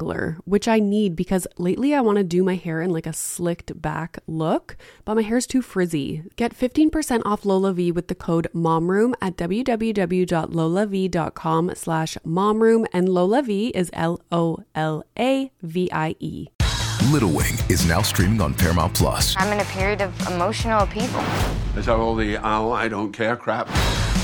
detangler 0.00 0.38
which 0.44 0.68
I 0.68 0.78
need 0.78 1.16
because 1.16 1.46
lately 1.58 1.94
I 1.94 2.00
want 2.00 2.16
to 2.18 2.24
do 2.24 2.42
my 2.42 2.56
hair 2.56 2.82
in 2.82 2.90
like 2.90 3.06
a 3.06 3.12
slicked 3.12 3.80
back 3.80 4.18
look, 4.26 4.76
but 5.04 5.14
my 5.14 5.22
hair's 5.22 5.46
too 5.46 5.62
frizzy. 5.62 6.24
Get 6.36 6.56
15% 6.56 7.22
off 7.24 7.42
LolaVie 7.42 7.94
with 7.94 8.08
the 8.08 8.14
code 8.14 8.48
MOMROOM 8.54 9.14
at 9.20 9.36
www.lolav.com 9.36 11.74
slash 11.74 12.16
momroom 12.26 12.86
and 12.92 13.08
LolaVie 13.08 13.70
is 13.70 13.90
L-O-L-A-V-I-E. 13.92 14.66
Little 17.10 17.30
Wing 17.30 17.54
is 17.68 17.86
now 17.86 18.02
streaming 18.02 18.40
on 18.40 18.54
Paramount 18.54 18.94
Plus. 18.94 19.34
I'm 19.38 19.52
in 19.52 19.60
a 19.60 19.64
period 19.64 20.00
of 20.02 20.28
emotional 20.28 20.80
upheaval. 20.80 21.22
Is 21.76 21.86
that 21.86 21.96
all 21.96 22.14
the 22.14 22.36
oh, 22.36 22.72
I 22.72 22.88
don't 22.88 23.12
care 23.12 23.36
crap? 23.36 23.68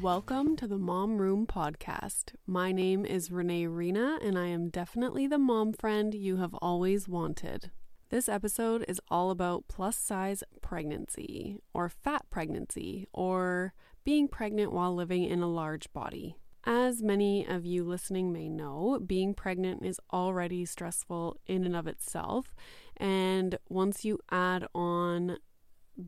Welcome 0.00 0.56
to 0.56 0.66
the 0.66 0.78
Mom 0.78 1.18
Room 1.18 1.46
Podcast. 1.46 2.32
My 2.46 2.72
name 2.72 3.04
is 3.04 3.30
Renee 3.30 3.66
Reina, 3.66 4.18
and 4.22 4.38
I 4.38 4.46
am 4.46 4.70
definitely 4.70 5.26
the 5.26 5.36
mom 5.36 5.74
friend 5.74 6.14
you 6.14 6.38
have 6.38 6.54
always 6.54 7.06
wanted. 7.06 7.70
This 8.08 8.26
episode 8.26 8.82
is 8.88 8.98
all 9.10 9.30
about 9.30 9.68
plus 9.68 9.98
size 9.98 10.42
pregnancy, 10.62 11.58
or 11.74 11.90
fat 11.90 12.24
pregnancy, 12.30 13.08
or 13.12 13.74
being 14.02 14.26
pregnant 14.26 14.72
while 14.72 14.94
living 14.94 15.24
in 15.24 15.42
a 15.42 15.50
large 15.50 15.92
body. 15.92 16.34
As 16.64 17.02
many 17.02 17.46
of 17.46 17.66
you 17.66 17.84
listening 17.84 18.32
may 18.32 18.48
know, 18.48 19.00
being 19.06 19.34
pregnant 19.34 19.84
is 19.84 20.00
already 20.10 20.64
stressful 20.64 21.36
in 21.46 21.64
and 21.64 21.76
of 21.76 21.86
itself. 21.86 22.54
And 22.96 23.58
once 23.68 24.02
you 24.06 24.18
add 24.30 24.66
on 24.74 25.36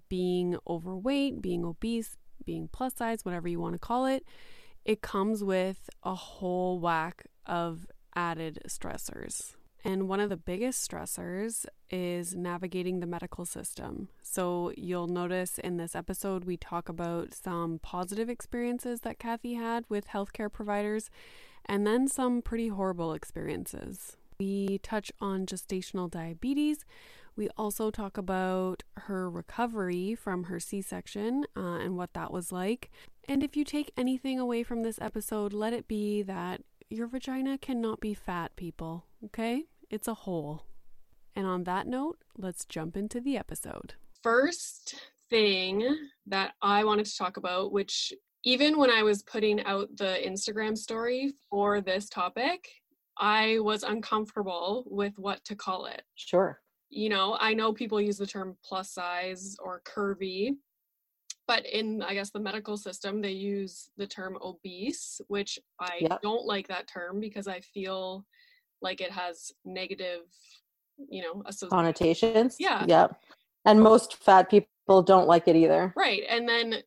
being 0.08 0.56
overweight, 0.66 1.42
being 1.42 1.62
obese, 1.62 2.16
being 2.42 2.68
plus 2.72 2.94
size, 2.94 3.24
whatever 3.24 3.48
you 3.48 3.60
want 3.60 3.74
to 3.74 3.78
call 3.78 4.06
it, 4.06 4.24
it 4.84 5.02
comes 5.02 5.44
with 5.44 5.88
a 6.02 6.14
whole 6.14 6.78
whack 6.78 7.24
of 7.46 7.86
added 8.14 8.60
stressors. 8.68 9.54
And 9.84 10.08
one 10.08 10.20
of 10.20 10.30
the 10.30 10.36
biggest 10.36 10.88
stressors 10.88 11.66
is 11.90 12.36
navigating 12.36 13.00
the 13.00 13.06
medical 13.06 13.44
system. 13.44 14.08
So, 14.22 14.72
you'll 14.76 15.08
notice 15.08 15.58
in 15.58 15.76
this 15.76 15.96
episode, 15.96 16.44
we 16.44 16.56
talk 16.56 16.88
about 16.88 17.34
some 17.34 17.80
positive 17.82 18.28
experiences 18.28 19.00
that 19.00 19.18
Cathy 19.18 19.54
had 19.54 19.84
with 19.88 20.08
healthcare 20.08 20.52
providers 20.52 21.10
and 21.64 21.84
then 21.86 22.06
some 22.06 22.42
pretty 22.42 22.68
horrible 22.68 23.12
experiences. 23.12 24.16
We 24.38 24.78
touch 24.78 25.10
on 25.20 25.46
gestational 25.46 26.10
diabetes. 26.10 26.84
We 27.36 27.48
also 27.56 27.90
talk 27.90 28.18
about 28.18 28.82
her 28.96 29.30
recovery 29.30 30.14
from 30.14 30.44
her 30.44 30.60
C 30.60 30.82
section 30.82 31.44
uh, 31.56 31.78
and 31.78 31.96
what 31.96 32.12
that 32.14 32.32
was 32.32 32.52
like. 32.52 32.90
And 33.28 33.42
if 33.42 33.56
you 33.56 33.64
take 33.64 33.92
anything 33.96 34.38
away 34.38 34.62
from 34.62 34.82
this 34.82 34.98
episode, 35.00 35.52
let 35.52 35.72
it 35.72 35.88
be 35.88 36.22
that 36.22 36.62
your 36.90 37.06
vagina 37.06 37.56
cannot 37.58 38.00
be 38.00 38.12
fat, 38.14 38.54
people, 38.56 39.06
okay? 39.24 39.64
It's 39.90 40.08
a 40.08 40.14
hole. 40.14 40.66
And 41.34 41.46
on 41.46 41.64
that 41.64 41.86
note, 41.86 42.18
let's 42.36 42.64
jump 42.66 42.96
into 42.96 43.20
the 43.20 43.36
episode. 43.38 43.94
first 44.22 44.94
thing 45.30 45.96
that 46.26 46.52
I 46.60 46.84
wanted 46.84 47.06
to 47.06 47.16
talk 47.16 47.36
about, 47.38 47.72
which 47.72 48.12
even 48.44 48.76
when 48.76 48.90
I 48.90 49.02
was 49.02 49.22
putting 49.22 49.64
out 49.64 49.88
the 49.96 50.18
Instagram 50.24 50.76
story 50.76 51.32
for 51.48 51.80
this 51.80 52.08
topic, 52.08 52.68
I 53.18 53.58
was 53.60 53.82
uncomfortable 53.82 54.84
with 54.86 55.18
what 55.18 55.44
to 55.46 55.56
call 55.56 55.86
it. 55.86 56.02
Sure. 56.16 56.60
You 56.94 57.08
know, 57.08 57.38
I 57.40 57.54
know 57.54 57.72
people 57.72 58.02
use 58.02 58.18
the 58.18 58.26
term 58.26 58.54
plus 58.62 58.90
size 58.90 59.56
or 59.64 59.80
curvy, 59.80 60.56
but 61.48 61.64
in, 61.64 62.02
I 62.02 62.12
guess, 62.12 62.30
the 62.30 62.38
medical 62.38 62.76
system, 62.76 63.22
they 63.22 63.30
use 63.30 63.88
the 63.96 64.06
term 64.06 64.36
obese, 64.42 65.18
which 65.28 65.58
I 65.80 65.98
Yep. 66.02 66.20
don't 66.20 66.44
like 66.44 66.68
that 66.68 66.86
term 66.86 67.18
because 67.18 67.48
I 67.48 67.60
feel 67.60 68.26
like 68.82 69.00
it 69.00 69.10
has 69.10 69.52
negative, 69.64 70.20
you 71.08 71.22
know, 71.22 71.42
associations. 71.46 71.70
Connotations. 71.70 72.56
Yeah. 72.60 72.84
Yep. 72.86 73.22
And 73.64 73.80
most 73.80 74.22
fat 74.22 74.50
people 74.50 75.02
don't 75.02 75.26
like 75.26 75.48
it 75.48 75.56
either. 75.56 75.94
Right. 75.96 76.24
And 76.28 76.46
then 76.46 76.82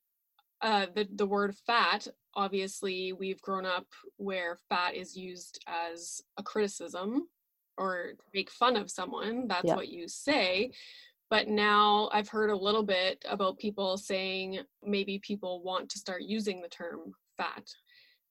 uh, 0.61 0.85
the, 0.93 1.07
the 1.15 1.25
word 1.25 1.55
fat, 1.65 2.07
obviously, 2.35 3.11
we've 3.11 3.41
grown 3.41 3.65
up 3.65 3.87
where 4.17 4.59
fat 4.69 4.93
is 4.93 5.17
used 5.17 5.63
as 5.67 6.21
a 6.37 6.43
criticism 6.43 7.27
or 7.77 8.13
to 8.13 8.23
make 8.33 8.49
fun 8.49 8.75
of 8.75 8.89
someone. 8.91 9.47
That's 9.47 9.65
Yeah. 9.65 9.75
what 9.75 9.89
you 9.89 10.07
say. 10.07 10.71
But 11.29 11.47
now 11.47 12.09
I've 12.13 12.29
heard 12.29 12.49
a 12.49 12.55
little 12.55 12.83
bit 12.83 13.25
about 13.27 13.57
people 13.57 13.97
saying 13.97 14.59
maybe 14.83 15.19
people 15.19 15.63
want 15.63 15.89
to 15.89 15.99
start 15.99 16.21
using 16.21 16.61
the 16.61 16.69
term 16.69 17.13
fat. 17.37 17.67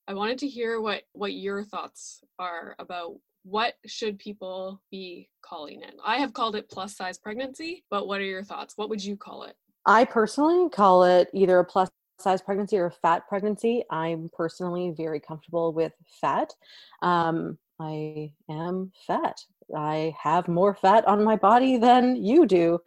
I 0.07 0.13
wanted 0.13 0.37
to 0.39 0.47
hear 0.47 0.79
what, 0.81 1.03
what 1.13 1.33
your 1.33 1.63
thoughts 1.63 2.23
are 2.39 2.75
about 2.79 3.15
what 3.43 3.75
should 3.85 4.17
people 4.17 4.81
be 4.91 5.29
calling 5.41 5.81
it. 5.81 5.95
I 6.03 6.17
have 6.17 6.33
called 6.33 6.55
it 6.55 6.69
plus 6.69 6.95
size 6.95 7.17
pregnancy, 7.17 7.83
but 7.91 8.07
what 8.07 8.19
are 8.19 8.25
your 8.25 8.43
thoughts? 8.43 8.77
What 8.77 8.89
would 8.89 9.03
you 9.03 9.17
call 9.17 9.43
it? 9.43 9.55
I 9.85 10.05
personally 10.05 10.69
call 10.69 11.03
it 11.03 11.29
either 11.33 11.59
a 11.59 11.65
plus 11.65 11.89
size 12.19 12.41
pregnancy 12.41 12.77
or 12.77 12.87
a 12.87 12.91
fat 12.91 13.27
pregnancy. 13.27 13.83
I'm 13.91 14.29
personally 14.33 14.93
very 14.95 15.19
comfortable 15.19 15.73
with 15.73 15.93
fat. 16.21 16.53
Um, 17.01 17.57
I 17.79 18.31
am 18.49 18.91
fat. 19.05 19.37
I 19.75 20.15
have 20.21 20.47
more 20.47 20.75
fat 20.75 21.07
on 21.07 21.23
my 21.23 21.35
body 21.35 21.77
than 21.77 22.15
you 22.15 22.45
do. 22.45 22.79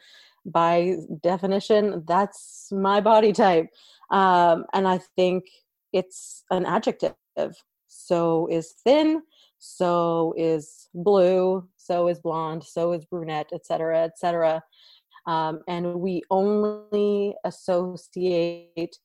By 0.47 0.97
definition, 1.23 2.05
that's 2.07 2.69
my 2.73 3.01
body 3.01 3.33
type. 3.33 3.69
Um, 4.11 4.65
and 4.73 4.89
I 4.89 5.01
think 5.17 5.45
it's 5.93 6.45
an 6.51 6.65
adjective. 6.65 7.15
So 7.87 8.49
is 8.51 8.75
thin, 8.85 9.23
so 9.59 10.35
is 10.37 10.89
blue, 10.95 11.69
so 11.77 12.09
is 12.09 12.21
blonde, 12.21 12.65
so 12.65 12.93
is 12.93 13.05
brunette, 13.05 13.51
etc., 13.53 14.05
etc. 14.05 14.63
Um, 15.27 15.61
and 15.69 15.97
we 15.97 16.23
only 16.31 17.35
associate 17.45 18.97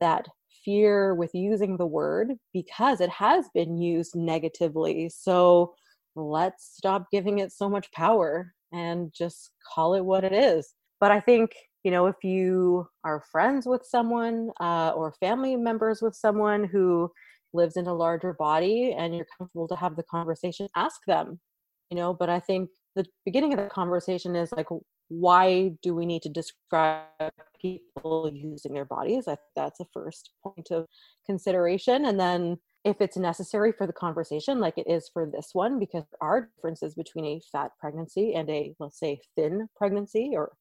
that 0.00 0.28
fear 0.68 1.14
with 1.14 1.30
using 1.32 1.78
the 1.78 1.86
word 1.86 2.34
because 2.52 3.00
it 3.00 3.08
has 3.08 3.46
been 3.54 3.78
used 3.78 4.14
negatively. 4.14 5.08
So 5.08 5.72
let's 6.14 6.74
stop 6.76 7.06
giving 7.10 7.38
it 7.38 7.52
so 7.52 7.70
much 7.70 7.90
power 7.92 8.52
and 8.70 9.10
just 9.16 9.52
call 9.74 9.94
it 9.94 10.04
what 10.04 10.24
it 10.24 10.32
is. 10.34 10.74
But 11.00 11.10
I 11.10 11.20
think, 11.20 11.52
you 11.84 11.90
know, 11.90 12.06
if 12.06 12.22
you 12.22 12.86
are 13.02 13.24
friends 13.32 13.64
with 13.66 13.82
someone 13.86 14.50
uh, 14.60 14.90
or 14.94 15.14
family 15.20 15.56
members 15.56 16.02
with 16.02 16.14
someone 16.14 16.64
who 16.64 17.10
lives 17.54 17.78
in 17.78 17.86
a 17.86 17.94
larger 17.94 18.34
body 18.34 18.94
and 18.98 19.16
you're 19.16 19.26
comfortable 19.38 19.68
to 19.68 19.76
have 19.76 19.96
the 19.96 20.02
conversation, 20.02 20.68
ask 20.76 21.00
them, 21.06 21.40
you 21.88 21.96
know. 21.96 22.12
But 22.12 22.28
I 22.28 22.40
think 22.40 22.68
the 22.94 23.06
beginning 23.24 23.54
of 23.54 23.58
the 23.58 23.70
conversation 23.70 24.36
is 24.36 24.52
like, 24.52 24.66
why 25.08 25.72
do 25.82 25.94
we 25.94 26.06
need 26.06 26.22
to 26.22 26.28
describe 26.28 27.32
people 27.60 28.30
using 28.32 28.74
their 28.74 28.84
bodies? 28.84 29.26
I 29.26 29.36
that's 29.56 29.80
a 29.80 29.86
first 29.92 30.30
point 30.42 30.70
of 30.70 30.86
consideration. 31.26 32.06
And 32.06 32.18
then 32.20 32.58
if 32.84 33.00
it's 33.00 33.16
necessary 33.16 33.72
for 33.72 33.86
the 33.86 33.92
conversation, 33.92 34.60
like 34.60 34.78
it 34.78 34.86
is 34.88 35.10
for 35.12 35.26
this 35.26 35.50
one, 35.52 35.78
because 35.78 36.04
there 36.10 36.28
are 36.28 36.50
differences 36.56 36.94
between 36.94 37.24
a 37.24 37.40
fat 37.52 37.72
pregnancy 37.80 38.34
and 38.34 38.48
a, 38.48 38.74
let's 38.78 38.98
say, 38.98 39.20
thin 39.36 39.68
pregnancy 39.76 40.32
or 40.34 40.52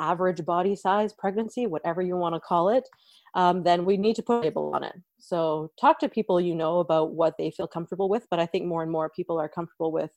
average 0.00 0.44
body 0.44 0.74
size 0.74 1.12
pregnancy, 1.12 1.66
whatever 1.66 2.02
you 2.02 2.16
want 2.16 2.34
to 2.34 2.40
call 2.40 2.70
it, 2.70 2.88
um, 3.34 3.62
then 3.62 3.84
we 3.84 3.96
need 3.96 4.16
to 4.16 4.22
put 4.22 4.38
a 4.38 4.40
label 4.40 4.74
on 4.74 4.82
it. 4.82 4.94
So 5.18 5.70
talk 5.80 6.00
to 6.00 6.08
people 6.08 6.40
you 6.40 6.54
know 6.54 6.78
about 6.80 7.12
what 7.12 7.36
they 7.38 7.50
feel 7.50 7.68
comfortable 7.68 8.08
with. 8.08 8.26
But 8.30 8.40
I 8.40 8.46
think 8.46 8.64
more 8.64 8.82
and 8.82 8.90
more 8.90 9.10
people 9.10 9.38
are 9.38 9.48
comfortable 9.48 9.92
with 9.92 10.10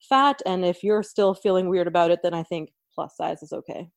fat. 0.00 0.42
And 0.44 0.64
if 0.64 0.82
you're 0.82 1.04
still 1.04 1.34
feeling 1.34 1.68
weird 1.68 1.86
about 1.86 2.10
it, 2.10 2.20
then 2.22 2.34
I 2.34 2.42
think 2.42 2.70
plus 2.98 3.16
size 3.16 3.44
is 3.44 3.52
okay 3.52 3.88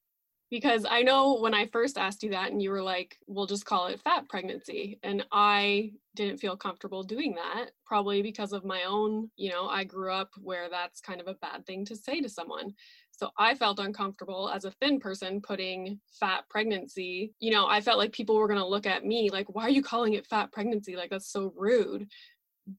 because 0.52 0.86
I 0.88 1.02
know 1.02 1.40
when 1.40 1.54
I 1.54 1.66
first 1.68 1.98
asked 1.98 2.22
you 2.24 2.32
that 2.32 2.52
and 2.52 2.62
you 2.62 2.72
were 2.72 2.84
like, 2.84 3.18
we'll 3.26 3.46
just 3.46 3.66
call 3.66 3.88
it 3.88 4.02
fat 4.02 4.28
pregnancy. 4.28 5.00
And 5.02 5.26
I 5.32 5.94
didn't 6.14 6.40
feel 6.42 6.58
comfortable 6.58 7.04
doing 7.04 7.36
that, 7.36 7.72
probably 7.86 8.22
because 8.22 8.52
of 8.52 8.66
my 8.66 8.84
own, 8.84 9.32
you 9.38 9.50
know, 9.50 9.68
I 9.68 9.86
grew 9.86 10.12
up 10.12 10.30
where 10.42 10.70
that's 10.70 11.00
kind 11.00 11.22
of 11.22 11.28
a 11.28 11.36
bad 11.36 11.66
thing 11.66 11.86
to 11.86 11.96
say 11.96 12.20
to 12.20 12.28
someone. 12.28 12.74
So 13.12 13.30
I 13.38 13.56
felt 13.56 13.80
uncomfortable 13.80 14.52
as 14.54 14.66
a 14.66 14.72
thin 14.72 15.00
person 15.00 15.40
putting 15.40 16.02
fat 16.20 16.44
pregnancy. 16.50 17.34
You 17.40 17.52
know, 17.52 17.68
I 17.68 17.80
felt 17.80 17.98
like 17.98 18.12
people 18.12 18.36
were 18.36 18.48
going 18.50 18.60
to 18.60 18.66
look 18.66 18.86
at 18.86 19.06
me 19.06 19.30
like, 19.30 19.56
why 19.56 19.64
are 19.64 19.70
you 19.70 19.82
calling 19.82 20.14
it 20.14 20.28
fat 20.28 20.52
pregnancy? 20.52 20.98
Like, 20.98 21.12
that's 21.12 21.32
so 21.32 21.54
rude. 21.56 22.10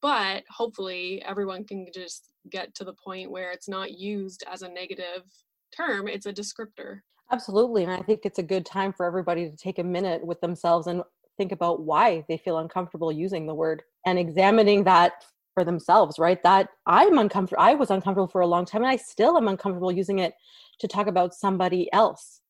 But 0.03 0.45
hopefully, 0.51 1.23
everyone 1.27 1.65
can 1.65 1.87
just 1.93 2.33
get 2.51 2.75
to 2.75 2.85
the 2.85 2.93
point 2.93 3.31
where 3.31 3.51
it's 3.51 3.69
not 3.69 3.99
used 3.99 4.45
as 4.51 4.61
a 4.61 4.69
negative 4.69 5.23
term, 5.73 6.09
it's 6.09 6.27
a 6.27 6.33
descriptor. 6.33 7.01
Absolutely. 7.31 7.83
And 7.83 7.93
I 7.93 8.01
think 8.01 8.21
it's 8.25 8.39
a 8.39 8.43
good 8.43 8.67
time 8.67 8.93
for 8.93 9.07
everybody 9.07 9.51
to 9.51 9.57
take 9.57 9.79
a 9.79 9.85
minute 9.85 10.25
with 10.25 10.41
themselves 10.41 10.87
and 10.87 11.03
think 11.39 11.53
about 11.53 11.81
why 11.81 12.25
they 12.29 12.37
feel 12.37 12.59
uncomfortable 12.59 13.11
using 13.11 13.47
the 13.47 13.55
word 13.55 13.83
and 14.05 14.19
examining 14.19 14.85
that 14.85 15.25
for 15.55 15.65
themselves, 15.65 16.19
right? 16.19 16.43
That 16.43 16.69
I'm 16.87 17.19
uncomfortable. 17.19 17.63
I 17.63 17.75
was 17.75 17.91
uncomfortable 17.91 18.29
for 18.29 18.43
a 18.43 18.47
long 18.47 18.65
time 18.65 18.83
and 18.83 18.91
I 18.91 18.97
still 18.97 19.37
am 19.37 19.49
uncomfortable 19.49 19.93
using 19.93 20.19
it 20.19 20.35
to 20.81 20.89
talk 20.89 21.07
about 21.07 21.35
somebody 21.35 21.91
else 21.93 22.41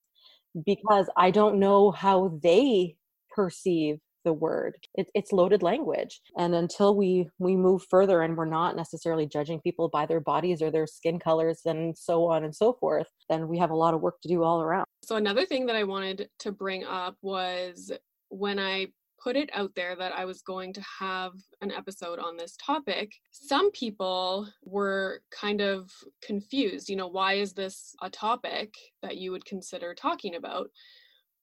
because 0.66 1.08
I 1.16 1.30
don't 1.30 1.58
know 1.58 1.90
how 1.90 2.38
they 2.42 2.96
perceive 3.30 4.00
the 4.24 4.32
word 4.32 4.76
it, 4.94 5.08
it's 5.14 5.32
loaded 5.32 5.62
language 5.62 6.20
and 6.36 6.54
until 6.54 6.96
we 6.96 7.28
we 7.38 7.56
move 7.56 7.82
further 7.90 8.22
and 8.22 8.36
we're 8.36 8.44
not 8.44 8.76
necessarily 8.76 9.26
judging 9.26 9.60
people 9.60 9.88
by 9.88 10.06
their 10.06 10.20
bodies 10.20 10.62
or 10.62 10.70
their 10.70 10.86
skin 10.86 11.18
colors 11.18 11.60
and 11.64 11.96
so 11.96 12.26
on 12.26 12.44
and 12.44 12.54
so 12.54 12.72
forth 12.72 13.08
then 13.28 13.48
we 13.48 13.58
have 13.58 13.70
a 13.70 13.76
lot 13.76 13.94
of 13.94 14.00
work 14.00 14.20
to 14.20 14.28
do 14.28 14.42
all 14.42 14.62
around 14.62 14.86
so 15.02 15.16
another 15.16 15.44
thing 15.44 15.66
that 15.66 15.76
i 15.76 15.84
wanted 15.84 16.28
to 16.38 16.52
bring 16.52 16.84
up 16.84 17.16
was 17.22 17.92
when 18.28 18.58
i 18.58 18.86
put 19.22 19.36
it 19.36 19.50
out 19.52 19.70
there 19.76 19.94
that 19.94 20.12
I 20.12 20.24
was 20.24 20.42
going 20.42 20.72
to 20.72 20.82
have 20.98 21.32
an 21.60 21.70
episode 21.70 22.18
on 22.18 22.36
this 22.36 22.56
topic, 22.56 23.12
some 23.30 23.70
people 23.70 24.48
were 24.64 25.22
kind 25.30 25.60
of 25.60 25.90
confused. 26.22 26.88
You 26.88 26.96
know, 26.96 27.06
why 27.06 27.34
is 27.34 27.52
this 27.52 27.94
a 28.02 28.10
topic 28.10 28.74
that 29.02 29.16
you 29.16 29.30
would 29.30 29.44
consider 29.44 29.94
talking 29.94 30.34
about? 30.34 30.70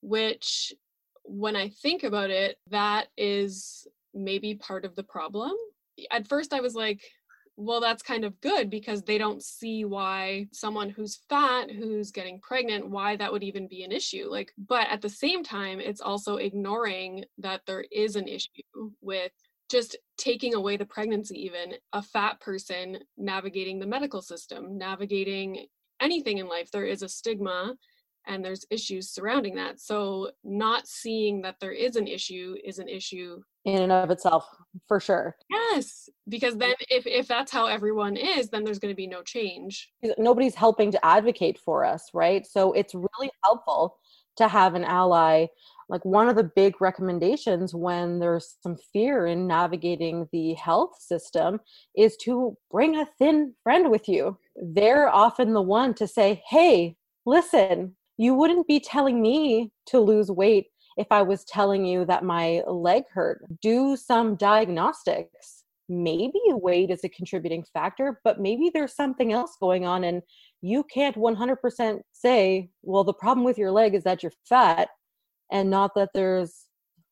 Which 0.02 0.72
when 1.30 1.54
I 1.54 1.68
think 1.68 2.02
about 2.02 2.30
it, 2.30 2.58
that 2.70 3.06
is 3.16 3.86
maybe 4.12 4.56
part 4.56 4.84
of 4.84 4.96
the 4.96 5.04
problem. 5.04 5.52
At 6.10 6.26
first, 6.26 6.52
I 6.52 6.60
was 6.60 6.74
like, 6.74 7.02
well, 7.56 7.80
that's 7.80 8.02
kind 8.02 8.24
of 8.24 8.40
good 8.40 8.70
because 8.70 9.02
they 9.02 9.18
don't 9.18 9.42
see 9.42 9.84
why 9.84 10.48
someone 10.50 10.88
who's 10.88 11.20
fat, 11.28 11.70
who's 11.70 12.10
getting 12.10 12.40
pregnant, 12.40 12.88
why 12.88 13.16
that 13.16 13.30
would 13.30 13.42
even 13.42 13.68
be 13.68 13.84
an 13.84 13.92
issue. 13.92 14.28
Like, 14.28 14.50
but 14.56 14.88
at 14.88 15.02
the 15.02 15.08
same 15.08 15.44
time, 15.44 15.78
it's 15.78 16.00
also 16.00 16.36
ignoring 16.36 17.24
that 17.38 17.60
there 17.66 17.84
is 17.92 18.16
an 18.16 18.26
issue 18.26 18.90
with 19.00 19.32
just 19.70 19.96
taking 20.16 20.54
away 20.54 20.76
the 20.76 20.86
pregnancy, 20.86 21.44
even 21.44 21.74
a 21.92 22.02
fat 22.02 22.40
person 22.40 22.98
navigating 23.16 23.78
the 23.78 23.86
medical 23.86 24.22
system, 24.22 24.76
navigating 24.78 25.66
anything 26.00 26.38
in 26.38 26.48
life. 26.48 26.70
There 26.72 26.86
is 26.86 27.02
a 27.02 27.08
stigma 27.08 27.74
and 28.26 28.44
there's 28.44 28.64
issues 28.70 29.10
surrounding 29.10 29.54
that. 29.56 29.80
So 29.80 30.30
not 30.44 30.86
seeing 30.86 31.42
that 31.42 31.56
there 31.60 31.72
is 31.72 31.96
an 31.96 32.06
issue 32.06 32.54
is 32.64 32.78
an 32.78 32.88
issue 32.88 33.42
in 33.64 33.82
and 33.82 33.92
of 33.92 34.10
itself, 34.10 34.48
for 34.88 35.00
sure. 35.00 35.36
Yes, 35.50 36.08
because 36.28 36.56
then 36.56 36.74
if 36.88 37.06
if 37.06 37.28
that's 37.28 37.52
how 37.52 37.66
everyone 37.66 38.16
is, 38.16 38.48
then 38.48 38.64
there's 38.64 38.78
going 38.78 38.92
to 38.92 38.96
be 38.96 39.06
no 39.06 39.22
change. 39.22 39.90
Nobody's 40.16 40.54
helping 40.54 40.90
to 40.92 41.04
advocate 41.04 41.58
for 41.58 41.84
us, 41.84 42.08
right? 42.14 42.46
So 42.46 42.72
it's 42.72 42.94
really 42.94 43.30
helpful 43.44 43.98
to 44.36 44.48
have 44.48 44.74
an 44.74 44.84
ally. 44.84 45.46
Like 45.90 46.04
one 46.04 46.28
of 46.28 46.36
the 46.36 46.44
big 46.44 46.80
recommendations 46.80 47.74
when 47.74 48.20
there's 48.20 48.56
some 48.62 48.76
fear 48.92 49.26
in 49.26 49.46
navigating 49.46 50.28
the 50.32 50.54
health 50.54 50.96
system 50.98 51.60
is 51.96 52.16
to 52.18 52.56
bring 52.70 52.96
a 52.96 53.06
thin 53.18 53.54
friend 53.62 53.90
with 53.90 54.08
you. 54.08 54.38
They're 54.56 55.08
often 55.08 55.52
the 55.52 55.60
one 55.62 55.92
to 55.94 56.06
say, 56.06 56.42
"Hey, 56.48 56.96
listen, 57.26 57.96
you 58.20 58.34
wouldn't 58.34 58.66
be 58.66 58.78
telling 58.78 59.22
me 59.22 59.72
to 59.86 59.98
lose 59.98 60.30
weight 60.30 60.66
if 60.98 61.06
I 61.10 61.22
was 61.22 61.42
telling 61.42 61.86
you 61.86 62.04
that 62.04 62.22
my 62.22 62.62
leg 62.66 63.04
hurt. 63.10 63.42
Do 63.62 63.96
some 63.96 64.36
diagnostics. 64.36 65.64
Maybe 65.88 66.38
weight 66.48 66.90
is 66.90 67.02
a 67.02 67.08
contributing 67.08 67.64
factor, 67.72 68.20
but 68.22 68.38
maybe 68.38 68.70
there's 68.74 68.94
something 68.94 69.32
else 69.32 69.56
going 69.58 69.86
on, 69.86 70.04
and 70.04 70.20
you 70.60 70.84
can't 70.84 71.16
100% 71.16 72.00
say, 72.12 72.68
well, 72.82 73.04
the 73.04 73.14
problem 73.14 73.42
with 73.42 73.56
your 73.56 73.72
leg 73.72 73.94
is 73.94 74.04
that 74.04 74.22
you're 74.22 74.32
fat, 74.46 74.90
and 75.50 75.70
not 75.70 75.94
that 75.94 76.10
there's 76.12 76.66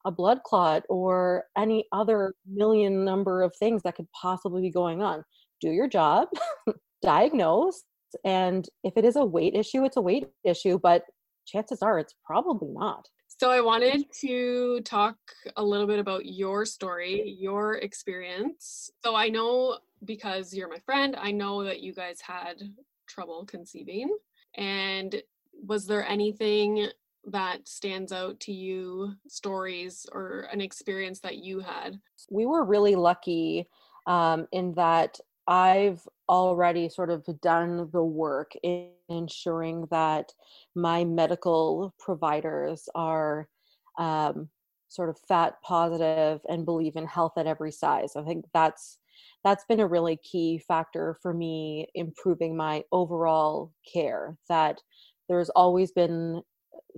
a 0.04 0.10
blood 0.10 0.42
clot 0.44 0.82
or 0.90 1.44
any 1.56 1.86
other 1.90 2.34
million 2.46 3.02
number 3.02 3.40
of 3.40 3.56
things 3.58 3.82
that 3.82 3.96
could 3.96 4.12
possibly 4.12 4.60
be 4.60 4.70
going 4.70 5.00
on. 5.00 5.24
Do 5.62 5.70
your 5.70 5.88
job, 5.88 6.28
diagnose, 7.02 7.82
and 8.24 8.68
if 8.84 8.96
it 8.96 9.04
is 9.04 9.16
a 9.16 9.24
weight 9.24 9.54
issue, 9.54 9.84
it's 9.84 9.96
a 9.96 10.00
weight 10.00 10.28
issue, 10.44 10.78
but 10.82 11.04
chances 11.46 11.82
are 11.82 11.98
it's 11.98 12.14
probably 12.24 12.68
not. 12.70 13.08
So 13.28 13.50
I 13.50 13.60
wanted 13.60 14.04
to 14.20 14.80
talk 14.80 15.16
a 15.56 15.62
little 15.62 15.86
bit 15.86 16.00
about 16.00 16.26
your 16.26 16.64
story, 16.64 17.36
your 17.38 17.74
experience. 17.74 18.90
So 19.04 19.14
I 19.14 19.28
know 19.28 19.78
because 20.04 20.52
you're 20.52 20.68
my 20.68 20.80
friend, 20.80 21.14
I 21.16 21.30
know 21.30 21.62
that 21.64 21.80
you 21.80 21.92
guys 21.92 22.20
had 22.20 22.62
trouble 23.06 23.44
conceiving. 23.46 24.16
And 24.56 25.22
was 25.64 25.86
there 25.86 26.06
anything 26.06 26.88
that 27.26 27.68
stands 27.68 28.12
out 28.12 28.40
to 28.40 28.52
you, 28.52 29.14
stories 29.28 30.06
or 30.12 30.48
an 30.52 30.60
experience 30.60 31.20
that 31.20 31.36
you 31.36 31.60
had? 31.60 32.00
We 32.30 32.46
were 32.46 32.64
really 32.64 32.96
lucky 32.96 33.68
um, 34.06 34.46
in 34.52 34.74
that 34.74 35.20
I've 35.48 36.06
already 36.28 36.90
sort 36.90 37.08
of 37.08 37.26
done 37.40 37.88
the 37.90 38.04
work 38.04 38.52
in 38.62 38.90
ensuring 39.08 39.86
that 39.90 40.32
my 40.74 41.04
medical 41.04 41.94
providers 41.98 42.86
are 42.94 43.48
um, 43.98 44.50
sort 44.88 45.08
of 45.08 45.18
fat 45.26 45.54
positive 45.62 46.42
and 46.48 46.66
believe 46.66 46.96
in 46.96 47.06
health 47.06 47.32
at 47.38 47.46
every 47.46 47.72
size. 47.72 48.12
I 48.14 48.22
think 48.22 48.44
that's 48.52 48.98
that's 49.42 49.64
been 49.64 49.80
a 49.80 49.86
really 49.86 50.18
key 50.18 50.58
factor 50.58 51.16
for 51.22 51.32
me 51.32 51.88
improving 51.94 52.54
my 52.54 52.84
overall 52.92 53.72
care. 53.90 54.36
That 54.50 54.80
there's 55.30 55.50
always 55.50 55.92
been 55.92 56.42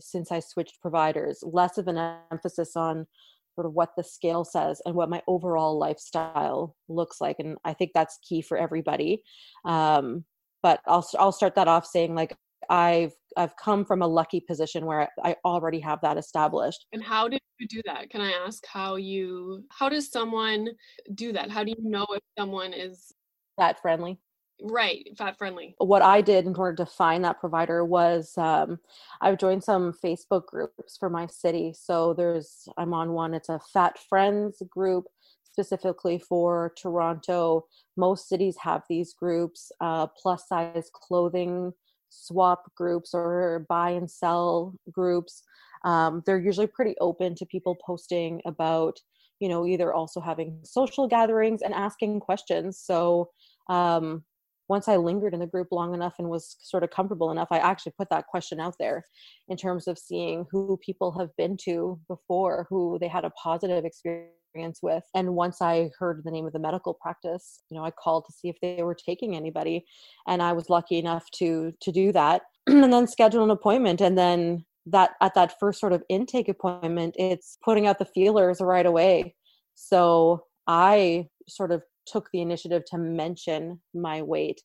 since 0.01 0.33
I 0.33 0.41
switched 0.41 0.81
providers 0.81 1.43
less 1.43 1.79
of 1.79 1.87
an 1.87 2.17
emphasis 2.33 2.77
on 2.77 3.07
sort 3.55 3.67
of 3.67 3.73
what 3.73 3.91
the 3.97 4.05
scale 4.05 4.45
says 4.45 4.81
and 4.85 4.95
what 4.95 5.11
my 5.11 5.23
overall 5.27 5.79
lifestyle 5.79 6.77
looks 6.89 7.21
like 7.21 7.37
and 7.39 7.57
i 7.65 7.73
think 7.73 7.91
that's 7.95 8.19
key 8.27 8.43
for 8.43 8.57
everybody. 8.57 9.23
Um, 9.65 10.25
but 10.63 10.81
i'll 10.87 11.07
i'll 11.19 11.33
start 11.33 11.55
that 11.55 11.69
off 11.69 11.87
saying 11.87 12.15
like 12.15 12.37
i've 12.69 13.13
i've 13.37 13.57
come 13.57 13.85
from 13.85 14.03
a 14.03 14.07
lucky 14.07 14.41
position 14.47 14.85
where 14.85 15.09
i 15.25 15.35
already 15.45 15.81
have 15.81 16.01
that 16.03 16.19
established. 16.19 16.87
And 16.93 17.03
how 17.03 17.29
did 17.29 17.41
you 17.59 17.67
do 17.69 17.83
that? 17.87 18.11
Can 18.11 18.21
i 18.21 18.33
ask 18.33 18.65
how 18.67 18.97
you 18.97 19.65
how 19.71 19.89
does 19.89 20.11
someone 20.11 20.69
do 21.15 21.33
that? 21.33 21.51
How 21.51 21.65
do 21.65 21.71
you 21.71 21.89
know 21.89 22.07
if 22.11 22.23
someone 22.39 22.73
is 22.73 23.13
that 23.59 23.81
friendly 23.81 24.19
right 24.63 25.09
fat 25.17 25.37
friendly. 25.39 25.75
What 25.79 26.03
i 26.03 26.21
did 26.21 26.47
in 26.47 26.57
order 26.57 26.77
to 26.85 26.87
find 26.87 27.25
that 27.25 27.41
provider 27.41 27.85
was 27.85 28.37
um, 28.37 28.79
i've 29.21 29.39
joined 29.39 29.65
some 29.65 29.93
facebook 29.93 30.47
groups 30.47 30.97
for 30.99 31.11
my 31.11 31.27
city. 31.27 31.73
So 31.75 32.15
there's 32.15 32.69
i'm 32.77 32.95
on 32.95 33.13
one 33.13 33.35
it's 33.35 33.49
a 33.49 33.61
fat 33.73 33.99
friends 34.09 34.63
group 34.71 35.07
specifically 35.45 36.19
for 36.19 36.73
toronto. 36.81 37.67
Most 37.97 38.29
cities 38.29 38.57
have 38.63 38.83
these 38.89 39.13
groups 39.13 39.73
uh, 39.81 40.07
plus 40.07 40.49
size 40.49 40.91
clothing 40.93 41.73
swap 42.09 42.75
groups 42.75 43.15
or 43.15 43.67
buy 43.69 43.91
and 43.91 44.11
sell 44.11 44.75
groups. 44.91 45.43
Um, 45.85 46.23
they're 46.27 46.39
usually 46.39 46.67
pretty 46.67 46.95
open 47.01 47.35
to 47.37 47.47
people 47.47 47.77
posting 47.85 48.41
about 48.45 48.99
you 49.39 49.49
know 49.49 49.67
either 49.67 49.93
also 49.93 50.21
having 50.21 50.59
social 50.63 51.09
gatherings 51.09 51.63
and 51.63 51.75
asking 51.75 52.21
questions. 52.21 52.79
So 52.79 53.31
um, 53.69 54.25
once 54.71 54.87
I 54.87 54.97
lingered 54.97 55.35
in 55.35 55.41
the 55.41 55.49
group 55.49 55.69
long 55.73 55.95
enough 55.95 56.15
and 56.21 56.31
was 56.31 56.57
sort 56.61 56.85
of 56.85 56.91
comfortable 56.91 57.33
enough, 57.33 57.49
I 57.51 57.59
actually 57.59 57.93
put 57.99 58.09
that 58.11 58.29
question 58.29 58.61
out 58.61 58.77
there 58.79 59.05
in 59.49 59.57
terms 59.57 59.89
of 59.89 59.99
seeing 59.99 60.47
who 60.49 60.79
people 60.81 61.11
have 61.19 61.31
been 61.37 61.57
to 61.65 61.99
before, 62.07 62.69
who 62.71 62.97
they 63.01 63.09
had 63.09 63.25
a 63.25 63.31
positive 63.31 63.85
experience 63.85 64.79
with. 64.81 65.03
And 65.13 65.35
once 65.35 65.61
I 65.61 65.91
heard 65.99 66.23
the 66.23 66.31
name 66.31 66.47
of 66.47 66.53
the 66.53 66.61
medical 66.61 66.95
practice, 66.95 67.65
you 67.69 67.77
know, 67.77 67.85
I 67.85 67.91
called 67.91 68.27
to 68.27 68.33
see 68.33 68.49
if 68.49 68.61
they 68.63 68.85
were 68.85 68.95
taking 68.95 69.35
anybody. 69.35 69.85
And 70.29 70.41
I 70.41 70.53
was 70.53 70.71
lucky 70.71 70.99
enough 70.99 71.29
to 71.39 71.73
to 71.81 71.91
do 71.91 72.13
that 72.13 72.43
and 72.69 72.93
then 72.93 73.09
schedule 73.09 73.43
an 73.43 73.51
appointment. 73.51 74.01
And 74.01 74.17
then 74.17 74.65
that 74.87 75.11
at 75.21 75.35
that 75.35 75.59
first 75.59 75.81
sort 75.81 75.93
of 75.93 76.05
intake 76.09 76.49
appointment, 76.49 77.17
it's 77.19 77.59
putting 77.65 77.89
out 77.89 77.99
the 77.99 78.05
feelers 78.05 78.61
right 78.61 78.87
away. 78.87 79.35
So 79.75 80.45
I 80.69 81.29
sort 81.49 81.73
of 81.73 81.83
took 82.07 82.29
the 82.33 82.41
initiative 82.41 82.85
to 82.87 82.99
mention 82.99 83.81
my 83.95 84.23
weight 84.23 84.63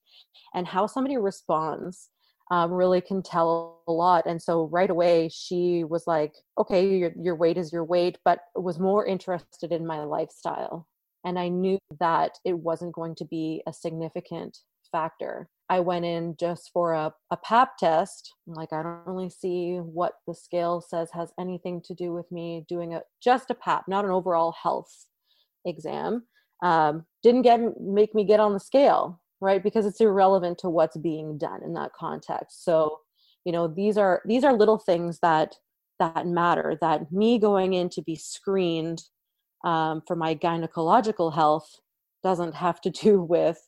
and 0.54 0.68
how 0.68 0.88
somebody 0.88 1.18
responds 1.18 2.10
um, 2.52 2.72
really 2.72 3.02
can 3.02 3.24
tell 3.24 3.82
a 3.88 3.92
lot. 3.92 4.26
And 4.26 4.42
so 4.42 4.66
right 4.66 4.90
away, 4.90 5.30
she 5.30 5.84
was 5.84 6.06
like, 6.06 6.34
okay, 6.58 6.96
your, 6.96 7.12
your 7.20 7.36
weight 7.36 7.58
is 7.58 7.74
your 7.74 7.84
weight, 7.84 8.18
but 8.24 8.40
was 8.56 8.80
more 8.80 9.06
interested 9.06 9.72
in 9.72 9.86
my 9.86 10.04
lifestyle. 10.04 10.88
And 11.24 11.40
I 11.40 11.50
knew 11.50 11.80
that 12.00 12.38
it 12.46 12.54
wasn't 12.54 12.94
going 12.94 13.16
to 13.16 13.26
be 13.26 13.64
a 13.66 13.74
significant 13.74 14.60
factor. 14.92 15.50
I 15.70 15.80
went 15.80 16.06
in 16.06 16.36
just 16.40 16.70
for 16.72 16.94
a, 16.94 17.12
a 17.32 17.38
pap 17.38 17.78
test. 17.80 18.32
Like, 18.46 18.72
I 18.72 18.84
don't 18.84 19.02
really 19.08 19.32
see 19.32 19.78
what 19.78 20.14
the 20.28 20.36
scale 20.36 20.82
says 20.82 21.10
has 21.14 21.32
anything 21.40 21.82
to 21.86 21.96
do 21.96 22.14
with 22.14 22.32
me 22.32 22.66
doing 22.70 22.94
a 22.94 23.02
just 23.24 23.50
a 23.50 23.56
pap, 23.56 23.86
not 23.88 24.06
an 24.06 24.12
overall 24.12 24.54
health 24.62 25.08
exam. 25.66 26.28
Um, 26.66 27.06
didn't 27.24 27.44
get 27.44 27.60
make 27.80 28.16
me 28.16 28.24
get 28.24 28.40
on 28.40 28.54
the 28.54 28.60
scale 28.60 29.20
right? 29.42 29.62
Because 29.62 29.86
it's 29.86 30.02
irrelevant 30.02 30.58
to 30.60 30.70
what's 30.70 30.98
being 30.98 31.38
done 31.38 31.62
in 31.64 31.74
that 31.74 31.94
context. 31.94 32.64
So 32.64 33.00
you 33.46 33.52
know 33.52 33.68
these 33.68 33.98
are 33.98 34.22
these 34.26 34.44
are 34.44 34.54
little 34.54 34.80
things 34.80 35.20
that 35.20 35.56
that 36.00 36.28
matter 36.28 36.78
that 36.82 37.12
me 37.12 37.38
going 37.38 37.74
in 37.74 37.90
to 37.90 38.02
be 38.02 38.16
screened 38.16 39.04
um, 39.64 40.02
for 40.06 40.16
my 40.16 40.36
gynecological 40.36 41.34
health 41.34 41.80
doesn't 42.24 42.56
have 42.56 42.82
to 42.82 42.90
do 42.90 43.22
with 43.36 43.60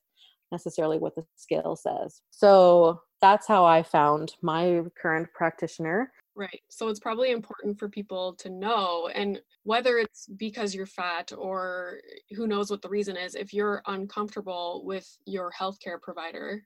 necessarily 0.51 0.98
what 0.98 1.16
the 1.16 1.25
scale 1.36 1.75
says. 1.75 2.22
So 2.32 3.01
that's 3.20 3.48
how 3.48 3.66
i 3.66 3.82
found 3.82 4.34
my 4.44 4.84
current 5.01 5.27
practitioner 5.34 6.12
Right. 6.38 6.62
So 6.70 6.88
it's 6.89 7.00
probably 7.00 7.32
important 7.32 7.79
for 7.79 7.89
people 7.89 8.36
to 8.36 8.51
know, 8.51 9.10
and 9.15 9.41
whether 9.63 9.98
it's 9.98 10.27
because 10.38 10.75
you're 10.75 10.86
fat 10.86 11.32
or 11.36 11.98
who 12.36 12.46
knows 12.46 12.70
what 12.70 12.84
the 12.84 12.89
reason 12.89 13.17
is, 13.17 13.34
if 13.34 13.56
you're 13.56 13.82
uncomfortable 13.88 14.84
with 14.86 15.17
your 15.25 15.51
healthcare 15.51 16.00
provider, 16.00 16.62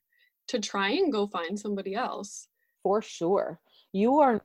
to 0.49 0.59
try 0.59 0.89
and 0.89 1.09
go 1.09 1.25
find 1.25 1.57
somebody 1.57 1.95
else. 1.95 2.49
For 2.83 3.01
sure. 3.01 3.61
You 3.93 4.19
are 4.19 4.41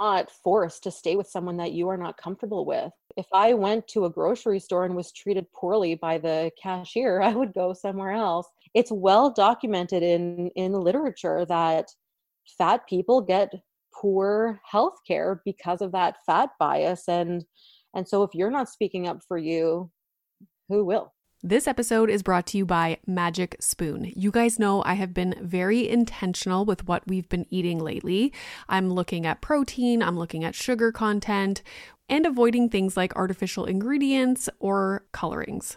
not 0.00 0.30
forced 0.30 0.82
to 0.84 0.90
stay 0.90 1.16
with 1.16 1.26
someone 1.28 1.58
that 1.58 1.72
you 1.72 1.90
are 1.90 1.98
not 1.98 2.16
comfortable 2.16 2.64
with. 2.64 2.90
If 3.18 3.26
I 3.34 3.52
went 3.52 3.86
to 3.88 4.06
a 4.06 4.10
grocery 4.10 4.60
store 4.60 4.86
and 4.86 4.96
was 4.96 5.12
treated 5.12 5.52
poorly 5.52 5.94
by 5.94 6.16
the 6.16 6.50
cashier, 6.60 7.20
I 7.22 7.34
would 7.34 7.52
go 7.52 7.74
somewhere 7.74 8.12
else. 8.12 8.48
It's 8.72 8.90
well 8.90 9.30
documented 9.30 10.02
in 10.02 10.48
in 10.56 10.72
literature 10.72 11.44
that 11.44 11.88
fat 12.56 12.86
people 12.88 13.20
get 13.20 13.52
poor 14.00 14.60
health 14.68 14.98
care 15.06 15.40
because 15.44 15.80
of 15.80 15.92
that 15.92 16.16
fat 16.26 16.50
bias 16.58 17.08
and 17.08 17.44
and 17.94 18.08
so 18.08 18.22
if 18.22 18.30
you're 18.34 18.50
not 18.50 18.68
speaking 18.68 19.06
up 19.06 19.20
for 19.26 19.38
you 19.38 19.90
who 20.68 20.84
will 20.84 21.12
this 21.46 21.68
episode 21.68 22.08
is 22.08 22.22
brought 22.22 22.46
to 22.46 22.56
you 22.56 22.64
by 22.64 22.96
Magic 23.06 23.56
Spoon. 23.60 24.10
You 24.16 24.30
guys 24.30 24.58
know 24.58 24.82
I 24.82 24.94
have 24.94 25.12
been 25.12 25.34
very 25.42 25.86
intentional 25.86 26.64
with 26.64 26.88
what 26.88 27.06
we've 27.06 27.28
been 27.28 27.44
eating 27.50 27.78
lately. 27.78 28.32
I'm 28.66 28.90
looking 28.90 29.26
at 29.26 29.42
protein, 29.42 30.02
I'm 30.02 30.18
looking 30.18 30.42
at 30.42 30.54
sugar 30.54 30.90
content, 30.90 31.62
and 32.08 32.24
avoiding 32.24 32.70
things 32.70 32.96
like 32.96 33.14
artificial 33.14 33.66
ingredients 33.66 34.48
or 34.58 35.04
colorings. 35.12 35.76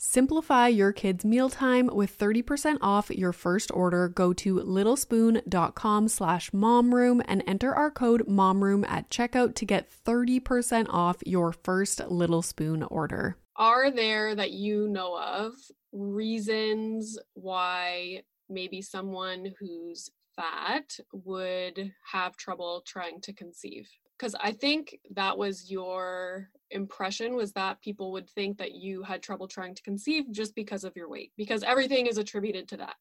Simplify 0.00 0.68
your 0.68 0.92
kids' 0.92 1.24
mealtime 1.24 1.90
with 1.92 2.16
30% 2.16 2.78
off 2.80 3.10
your 3.10 3.32
first 3.32 3.72
order. 3.74 4.08
Go 4.08 4.32
to 4.34 4.54
littlespoon.com 4.60 6.06
slash 6.06 6.50
momroom 6.52 7.20
and 7.26 7.42
enter 7.48 7.74
our 7.74 7.90
code 7.90 8.24
momroom 8.28 8.88
at 8.88 9.10
checkout 9.10 9.56
to 9.56 9.64
get 9.64 9.90
30% 9.90 10.86
off 10.88 11.16
your 11.26 11.52
first 11.52 12.00
Little 12.08 12.42
Spoon 12.42 12.84
order. 12.84 13.38
Are 13.56 13.90
there 13.90 14.36
that 14.36 14.52
you 14.52 14.88
know 14.88 15.18
of 15.18 15.54
reasons 15.90 17.18
why 17.34 18.22
maybe 18.48 18.80
someone 18.80 19.52
who's 19.58 20.10
fat 20.36 20.96
would 21.12 21.92
have 22.12 22.36
trouble 22.36 22.84
trying 22.86 23.20
to 23.22 23.32
conceive? 23.32 23.90
Because 24.16 24.36
I 24.40 24.52
think 24.52 24.96
that 25.16 25.36
was 25.36 25.68
your 25.68 26.50
impression 26.70 27.34
was 27.34 27.52
that 27.52 27.80
people 27.80 28.12
would 28.12 28.28
think 28.28 28.58
that 28.58 28.72
you 28.72 29.02
had 29.02 29.22
trouble 29.22 29.48
trying 29.48 29.74
to 29.74 29.82
conceive 29.82 30.30
just 30.30 30.54
because 30.54 30.84
of 30.84 30.96
your 30.96 31.08
weight, 31.08 31.32
because 31.36 31.62
everything 31.62 32.06
is 32.06 32.18
attributed 32.18 32.68
to 32.68 32.76
that. 32.78 32.96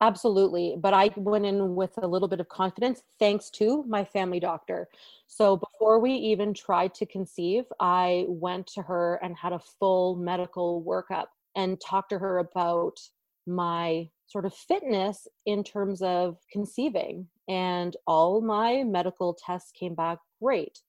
Absolutely. 0.00 0.74
But 0.80 0.94
I 0.94 1.10
went 1.16 1.46
in 1.46 1.76
with 1.76 1.96
a 2.02 2.06
little 2.08 2.26
bit 2.26 2.40
of 2.40 2.48
confidence 2.48 3.04
thanks 3.20 3.50
to 3.50 3.84
my 3.84 4.04
family 4.04 4.40
doctor. 4.40 4.88
So 5.28 5.56
before 5.56 6.00
we 6.00 6.12
even 6.12 6.52
tried 6.52 6.92
to 6.94 7.06
conceive, 7.06 7.64
I 7.78 8.24
went 8.26 8.66
to 8.68 8.82
her 8.82 9.20
and 9.22 9.36
had 9.36 9.52
a 9.52 9.60
full 9.60 10.16
medical 10.16 10.82
workup 10.82 11.26
and 11.54 11.80
talked 11.80 12.10
to 12.10 12.18
her 12.18 12.38
about 12.38 12.98
my 13.46 14.08
sort 14.26 14.44
of 14.44 14.54
fitness 14.54 15.28
in 15.46 15.62
terms 15.62 16.02
of 16.02 16.38
conceiving. 16.50 17.28
And 17.48 17.96
all 18.04 18.40
my 18.40 18.82
medical 18.82 19.34
tests 19.34 19.70
came 19.70 19.94
back 19.94 20.18
great. 20.42 20.80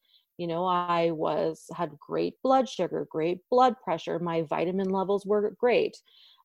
You 0.43 0.47
know, 0.47 0.65
I 0.65 1.12
was 1.12 1.67
had 1.73 1.97
great 1.97 2.33
blood 2.43 2.67
sugar, 2.67 3.07
great 3.09 3.39
blood 3.50 3.75
pressure. 3.81 4.19
My 4.19 4.41
vitamin 4.41 4.89
levels 4.89 5.25
were 5.25 5.55
great. 5.57 5.95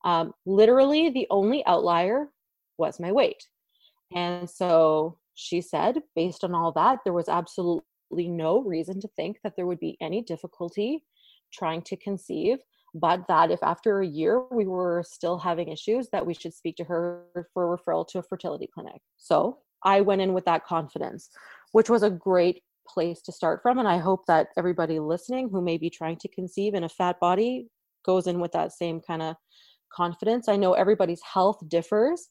Um, 0.05 0.35
literally, 0.47 1.11
the 1.11 1.27
only 1.31 1.67
outlier 1.67 2.29
was 2.77 3.01
my 3.01 3.11
weight. 3.11 3.43
And 4.15 4.49
so 4.49 5.19
she 5.35 5.61
said, 5.61 6.01
based 6.15 6.45
on 6.45 6.55
all 6.55 6.71
that, 6.77 7.01
there 7.03 7.13
was 7.13 7.29
absolutely 7.29 7.83
no 8.13 8.63
reason 8.63 9.01
to 9.01 9.09
think 9.17 9.39
that 9.43 9.57
there 9.57 9.67
would 9.67 9.81
be 9.81 9.97
any 10.01 10.23
difficulty 10.23 11.05
trying 11.53 11.83
to 11.83 11.97
conceive, 11.97 12.59
but 12.95 13.27
that 13.27 13.51
if 13.51 13.61
after 13.65 13.99
a 13.99 14.07
year 14.07 14.45
we 14.53 14.69
were 14.69 15.03
still 15.05 15.39
having 15.39 15.71
issues, 15.71 16.09
that 16.13 16.25
we 16.25 16.35
should 16.35 16.55
speak 16.55 16.77
to 16.77 16.85
her 16.85 17.25
for 17.53 17.77
referral 17.77 18.07
to 18.07 18.21
a 18.21 18.23
fertility 18.23 18.69
clinic. 18.73 19.03
So 19.17 19.59
I 19.83 20.03
went 20.03 20.21
in 20.21 20.35
with 20.35 20.45
that 20.45 20.65
confidence, 20.65 21.31
which 21.73 21.91
was 21.91 22.05
a 22.05 22.11
great 22.11 22.63
place 22.89 23.21
to 23.23 23.33
start 23.33 23.61
from. 23.63 23.79
And 23.79 23.89
I 23.89 23.99
hope 23.99 24.27
that 24.27 24.49
everybody 24.57 24.99
listening 24.99 25.49
who 25.51 25.61
may 25.61 25.77
be 25.77 25.91
trying 25.91 26.17
to 26.19 26.29
conceive 26.29 26.75
in 26.75 26.85
a 26.85 26.89
fat 26.89 27.21
body 27.21 27.69
goes 28.05 28.27
in 28.27 28.41
with 28.41 28.53
that 28.53 28.73
same 28.73 29.01
kind 29.01 29.23
of 29.23 29.37
confidence. 29.93 30.49
I 30.49 30.57
know 30.57 30.75
everybody's 30.75 31.23
health 31.23 31.59
differs, 31.69 32.29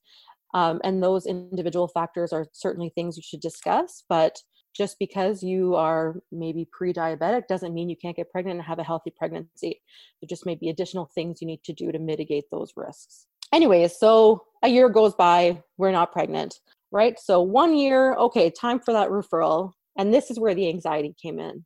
um, 0.54 0.80
and 0.84 1.04
those 1.04 1.26
individual 1.26 1.88
factors 1.88 2.32
are 2.34 2.48
certainly 2.54 2.90
things 2.90 3.18
you 3.18 3.24
should 3.24 3.42
discuss. 3.42 4.04
But 4.08 4.38
just 4.78 4.98
because 5.00 5.42
you 5.42 5.76
are 5.76 6.22
maybe 6.32 6.68
pre 6.72 6.94
diabetic 6.94 7.48
doesn't 7.48 7.74
mean 7.74 7.90
you 7.90 7.96
can't 7.96 8.16
get 8.16 8.32
pregnant 8.32 8.60
and 8.60 8.68
have 8.68 8.80
a 8.80 8.84
healthy 8.84 9.12
pregnancy. 9.16 9.82
There 10.22 10.28
just 10.28 10.46
may 10.46 10.56
be 10.56 10.70
additional 10.70 11.10
things 11.14 11.42
you 11.42 11.48
need 11.48 11.64
to 11.64 11.74
do 11.74 11.92
to 11.92 12.00
mitigate 12.00 12.46
those 12.52 12.74
risks. 12.76 13.26
Anyways, 13.52 13.98
so 13.98 14.44
a 14.64 14.68
year 14.68 14.90
goes 14.90 15.16
by, 15.16 15.64
we're 15.78 15.92
not 15.92 16.12
pregnant, 16.12 16.60
right? 16.92 17.18
So 17.20 17.42
one 17.42 17.76
year, 17.76 18.14
okay, 18.16 18.50
time 18.52 18.80
for 18.80 18.94
that 18.94 19.10
referral. 19.10 19.72
And 19.98 20.14
this 20.14 20.30
is 20.30 20.40
where 20.40 20.56
the 20.56 20.70
anxiety 20.70 21.16
came 21.22 21.40
in. 21.40 21.66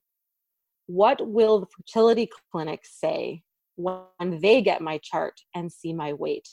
What 0.87 1.25
will 1.27 1.59
the 1.59 1.67
fertility 1.77 2.29
clinic 2.51 2.81
say 2.83 3.43
when 3.75 4.39
they 4.39 4.61
get 4.61 4.81
my 4.81 4.99
chart 5.03 5.39
and 5.53 5.71
see 5.71 5.93
my 5.93 6.13
weight? 6.13 6.47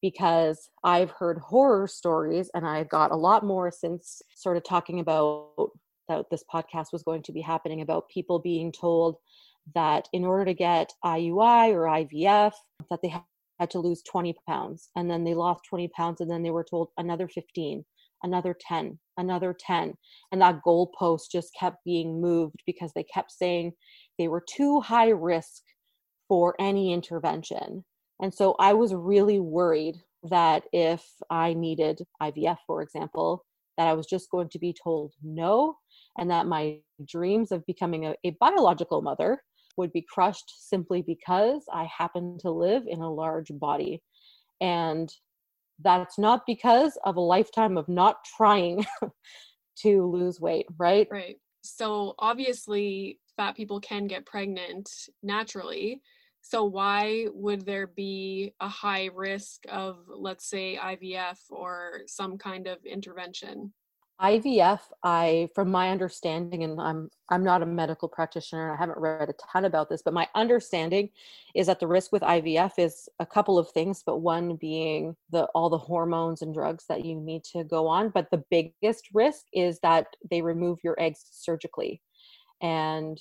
Because 0.00 0.70
I've 0.84 1.10
heard 1.10 1.38
horror 1.38 1.88
stories, 1.88 2.50
and 2.54 2.66
I've 2.66 2.88
got 2.88 3.10
a 3.10 3.16
lot 3.16 3.44
more 3.44 3.70
since 3.70 4.22
sort 4.34 4.56
of 4.56 4.64
talking 4.64 5.00
about 5.00 5.70
that 6.08 6.26
this 6.30 6.44
podcast 6.52 6.92
was 6.92 7.02
going 7.02 7.22
to 7.22 7.32
be 7.32 7.40
happening 7.40 7.80
about 7.80 8.08
people 8.08 8.38
being 8.38 8.72
told 8.72 9.16
that 9.74 10.08
in 10.12 10.24
order 10.24 10.44
to 10.46 10.54
get 10.54 10.92
IUI 11.04 11.72
or 11.72 11.82
IVF, 11.82 12.52
that 12.90 13.00
they 13.02 13.14
had 13.58 13.70
to 13.70 13.80
lose 13.80 14.02
20 14.02 14.34
pounds, 14.48 14.88
and 14.96 15.10
then 15.10 15.24
they 15.24 15.34
lost 15.34 15.64
20 15.68 15.88
pounds, 15.88 16.20
and 16.20 16.30
then 16.30 16.42
they 16.42 16.50
were 16.50 16.64
told 16.64 16.88
another 16.96 17.28
15 17.28 17.84
another 18.22 18.56
10, 18.58 18.98
another 19.18 19.54
10. 19.58 19.94
And 20.32 20.40
that 20.40 20.60
goalpost 20.66 21.30
just 21.30 21.54
kept 21.58 21.84
being 21.84 22.20
moved 22.20 22.62
because 22.66 22.92
they 22.94 23.04
kept 23.04 23.30
saying 23.30 23.72
they 24.18 24.28
were 24.28 24.44
too 24.48 24.80
high 24.80 25.10
risk 25.10 25.62
for 26.28 26.54
any 26.58 26.92
intervention. 26.92 27.84
And 28.20 28.32
so 28.32 28.56
I 28.58 28.72
was 28.72 28.94
really 28.94 29.40
worried 29.40 29.96
that 30.24 30.64
if 30.72 31.04
I 31.30 31.54
needed 31.54 32.00
IVF, 32.22 32.58
for 32.66 32.82
example, 32.82 33.44
that 33.76 33.86
I 33.86 33.94
was 33.94 34.06
just 34.06 34.30
going 34.30 34.48
to 34.50 34.58
be 34.58 34.74
told 34.82 35.14
no, 35.22 35.76
and 36.18 36.30
that 36.30 36.46
my 36.46 36.78
dreams 37.06 37.52
of 37.52 37.64
becoming 37.66 38.06
a, 38.06 38.14
a 38.24 38.30
biological 38.40 39.02
mother 39.02 39.42
would 39.76 39.92
be 39.92 40.04
crushed 40.12 40.52
simply 40.68 41.00
because 41.02 41.62
I 41.72 41.88
happen 41.96 42.38
to 42.40 42.50
live 42.50 42.82
in 42.88 43.00
a 43.00 43.12
large 43.12 43.52
body. 43.52 44.02
And 44.60 45.08
that's 45.82 46.18
not 46.18 46.42
because 46.46 46.98
of 47.04 47.16
a 47.16 47.20
lifetime 47.20 47.76
of 47.76 47.88
not 47.88 48.24
trying 48.36 48.84
to 49.82 50.06
lose 50.06 50.40
weight, 50.40 50.66
right? 50.76 51.08
Right. 51.10 51.36
So 51.62 52.14
obviously, 52.18 53.20
fat 53.36 53.56
people 53.56 53.80
can 53.80 54.06
get 54.06 54.26
pregnant 54.26 54.90
naturally. 55.22 56.02
So 56.40 56.64
why 56.64 57.26
would 57.32 57.66
there 57.66 57.86
be 57.86 58.54
a 58.60 58.68
high 58.68 59.10
risk 59.14 59.64
of, 59.68 59.98
let's 60.08 60.48
say, 60.48 60.78
IVF 60.80 61.38
or 61.50 62.02
some 62.06 62.38
kind 62.38 62.66
of 62.66 62.78
intervention? 62.86 63.72
IVF, 64.20 64.80
I 65.04 65.48
from 65.54 65.70
my 65.70 65.90
understanding, 65.90 66.64
and 66.64 66.80
I'm 66.80 67.08
I'm 67.30 67.44
not 67.44 67.62
a 67.62 67.66
medical 67.66 68.08
practitioner, 68.08 68.64
and 68.64 68.72
I 68.72 68.76
haven't 68.76 68.98
read 68.98 69.28
a 69.28 69.34
ton 69.34 69.64
about 69.64 69.88
this, 69.88 70.02
but 70.02 70.12
my 70.12 70.26
understanding 70.34 71.10
is 71.54 71.68
that 71.68 71.78
the 71.78 71.86
risk 71.86 72.10
with 72.10 72.22
IVF 72.22 72.72
is 72.78 73.08
a 73.20 73.26
couple 73.26 73.58
of 73.58 73.70
things, 73.70 74.02
but 74.04 74.18
one 74.18 74.56
being 74.56 75.14
the 75.30 75.44
all 75.54 75.70
the 75.70 75.78
hormones 75.78 76.42
and 76.42 76.52
drugs 76.52 76.84
that 76.88 77.04
you 77.04 77.14
need 77.14 77.44
to 77.44 77.62
go 77.62 77.86
on. 77.86 78.08
But 78.08 78.28
the 78.32 78.42
biggest 78.50 79.08
risk 79.14 79.44
is 79.52 79.78
that 79.80 80.06
they 80.28 80.42
remove 80.42 80.78
your 80.82 80.96
eggs 80.98 81.24
surgically 81.30 82.02
and 82.60 83.20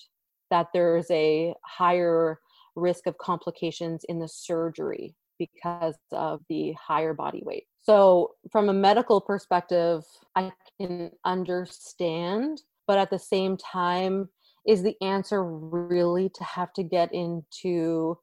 that 0.50 0.70
there's 0.74 1.12
a 1.12 1.54
higher 1.64 2.40
risk 2.76 3.06
of 3.06 3.18
complications 3.20 4.04
in 4.10 4.18
the 4.18 4.28
surgery 4.28 5.16
because 5.38 5.96
of 6.12 6.42
the 6.50 6.74
higher 6.74 7.14
body 7.14 7.44
weight. 7.46 7.66
So, 7.88 8.36
from 8.52 8.68
a 8.68 8.74
medical 8.74 9.22
perspective, 9.22 10.04
I 10.36 10.52
can 10.78 11.10
understand, 11.24 12.62
but 12.86 13.00
at 13.00 13.10
the 13.10 13.18
same 13.18 13.56
time, 13.56 14.28
is 14.68 14.84
the 14.84 15.02
answer 15.02 15.42
really 15.42 16.28
to 16.36 16.44
have 16.44 16.74
to 16.74 16.84
get 16.84 17.14
into 17.14 18.18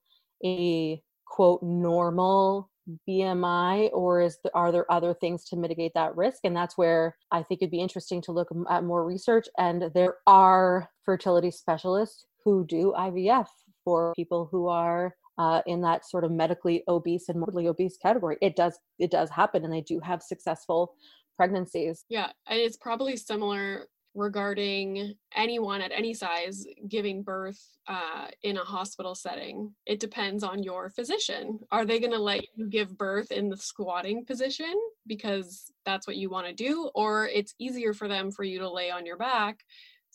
a 0.44 1.03
quote 1.27 1.62
normal 1.62 2.70
BMI, 3.09 3.88
or 3.94 4.20
is 4.20 4.37
there, 4.44 4.55
are 4.55 4.70
there 4.70 4.92
other 4.92 5.14
things 5.14 5.44
to 5.44 5.57
mitigate 5.57 5.94
that 5.94 6.14
risk? 6.14 6.40
And 6.44 6.55
that's 6.55 6.77
where 6.77 7.16
I 7.33 7.42
think 7.42 7.62
it'd 7.62 7.70
be 7.70 7.81
interesting 7.81 8.20
to 8.20 8.33
look 8.33 8.48
at 8.68 8.85
more 8.85 9.03
research. 9.03 9.48
And 9.57 9.90
there 9.94 10.16
are 10.27 10.90
fertility 11.07 11.50
specialists 11.50 12.27
who 12.44 12.66
do 12.66 12.92
IVF 12.94 13.48
for 13.83 14.12
people 14.14 14.46
who 14.50 14.68
are 14.68 15.16
uh, 15.38 15.62
in 15.66 15.81
that 15.83 16.07
sort 16.07 16.25
of 16.25 16.31
medically 16.31 16.85
obese 16.88 17.29
and 17.29 17.38
morbidly 17.38 17.66
obese 17.68 17.97
category. 17.97 18.37
It 18.40 18.57
does 18.57 18.79
it 18.99 19.11
does 19.11 19.31
happen, 19.31 19.64
and 19.64 19.73
they 19.73 19.83
do 19.83 20.01
have 20.01 20.23
successful 20.23 20.94
pregnancies. 21.37 22.05
Yeah, 22.09 22.31
and 22.47 22.59
it's 22.59 22.77
probably 22.77 23.16
similar 23.16 23.88
regarding 24.14 25.12
anyone 25.35 25.81
at 25.81 25.90
any 25.90 26.14
size 26.14 26.64
giving 26.88 27.23
birth 27.23 27.61
uh, 27.88 28.29
in 28.44 28.57
a 28.57 28.64
hospital 28.64 29.14
setting. 29.14 29.75
It 29.87 29.99
depends 29.99 30.44
on 30.44 30.62
your 30.62 30.88
physician. 30.90 31.59
Are 31.73 31.85
they 31.85 31.99
going 31.99 32.12
to 32.12 32.18
let 32.18 32.44
you 32.55 32.68
give 32.68 32.97
birth 32.97 33.33
in 33.33 33.49
the 33.49 33.57
squatting 33.57 34.25
position 34.25 34.73
because 35.07 35.73
that's 35.85 36.07
what 36.07 36.16
you 36.16 36.31
want 36.31 36.47
to 36.47 36.53
do, 36.53 36.90
or 36.94 37.27
it's 37.27 37.55
easier 37.59 37.92
for 37.92 38.07
them 38.07 38.31
for 38.31 38.44
you 38.44 38.61
to 38.61 38.70
lay 38.70 38.90
on 38.90 39.05
your 39.05 39.16
back 39.16 39.64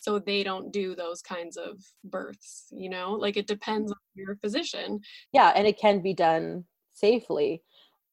so 0.01 0.19
they 0.19 0.43
don't 0.43 0.71
do 0.71 0.95
those 0.95 1.21
kinds 1.21 1.57
of 1.57 1.77
births 2.03 2.67
you 2.71 2.89
know? 2.89 3.13
Like 3.13 3.38
it 3.38 3.47
depends 3.47 3.91
on 3.91 3.97
your 4.15 4.35
physician. 4.38 4.99
Yeah 5.31 5.51
and 5.55 5.67
it 5.67 5.79
can 5.79 6.01
be 6.01 6.13
done 6.13 6.65
safely 6.93 7.63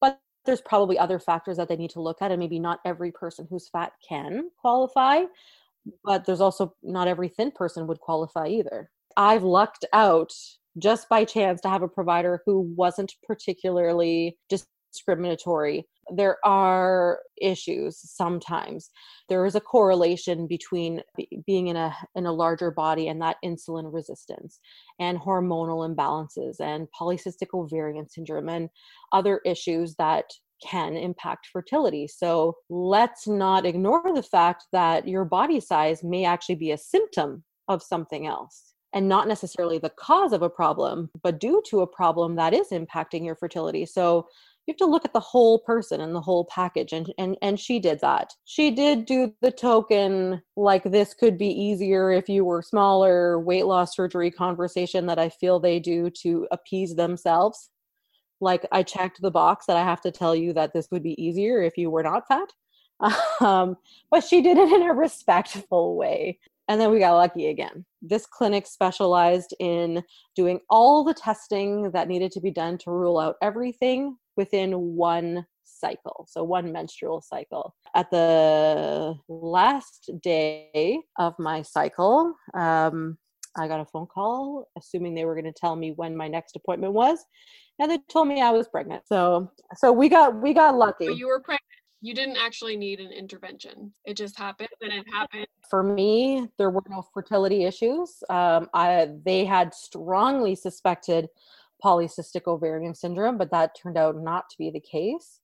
but 0.01 0.20
there's 0.44 0.61
probably 0.61 0.99
other 0.99 1.18
factors 1.18 1.57
that 1.57 1.68
they 1.68 1.77
need 1.77 1.90
to 1.90 2.01
look 2.01 2.22
at 2.22 2.31
and 2.31 2.38
maybe 2.40 2.59
not 2.61 2.81
every 2.85 3.11
person 3.12 3.46
who's 3.51 3.68
fat 3.68 3.92
can 4.09 4.51
qualify 4.61 5.22
but 6.05 6.25
there's 6.25 6.40
also 6.40 6.75
not 6.83 7.09
every 7.09 7.29
thin 7.29 7.51
person 7.51 7.87
would 7.87 8.01
qualify 8.01 8.46
either. 8.49 8.90
I've 9.16 9.44
lucked 9.44 9.85
out 9.92 10.33
just 10.79 11.09
by 11.09 11.25
chance 11.25 11.61
to 11.62 11.68
have 11.68 11.83
a 11.83 11.88
provider 11.88 12.42
who 12.44 12.61
wasn't 12.77 13.14
particularly 13.27 14.37
just 14.51 14.66
discriminatory. 14.97 15.87
There 16.15 16.39
are 16.45 17.21
issues 17.41 17.99
sometimes. 17.99 18.91
There 19.29 19.45
is 19.45 19.55
a 19.55 19.61
correlation 19.61 20.47
between 20.47 21.03
being 21.47 21.67
in 21.69 21.77
a 21.77 21.95
in 22.15 22.27
a 22.27 22.33
larger 22.33 22.71
body 22.71 23.09
and 23.09 23.21
that 23.21 23.37
insulin 23.45 23.93
resistance 23.93 24.61
and 24.99 25.19
hormonal 25.19 25.87
imbalances 25.89 26.61
and 26.61 26.89
polycystic 26.99 27.53
ovarian 27.53 28.09
syndrome 28.09 28.49
and 28.49 28.69
other 29.13 29.41
issues 29.45 29.95
that 29.97 30.25
can 30.67 30.97
impact 30.97 31.49
fertility. 31.53 32.07
So 32.07 32.57
let's 32.71 33.27
not 33.27 33.67
ignore 33.67 34.15
the 34.15 34.23
fact 34.23 34.65
that 34.73 35.07
your 35.07 35.25
body 35.25 35.61
size 35.61 36.03
may 36.03 36.25
actually 36.25 36.55
be 36.55 36.71
a 36.71 36.79
symptom 36.79 37.45
of 37.69 37.83
something 37.83 38.27
else 38.27 38.73
and 38.95 39.09
not 39.09 39.29
necessarily 39.29 39.79
the 39.79 39.93
cause 39.99 40.33
of 40.33 40.41
a 40.41 40.49
problem, 40.49 41.11
but 41.23 41.39
due 41.39 41.63
to 41.69 41.81
a 41.81 41.87
problem 41.87 42.37
that 42.37 42.55
is 42.55 42.69
impacting 42.71 43.27
your 43.27 43.35
fertility. 43.35 43.85
So 43.85 44.27
you 44.67 44.73
have 44.73 44.79
to 44.79 44.87
look 44.87 45.05
at 45.05 45.13
the 45.13 45.21
whole 45.21 45.61
person 45.61 46.01
and 46.01 46.15
the 46.15 46.21
whole 46.21 46.45
package 46.47 46.93
and 46.93 47.13
and 47.19 47.37
and 47.41 47.59
she 47.59 47.79
did 47.79 48.01
that. 48.01 48.33
She 48.45 48.73
did 48.73 49.07
do 49.07 49.33
the 49.41 49.53
token 49.53 50.43
like 50.57 50.83
this 50.83 51.15
could 51.15 51.39
be 51.39 51.49
easier 51.49 52.11
if 52.11 52.29
you 52.29 52.45
were 52.45 52.63
smaller 52.63 53.39
weight 53.39 53.67
loss 53.67 53.95
surgery 53.95 54.31
conversation 54.31 55.07
that 55.07 55.19
i 55.19 55.29
feel 55.29 55.61
they 55.61 55.79
do 55.79 56.11
to 56.23 56.49
appease 56.51 56.97
themselves. 56.97 57.71
Like 58.41 58.67
i 58.73 58.83
checked 58.83 59.23
the 59.23 59.31
box 59.31 59.67
that 59.67 59.77
i 59.77 59.85
have 59.85 60.01
to 60.03 60.11
tell 60.11 60.35
you 60.35 60.53
that 60.55 60.73
this 60.73 60.89
would 60.91 61.03
be 61.03 61.21
easier 61.23 61.63
if 61.63 61.79
you 61.79 61.91
were 61.91 62.03
not 62.03 62.27
fat. 62.29 62.53
Um, 63.43 63.77
but 64.11 64.25
she 64.25 64.41
did 64.41 64.57
it 64.57 64.73
in 64.73 64.83
a 64.83 64.95
respectful 64.95 65.97
way. 65.97 66.39
And 66.69 66.81
then 66.81 66.91
we 66.91 66.99
got 66.99 67.15
lucky 67.15 67.49
again. 67.49 67.85
This 68.01 68.27
clinic 68.27 68.67
specialized 68.67 69.55
in 69.61 70.03
doing 70.35 70.61
all 70.71 71.05
the 71.05 71.15
testing 71.15 71.91
that 71.93 72.09
needed 72.09 72.33
to 72.33 72.41
be 72.41 72.51
done 72.51 72.79
to 72.79 72.91
rule 72.91 73.19
out 73.19 73.37
everything 73.43 74.17
within 74.37 74.72
one 74.72 75.46
cycle 75.64 76.27
so 76.29 76.42
one 76.42 76.72
menstrual 76.72 77.20
cycle 77.20 77.75
at 77.94 78.11
the 78.11 79.14
last 79.29 80.11
day 80.22 81.01
of 81.18 81.35
my 81.38 81.61
cycle 81.61 82.35
um, 82.55 83.18
i 83.57 83.66
got 83.66 83.81
a 83.81 83.85
phone 83.85 84.07
call 84.07 84.68
assuming 84.79 85.14
they 85.14 85.25
were 85.25 85.35
going 85.35 85.44
to 85.44 85.53
tell 85.53 85.77
me 85.77 85.92
when 85.92 86.16
my 86.16 86.29
next 86.29 86.57
appointment 86.57 86.92
was 86.92 87.25
and 87.79 87.90
they 87.90 87.99
told 88.09 88.29
me 88.29 88.40
I 88.40 88.51
was 88.51 88.68
pregnant. 88.68 89.07
So 89.07 89.51
so 89.77 89.92
we 89.92 90.09
got 90.09 90.40
we 90.40 90.55
got 90.55 90.77
lucky. 90.77 91.07
So 91.07 91.12
you 91.12 91.29
were 91.29 91.40
pregnant. 91.40 91.62
You 92.03 92.14
didn't 92.14 92.37
actually 92.37 92.77
need 92.77 93.01
an 93.01 93.11
intervention. 93.11 93.92
It 94.05 94.16
just 94.16 94.38
happened 94.38 94.68
and 94.83 94.92
it 94.92 95.05
happened. 95.12 95.46
For 95.68 95.83
me, 95.83 96.46
there 96.59 96.70
were 96.70 96.83
no 96.88 97.03
fertility 97.12 97.64
issues. 97.64 98.22
Um, 98.31 98.68
I 98.75 99.09
they 99.25 99.44
had 99.44 99.75
strongly 99.75 100.55
suspected 100.55 101.29
polycystic 101.85 102.47
ovarian 102.47 102.95
syndrome, 102.95 103.39
but 103.39 103.51
that 103.51 103.77
turned 103.81 103.99
out 103.99 104.17
not 104.17 104.49
to 104.51 104.57
be 104.59 104.71
the 104.71 104.81
case. 104.81 105.41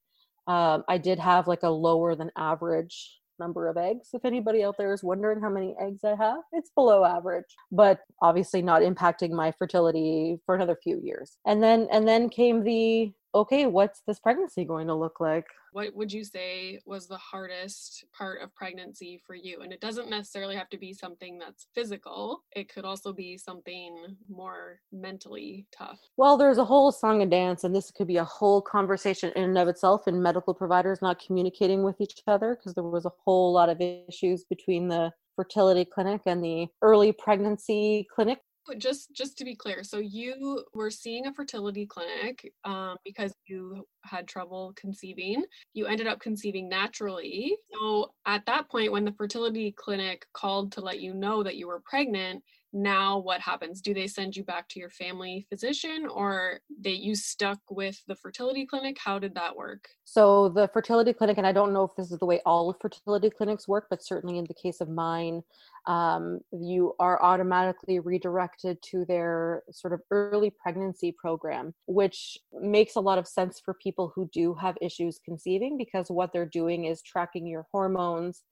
Um, 0.47 0.85
I 0.89 0.99
did 0.99 1.19
have 1.19 1.47
like 1.47 1.63
a 1.63 1.69
lower 1.69 2.15
than 2.17 2.31
average 2.37 3.19
number 3.39 3.69
of 3.69 3.77
eggs. 3.77 4.09
If 4.13 4.25
anybody 4.25 4.65
out 4.65 4.77
there 4.79 4.93
is 4.93 5.03
wondering 5.03 5.41
how 5.41 5.51
many 5.51 5.75
eggs 5.81 6.05
I 6.05 6.15
have, 6.17 6.43
it's 6.53 6.71
below 6.75 7.05
average, 7.05 7.47
but 7.71 8.01
obviously 8.21 8.63
not 8.63 8.83
impacting 8.83 9.31
my 9.31 9.53
fertility 9.53 10.39
for 10.47 10.55
another 10.55 10.77
few 10.83 11.01
years. 11.03 11.39
And 11.47 11.63
then 11.63 11.89
and 11.91 12.07
then 12.07 12.29
came 12.29 12.63
the 12.63 13.13
okay, 13.35 13.67
what's 13.67 14.03
this 14.07 14.21
pregnancy 14.21 14.65
going 14.65 14.87
to 14.87 14.95
look 14.95 15.21
like? 15.21 15.47
What 15.73 15.95
would 15.97 16.13
you 16.13 16.23
say 16.23 16.81
was 16.85 17.07
the 17.07 17.17
hardest 17.17 18.05
part 18.17 18.43
of 18.43 18.55
pregnancy 18.55 19.23
for 19.27 19.35
you? 19.35 19.61
And 19.63 19.73
it 19.73 19.81
doesn't 19.81 20.11
necessarily 20.11 20.55
have 20.55 20.69
to 20.71 20.79
be 20.79 20.93
something 20.93 21.39
that's 21.39 21.67
physical, 21.75 22.45
it 22.55 22.73
could 22.73 22.85
also 22.85 23.13
be 23.13 23.39
something 23.39 24.17
more 24.29 24.81
mentally 24.93 25.67
tough. 25.77 25.99
Well, 26.17 26.37
there's 26.37 26.59
a 26.59 26.65
whole 26.65 26.93
song 26.93 27.23
and 27.23 27.31
dance, 27.31 27.65
and 27.65 27.75
this 27.75 27.91
could 27.91 28.07
be 28.07 28.19
a 28.19 28.25
whole 28.25 28.61
conversation 28.61 29.33
in 29.35 29.45
and 29.45 29.59
of 29.59 29.69
itself, 29.69 30.07
and 30.07 30.23
medical 30.23 30.53
providers 30.53 31.01
not 31.01 31.25
communicating 31.25 31.83
with 31.83 32.01
each 32.01 32.23
other 32.27 32.55
because 32.57 32.75
there 32.75 32.85
was 32.85 33.07
a 33.07 33.13
whole 33.25 33.53
lot 33.53 33.71
of 33.71 33.81
issues 33.81 34.45
between 34.45 34.89
the 34.89 35.11
fertility 35.37 35.87
clinic 35.87 36.21
and 36.27 36.45
the 36.45 36.67
early 36.83 37.13
pregnancy 37.13 38.07
clinic 38.15 38.41
just 38.79 39.13
just 39.13 39.37
to 39.39 39.45
be 39.45 39.55
clear 39.55 39.83
so 39.83 39.99
you 39.99 40.65
were 40.75 40.91
seeing 40.91 41.27
a 41.27 41.35
fertility 41.35 41.87
clinic 41.87 42.53
um, 42.65 42.97
because 43.05 43.33
you 43.47 43.87
had 44.05 44.27
trouble 44.27 44.73
conceiving. 44.77 45.45
You 45.75 45.87
ended 45.87 46.07
up 46.07 46.21
conceiving 46.21 46.69
naturally. 46.69 47.57
So 47.73 48.13
at 48.27 48.47
that 48.47 48.69
point 48.69 48.93
when 48.93 49.05
the 49.05 49.13
fertility 49.13 49.73
clinic 49.73 50.27
called 50.33 50.73
to 50.73 50.81
let 50.81 51.01
you 51.01 51.15
know 51.15 51.43
that 51.43 51.57
you 51.57 51.69
were 51.69 51.83
pregnant 51.85 52.43
now 52.75 53.19
what 53.19 53.41
happens? 53.41 53.83
Do 53.83 53.93
they 53.93 54.07
send 54.07 54.35
you 54.35 54.45
back 54.45 54.67
to 54.71 54.81
your 54.81 54.89
family 54.89 55.47
physician 55.51 56.07
or 56.11 56.61
that 56.81 57.03
you 57.03 57.15
stuck 57.15 57.59
with 57.71 58.01
the 58.09 58.17
fertility 58.17 58.65
clinic? 58.65 58.97
How 58.99 59.19
did 59.19 59.35
that 59.35 59.55
work? 59.55 59.89
So 60.05 60.49
the 60.49 60.69
fertility 60.69 61.13
clinic 61.13 61.39
and 61.39 61.47
i 61.47 61.53
don't 61.53 61.73
know 61.73 61.85
if 61.85 61.95
this 61.97 62.11
is 62.11 62.19
the 62.19 62.27
way 62.27 62.41
all 62.45 62.75
fertility 62.81 63.31
clinics 63.31 63.69
work 63.69 63.87
but 63.89 64.03
certainly 64.03 64.39
in 64.39 64.45
the 64.47 64.55
case 64.55 64.81
of 64.81 64.89
mine 64.89 65.43
um, 65.87 66.41
you 66.53 66.95
are 67.01 67.23
automatically 67.23 67.99
redirected 67.99 68.79
to 68.83 69.05
their 69.07 69.63
sort 69.73 69.93
of 69.93 70.01
early 70.11 70.51
pregnancy 70.51 71.13
program 71.13 71.75
which 71.87 72.39
makes 72.61 72.97
a 72.97 73.01
lot 73.01 73.19
of 73.19 73.27
sense 73.27 73.61
for 73.65 73.75
people 73.75 74.13
who 74.15 74.29
do 74.33 74.55
have 74.55 74.77
issues 74.81 75.19
conceiving 75.25 75.77
because 75.77 76.07
what 76.09 76.33
they're 76.33 76.47
doing 76.47 76.85
is 76.85 77.03
tracking 77.03 77.47
your 77.47 77.67
hormones 77.73 78.43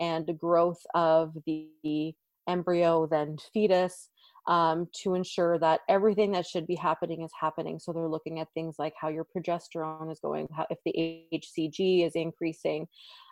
and 0.00 0.26
the 0.26 0.32
growth 0.32 0.82
of 0.94 1.36
the 1.46 2.14
embryo, 2.48 3.06
then 3.06 3.36
fetus, 3.52 4.10
um, 4.46 4.88
to 5.02 5.14
ensure 5.14 5.58
that 5.58 5.80
everything 5.88 6.32
that 6.32 6.46
should 6.46 6.66
be 6.66 6.74
happening 6.74 7.22
is 7.22 7.30
happening. 7.38 7.78
So 7.78 7.92
they're 7.92 8.08
looking 8.08 8.40
at 8.40 8.48
things 8.52 8.76
like 8.78 8.92
how 9.00 9.08
your 9.08 9.24
progesterone 9.24 10.12
is 10.12 10.20
going, 10.20 10.48
how, 10.54 10.66
if 10.68 10.78
the 10.84 11.24
HCG 11.32 12.06
is 12.06 12.12
increasing, 12.14 12.86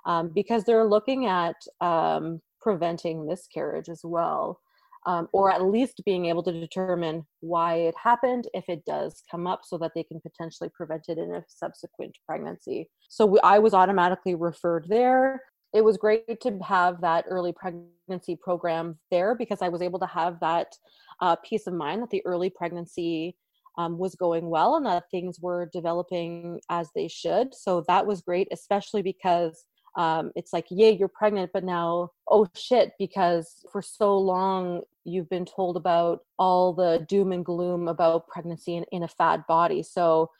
um, 0.07 0.31
because 0.35 0.65
they're 0.65 0.89
looking 0.89 1.27
at 1.27 1.57
um, 1.81 2.41
preventing 2.63 3.27
miscarriage 3.27 3.89
as 3.89 4.01
well. 4.05 4.61
Um, 5.05 5.29
or 5.33 5.51
at 5.51 5.65
least 5.65 6.03
being 6.07 6.27
able 6.27 6.45
to 6.45 6.53
determine 6.53 7.27
why 7.41 7.75
it 7.75 7.95
happened 8.01 8.47
if 8.55 8.69
it 8.69 8.85
does 8.85 9.25
come 9.29 9.49
up 9.49 9.63
so 9.65 9.77
that 9.79 9.91
they 9.97 10.05
can 10.05 10.21
potentially 10.21 10.71
prevent 10.73 11.07
it 11.09 11.19
in 11.19 11.35
a 11.35 11.45
subsequent 11.49 12.17
pregnancy. 12.25 12.89
So 13.09 13.27
we, 13.27 13.41
I 13.43 13.59
was 13.59 13.75
automatically 13.75 14.37
referred 14.37 14.87
there 14.89 15.43
it 15.73 15.83
was 15.83 15.97
great 15.97 16.41
to 16.43 16.59
have 16.63 17.01
that 17.01 17.25
early 17.29 17.53
pregnancy 17.53 18.37
program 18.37 18.99
there 19.11 19.35
because 19.35 19.63
I 19.63 19.69
was 19.69 19.81
able 19.81 19.99
to 20.01 20.07
have 20.07 20.39
that 20.41 20.75
uh, 21.21 21.37
peace 21.37 21.67
of 21.67 21.75
mind 21.75 22.03
that 22.03 22.11
the 22.11 22.25
early 22.27 22.51
pregnancy 22.51 23.37
um, 23.79 23.97
was 23.97 24.15
going 24.15 24.51
well 24.51 24.77
and 24.77 24.85
that 24.85 25.05
things 25.11 25.41
were 25.41 25.71
developing 25.73 26.61
as 26.69 26.91
they 26.95 27.09
should. 27.09 27.55
So 27.55 27.85
that 27.89 28.07
was 28.07 28.21
great, 28.21 28.49
especially 28.53 29.01
because 29.01 29.65
um, 29.97 30.33
it's 30.35 30.53
like, 30.53 30.67
yay, 30.71 30.97
you're 30.97 31.09
pregnant, 31.09 31.51
but 31.53 31.65
now, 31.65 32.11
oh 32.31 32.47
shit, 32.55 32.93
because 32.99 33.65
for 33.71 33.83
so 33.83 34.17
long 34.17 34.83
you've 35.05 35.29
been 35.29 35.45
told 35.45 35.77
about 35.77 36.21
all 36.39 36.73
the 36.73 37.05
doom 37.09 37.33
and 37.33 37.45
gloom 37.45 37.89
about 37.89 38.29
pregnancy 38.29 38.77
in, 38.77 38.85
in 38.93 39.03
a 39.03 39.09
fat 39.09 39.47
body. 39.47 39.83
So 39.83 40.31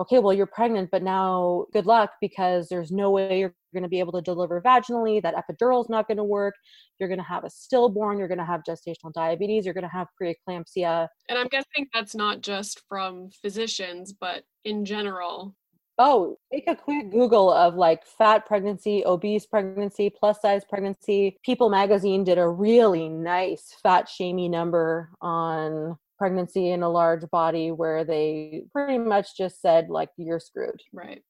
okay, 0.00 0.18
well, 0.18 0.32
you're 0.32 0.46
pregnant, 0.46 0.90
but 0.90 1.02
now 1.02 1.66
good 1.72 1.84
luck 1.84 2.12
because 2.22 2.68
there's 2.68 2.90
no 2.90 3.10
way 3.10 3.38
you're 3.38 3.54
going 3.74 3.82
to 3.82 3.88
be 3.88 3.98
able 3.98 4.12
to 4.12 4.22
deliver 4.22 4.60
vaginally. 4.62 5.20
That 5.22 5.34
epidural 5.34 5.82
is 5.82 5.90
not 5.90 6.06
going 6.06 6.16
to 6.16 6.24
work. 6.24 6.54
You're 6.98 7.08
going 7.08 7.18
to 7.18 7.24
have 7.24 7.44
a 7.44 7.50
stillborn. 7.50 8.18
You're 8.18 8.28
going 8.28 8.38
to 8.38 8.44
have 8.44 8.62
gestational 8.66 9.12
diabetes. 9.12 9.64
You're 9.64 9.74
going 9.74 9.84
to 9.84 9.90
have 9.90 10.06
preeclampsia. 10.20 11.06
And 11.28 11.38
I'm 11.38 11.48
guessing 11.48 11.86
that's 11.92 12.14
not 12.14 12.40
just 12.40 12.80
from 12.88 13.28
physicians, 13.42 14.14
but 14.18 14.44
in 14.64 14.84
general. 14.86 15.54
Oh, 16.02 16.38
take 16.50 16.66
a 16.66 16.74
quick 16.74 17.10
Google 17.10 17.52
of 17.52 17.74
like 17.74 18.06
fat 18.06 18.46
pregnancy, 18.46 19.04
obese 19.04 19.44
pregnancy, 19.44 20.08
plus 20.08 20.40
size 20.40 20.64
pregnancy. 20.64 21.36
People 21.44 21.68
magazine 21.68 22.24
did 22.24 22.38
a 22.38 22.48
really 22.48 23.10
nice 23.10 23.76
fat 23.82 24.08
shamey 24.08 24.48
number 24.48 25.10
on 25.20 25.98
pregnancy 26.16 26.70
in 26.70 26.82
a 26.82 26.88
large 26.88 27.28
body 27.30 27.70
where 27.70 28.02
they 28.04 28.62
pretty 28.72 28.96
much 28.96 29.36
just 29.36 29.60
said 29.60 29.90
like 29.90 30.08
you're 30.16 30.40
screwed. 30.40 30.80
Right. 30.90 31.22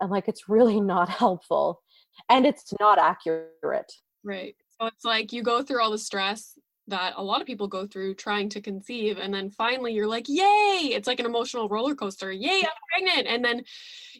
And 0.00 0.08
like 0.08 0.28
it's 0.28 0.48
really 0.48 0.80
not 0.80 1.08
helpful 1.08 1.82
and 2.28 2.46
it's 2.46 2.72
not 2.78 3.00
accurate. 3.00 3.92
Right. 4.22 4.54
So 4.80 4.86
it's 4.86 5.04
like 5.04 5.32
you 5.32 5.42
go 5.42 5.64
through 5.64 5.82
all 5.82 5.90
the 5.90 5.98
stress 5.98 6.56
that 6.90 7.14
a 7.16 7.22
lot 7.22 7.40
of 7.40 7.46
people 7.46 7.66
go 7.66 7.86
through 7.86 8.14
trying 8.14 8.48
to 8.48 8.60
conceive 8.60 9.18
and 9.18 9.32
then 9.32 9.50
finally 9.50 9.92
you're 9.92 10.06
like 10.06 10.28
yay 10.28 10.90
it's 10.92 11.08
like 11.08 11.20
an 11.20 11.26
emotional 11.26 11.68
roller 11.68 11.94
coaster 11.94 12.30
yay 12.30 12.62
i'm 12.62 13.02
pregnant 13.06 13.26
and 13.26 13.44
then 13.44 13.62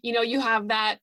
you 0.02 0.12
know 0.12 0.22
you 0.22 0.40
have 0.40 0.68
that 0.68 0.98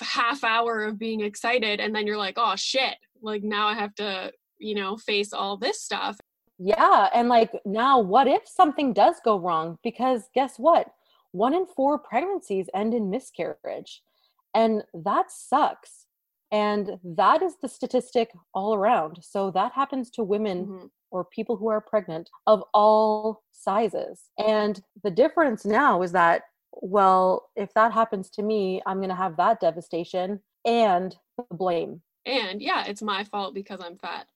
half 0.00 0.42
hour 0.44 0.84
of 0.84 0.98
being 0.98 1.20
excited 1.20 1.80
and 1.80 1.94
then 1.94 2.06
you're 2.06 2.16
like 2.16 2.34
oh 2.36 2.54
shit 2.56 2.94
like 3.20 3.42
now 3.42 3.66
i 3.66 3.74
have 3.74 3.94
to 3.94 4.32
you 4.58 4.74
know 4.74 4.96
face 4.96 5.32
all 5.32 5.56
this 5.56 5.82
stuff 5.82 6.16
yeah. 6.58 7.08
And 7.14 7.28
like 7.28 7.52
now, 7.64 8.00
what 8.00 8.26
if 8.26 8.46
something 8.46 8.92
does 8.92 9.16
go 9.24 9.38
wrong? 9.38 9.78
Because 9.82 10.28
guess 10.34 10.54
what? 10.58 10.88
One 11.30 11.54
in 11.54 11.66
four 11.66 11.98
pregnancies 11.98 12.68
end 12.74 12.94
in 12.94 13.10
miscarriage. 13.10 14.02
And 14.54 14.82
that 14.92 15.30
sucks. 15.30 16.06
And 16.50 16.98
that 17.04 17.42
is 17.42 17.56
the 17.60 17.68
statistic 17.68 18.30
all 18.54 18.74
around. 18.74 19.18
So 19.22 19.50
that 19.52 19.72
happens 19.72 20.10
to 20.12 20.24
women 20.24 20.66
mm-hmm. 20.66 20.86
Or 21.10 21.24
people 21.24 21.56
who 21.56 21.68
are 21.68 21.80
pregnant 21.80 22.30
of 22.46 22.62
all 22.74 23.42
sizes. 23.52 24.24
And 24.38 24.82
the 25.02 25.10
difference 25.10 25.64
now 25.64 26.02
is 26.02 26.12
that 26.12 26.42
well, 26.72 27.50
if 27.56 27.72
that 27.74 27.92
happens 27.92 28.30
to 28.30 28.42
me, 28.42 28.82
I'm 28.86 28.98
going 28.98 29.08
to 29.08 29.14
have 29.14 29.36
that 29.36 29.60
devastation 29.60 30.40
and 30.64 31.16
the 31.36 31.44
blame. 31.54 32.02
And 32.26 32.60
yeah, 32.60 32.84
it's 32.86 33.02
my 33.02 33.24
fault 33.24 33.54
because 33.54 33.80
I'm 33.80 33.96
fat. 33.96 34.26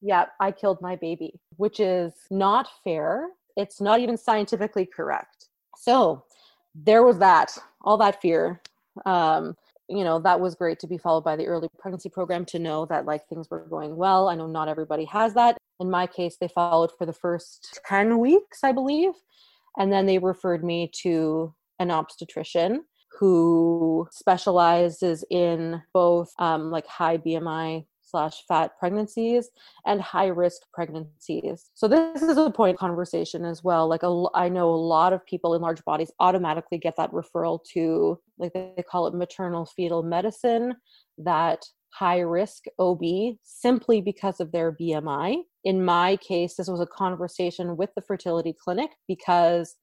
Yeah, 0.00 0.26
I 0.40 0.52
killed 0.52 0.80
my 0.80 0.96
baby, 0.96 1.38
which 1.56 1.80
is 1.80 2.12
not 2.30 2.68
fair. 2.84 3.28
It's 3.56 3.80
not 3.80 4.00
even 4.00 4.16
scientifically 4.16 4.86
correct. 4.86 5.48
So 5.76 6.24
there 6.74 7.02
was 7.02 7.18
that, 7.18 7.56
all 7.82 7.96
that 7.98 8.20
fear. 8.20 8.60
Um, 9.04 9.56
you 9.88 10.04
know, 10.04 10.18
that 10.20 10.40
was 10.40 10.54
great 10.54 10.78
to 10.80 10.86
be 10.86 10.98
followed 10.98 11.24
by 11.24 11.36
the 11.36 11.46
early 11.46 11.68
pregnancy 11.78 12.08
program 12.08 12.44
to 12.46 12.58
know 12.58 12.86
that 12.86 13.06
like 13.06 13.26
things 13.28 13.48
were 13.50 13.66
going 13.68 13.96
well. 13.96 14.28
I 14.28 14.34
know 14.34 14.46
not 14.46 14.68
everybody 14.68 15.04
has 15.06 15.34
that. 15.34 15.56
In 15.80 15.90
my 15.90 16.06
case, 16.06 16.36
they 16.40 16.48
followed 16.48 16.90
for 16.96 17.06
the 17.06 17.12
first 17.12 17.80
10 17.86 18.18
weeks, 18.18 18.60
I 18.64 18.72
believe. 18.72 19.12
And 19.78 19.92
then 19.92 20.06
they 20.06 20.18
referred 20.18 20.64
me 20.64 20.90
to 21.02 21.54
an 21.78 21.90
obstetrician 21.90 22.84
who 23.18 24.08
specializes 24.10 25.24
in 25.30 25.82
both 25.92 26.32
um, 26.38 26.70
like 26.70 26.86
high 26.86 27.18
BMI 27.18 27.86
slash 28.02 28.44
fat 28.46 28.72
pregnancies 28.78 29.50
and 29.84 30.00
high 30.00 30.28
risk 30.28 30.62
pregnancies. 30.72 31.70
So 31.74 31.88
this 31.88 32.22
is 32.22 32.36
a 32.36 32.50
point 32.50 32.78
conversation 32.78 33.44
as 33.44 33.64
well. 33.64 33.88
Like 33.88 34.02
a, 34.02 34.26
I 34.34 34.48
know 34.48 34.70
a 34.70 34.76
lot 34.76 35.12
of 35.12 35.26
people 35.26 35.54
in 35.54 35.62
large 35.62 35.84
bodies 35.84 36.10
automatically 36.20 36.78
get 36.78 36.96
that 36.96 37.12
referral 37.12 37.62
to 37.72 38.18
like 38.38 38.52
they 38.52 38.84
call 38.90 39.06
it 39.06 39.14
maternal 39.14 39.66
fetal 39.66 40.02
medicine, 40.02 40.74
that 41.18 41.64
high 41.92 42.20
risk 42.20 42.64
OB 42.78 43.02
simply 43.42 44.00
because 44.00 44.40
of 44.40 44.52
their 44.52 44.72
BMI. 44.72 45.36
In 45.64 45.84
my 45.84 46.16
case, 46.16 46.56
this 46.56 46.68
was 46.68 46.80
a 46.80 46.86
conversation 46.86 47.76
with 47.76 47.90
the 47.96 48.02
fertility 48.02 48.54
clinic 48.62 48.90
because 49.08 49.76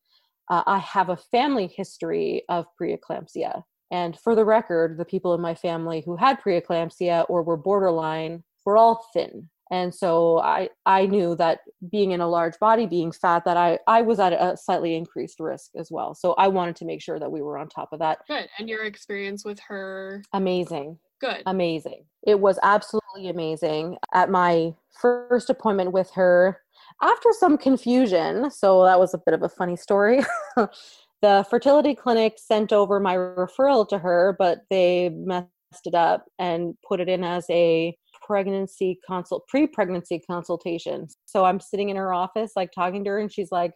uh, 0.49 0.63
I 0.67 0.77
have 0.79 1.09
a 1.09 1.17
family 1.17 1.67
history 1.75 2.43
of 2.49 2.65
preeclampsia. 2.79 3.63
And 3.91 4.19
for 4.19 4.35
the 4.35 4.45
record, 4.45 4.97
the 4.97 5.05
people 5.05 5.33
in 5.33 5.41
my 5.41 5.55
family 5.55 6.03
who 6.05 6.15
had 6.15 6.41
preeclampsia 6.41 7.25
or 7.29 7.43
were 7.43 7.57
borderline 7.57 8.43
were 8.65 8.77
all 8.77 9.07
thin. 9.13 9.49
And 9.71 9.93
so 9.93 10.39
I, 10.39 10.69
I 10.85 11.05
knew 11.05 11.35
that 11.35 11.59
being 11.89 12.11
in 12.11 12.21
a 12.21 12.27
large 12.27 12.59
body, 12.59 12.85
being 12.85 13.11
fat, 13.11 13.45
that 13.45 13.57
I, 13.57 13.79
I 13.87 14.01
was 14.01 14.19
at 14.19 14.33
a 14.33 14.57
slightly 14.57 14.95
increased 14.95 15.39
risk 15.39 15.71
as 15.75 15.89
well. 15.89 16.13
So 16.13 16.33
I 16.33 16.47
wanted 16.47 16.75
to 16.77 16.85
make 16.85 17.01
sure 17.01 17.19
that 17.19 17.31
we 17.31 17.41
were 17.41 17.57
on 17.57 17.69
top 17.69 17.89
of 17.91 17.99
that. 17.99 18.19
Good. 18.27 18.49
And 18.59 18.69
your 18.69 18.83
experience 18.83 19.43
with 19.45 19.59
her? 19.67 20.23
Amazing. 20.33 20.99
Good. 21.19 21.43
Amazing. 21.45 22.05
It 22.23 22.39
was 22.39 22.59
absolutely 22.63 23.29
amazing. 23.29 23.97
At 24.13 24.29
my 24.29 24.73
first 25.01 25.49
appointment 25.49 25.93
with 25.93 26.11
her, 26.11 26.59
after 27.01 27.29
some 27.39 27.57
confusion, 27.57 28.51
so 28.51 28.83
that 28.83 28.99
was 28.99 29.13
a 29.13 29.17
bit 29.17 29.33
of 29.33 29.41
a 29.41 29.49
funny 29.49 29.75
story. 29.75 30.21
the 31.21 31.45
fertility 31.49 31.95
clinic 31.95 32.33
sent 32.37 32.73
over 32.73 32.99
my 32.99 33.15
referral 33.15 33.87
to 33.89 33.97
her, 33.97 34.35
but 34.37 34.65
they 34.69 35.09
messed 35.09 35.47
it 35.85 35.95
up 35.95 36.25
and 36.37 36.75
put 36.87 36.99
it 36.99 37.09
in 37.09 37.23
as 37.23 37.45
a 37.49 37.97
pregnancy 38.25 38.99
consult 39.05 39.47
pre-pregnancy 39.47 40.19
consultation. 40.19 41.07
So 41.25 41.45
I'm 41.45 41.59
sitting 41.59 41.89
in 41.89 41.95
her 41.97 42.13
office 42.13 42.53
like 42.55 42.71
talking 42.71 43.03
to 43.03 43.11
her 43.11 43.19
and 43.19 43.31
she's 43.31 43.51
like, 43.51 43.73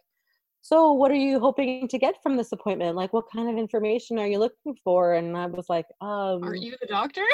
"So, 0.62 0.92
what 0.92 1.10
are 1.10 1.14
you 1.14 1.40
hoping 1.40 1.88
to 1.88 1.98
get 1.98 2.22
from 2.22 2.36
this 2.36 2.52
appointment? 2.52 2.96
Like 2.96 3.12
what 3.12 3.26
kind 3.32 3.48
of 3.48 3.56
information 3.56 4.18
are 4.18 4.26
you 4.26 4.38
looking 4.38 4.76
for?" 4.84 5.14
And 5.14 5.36
I 5.36 5.46
was 5.46 5.66
like, 5.68 5.86
"Um 6.00 6.42
Are 6.44 6.54
you 6.54 6.76
the 6.80 6.86
doctor?" 6.86 7.24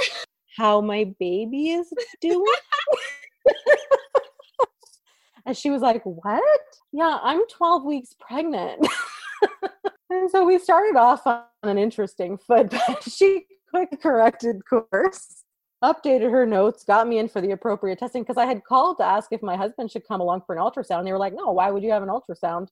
How 0.56 0.80
my 0.80 1.12
baby 1.18 1.70
is 1.70 1.92
doing? 2.20 2.44
And 5.46 5.56
she 5.56 5.70
was 5.70 5.82
like, 5.82 6.02
What? 6.04 6.42
Yeah, 6.92 7.18
I'm 7.22 7.46
12 7.48 7.84
weeks 7.84 8.14
pregnant. 8.18 8.86
and 10.10 10.30
so 10.30 10.44
we 10.44 10.58
started 10.58 10.96
off 10.96 11.26
on 11.26 11.44
an 11.62 11.78
interesting 11.78 12.38
foot, 12.38 12.70
but 12.88 13.02
she 13.02 13.46
quick 13.68 14.00
corrected 14.00 14.62
course, 14.68 15.43
updated 15.92 16.30
her 16.30 16.46
notes, 16.46 16.84
got 16.84 17.06
me 17.06 17.18
in 17.18 17.28
for 17.28 17.40
the 17.40 17.50
appropriate 17.52 17.98
testing 17.98 18.22
because 18.22 18.36
I 18.36 18.46
had 18.46 18.64
called 18.64 18.96
to 18.98 19.04
ask 19.04 19.32
if 19.32 19.42
my 19.42 19.56
husband 19.56 19.90
should 19.90 20.06
come 20.06 20.20
along 20.20 20.42
for 20.46 20.54
an 20.54 20.62
ultrasound. 20.62 20.98
And 20.98 21.06
they 21.06 21.12
were 21.12 21.18
like, 21.18 21.34
No, 21.34 21.52
why 21.52 21.70
would 21.70 21.82
you 21.82 21.92
have 21.92 22.02
an 22.02 22.08
ultrasound? 22.08 22.62
I'm 22.62 22.68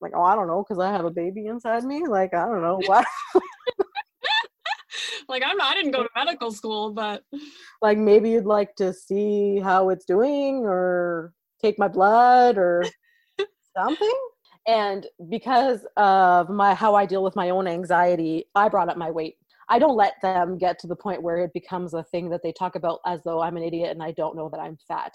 like, 0.00 0.12
oh, 0.14 0.22
I 0.22 0.34
don't 0.34 0.48
know, 0.48 0.62
because 0.62 0.82
I 0.82 0.90
have 0.90 1.04
a 1.04 1.10
baby 1.10 1.46
inside 1.46 1.84
me. 1.84 2.06
Like, 2.06 2.34
I 2.34 2.44
don't 2.44 2.62
know. 2.62 2.80
Why? 2.86 3.04
like 5.28 5.42
I'm 5.46 5.56
not, 5.56 5.72
I 5.72 5.74
didn't 5.74 5.92
go 5.92 6.02
to 6.02 6.08
medical 6.14 6.52
school, 6.52 6.90
but 6.92 7.22
like 7.82 7.98
maybe 7.98 8.30
you'd 8.30 8.46
like 8.46 8.74
to 8.76 8.92
see 8.92 9.60
how 9.60 9.90
it's 9.90 10.04
doing 10.04 10.64
or 10.64 11.32
take 11.60 11.78
my 11.78 11.88
blood 11.88 12.58
or 12.58 12.84
something 13.76 14.12
and 14.66 15.06
because 15.28 15.84
of 15.96 16.48
my 16.48 16.74
how 16.74 16.94
i 16.94 17.04
deal 17.04 17.22
with 17.22 17.34
my 17.34 17.50
own 17.50 17.66
anxiety 17.66 18.44
i 18.54 18.68
brought 18.68 18.88
up 18.88 18.96
my 18.96 19.10
weight 19.10 19.36
i 19.72 19.78
don't 19.78 19.96
let 19.96 20.14
them 20.22 20.58
get 20.58 20.78
to 20.78 20.86
the 20.86 20.94
point 20.94 21.22
where 21.22 21.38
it 21.38 21.52
becomes 21.52 21.94
a 21.94 22.04
thing 22.04 22.28
that 22.30 22.42
they 22.42 22.52
talk 22.52 22.74
about 22.76 23.00
as 23.06 23.20
though 23.24 23.40
i'm 23.40 23.56
an 23.56 23.62
idiot 23.62 23.90
and 23.90 24.02
i 24.02 24.12
don't 24.12 24.36
know 24.36 24.48
that 24.48 24.60
i'm 24.60 24.76
fat. 24.86 25.12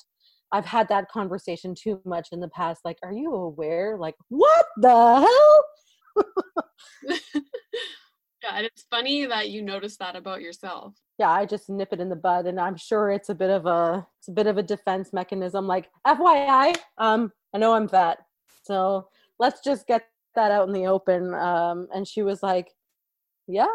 I've 0.54 0.66
had 0.66 0.88
that 0.88 1.10
conversation 1.10 1.76
too 1.76 2.00
much 2.06 2.30
in 2.32 2.40
the 2.40 2.48
past 2.50 2.82
like 2.86 2.98
are 3.04 3.12
you 3.12 3.34
aware? 3.34 3.98
Like 3.98 4.16
what 4.30 4.66
the 4.78 5.28
hell? 5.28 5.64
Yeah 8.44 8.52
and 8.56 8.66
it's 8.66 8.86
funny 8.90 9.26
that 9.26 9.50
you 9.50 9.62
notice 9.62 9.98
that 9.98 10.16
about 10.16 10.42
yourself. 10.42 10.94
Yeah 11.18 11.32
i 11.32 11.46
just 11.46 11.70
nip 11.70 11.90
it 11.92 12.00
in 12.00 12.10
the 12.10 12.16
bud 12.16 12.46
and 12.46 12.60
i'm 12.60 12.78
sure 12.78 13.10
it's 13.10 13.30
a 13.30 13.36
bit 13.36 13.50
of 13.50 13.66
a 13.66 14.06
it's 14.20 14.28
a 14.28 14.32
bit 14.32 14.48
of 14.48 14.58
a 14.58 14.64
defense 14.64 15.12
mechanism 15.12 15.66
like 15.68 15.90
fyi 16.06 16.76
um 17.00 17.32
i 17.54 17.58
know 17.58 17.74
i'm 17.74 17.88
fat 17.88 18.20
so 18.64 19.08
let's 19.40 19.62
just 19.64 19.88
get 19.88 20.04
that 20.36 20.52
out 20.52 20.68
in 20.68 20.74
the 20.74 20.86
open 20.86 21.34
um 21.34 21.88
and 21.94 22.08
she 22.08 22.22
was 22.22 22.44
like 22.44 22.70
yeah 23.48 23.66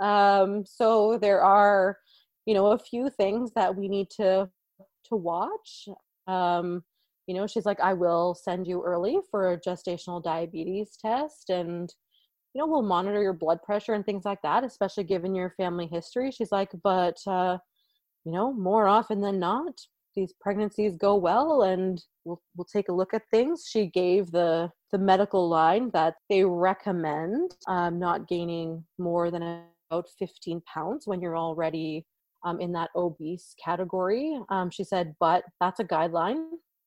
um 0.00 0.64
so 0.66 1.18
there 1.18 1.42
are 1.42 1.98
you 2.44 2.54
know 2.54 2.66
a 2.72 2.78
few 2.78 3.08
things 3.10 3.50
that 3.54 3.74
we 3.74 3.88
need 3.88 4.08
to 4.10 4.48
to 5.04 5.16
watch 5.16 5.88
um 6.26 6.82
you 7.26 7.34
know 7.34 7.46
she's 7.46 7.66
like 7.66 7.80
i 7.80 7.92
will 7.92 8.34
send 8.34 8.66
you 8.66 8.82
early 8.82 9.18
for 9.30 9.52
a 9.52 9.60
gestational 9.60 10.22
diabetes 10.22 10.96
test 11.00 11.50
and 11.50 11.94
you 12.56 12.62
know, 12.62 12.68
we'll 12.68 12.80
monitor 12.80 13.20
your 13.20 13.34
blood 13.34 13.62
pressure 13.62 13.92
and 13.92 14.06
things 14.06 14.24
like 14.24 14.40
that, 14.40 14.64
especially 14.64 15.04
given 15.04 15.34
your 15.34 15.50
family 15.58 15.86
history. 15.86 16.30
She's 16.30 16.50
like, 16.50 16.70
but, 16.82 17.18
uh, 17.26 17.58
you 18.24 18.32
know, 18.32 18.50
more 18.54 18.88
often 18.88 19.20
than 19.20 19.38
not, 19.38 19.74
these 20.14 20.32
pregnancies 20.40 20.96
go 20.96 21.16
well 21.16 21.64
and 21.64 22.02
we'll, 22.24 22.40
we'll 22.56 22.64
take 22.64 22.88
a 22.88 22.94
look 22.94 23.12
at 23.12 23.28
things. 23.30 23.66
She 23.70 23.88
gave 23.88 24.30
the, 24.30 24.70
the 24.90 24.96
medical 24.96 25.50
line 25.50 25.90
that 25.92 26.14
they 26.30 26.44
recommend 26.44 27.54
um, 27.68 27.98
not 27.98 28.26
gaining 28.26 28.82
more 28.98 29.30
than 29.30 29.42
about 29.90 30.06
15 30.18 30.62
pounds 30.72 31.06
when 31.06 31.20
you're 31.20 31.36
already 31.36 32.06
um, 32.44 32.60
in 32.60 32.72
that 32.72 32.90
obese 32.94 33.54
category. 33.62 34.38
Um, 34.50 34.70
she 34.70 34.84
said, 34.84 35.14
but 35.20 35.44
that's 35.60 35.80
a 35.80 35.84
guideline. 35.84 36.46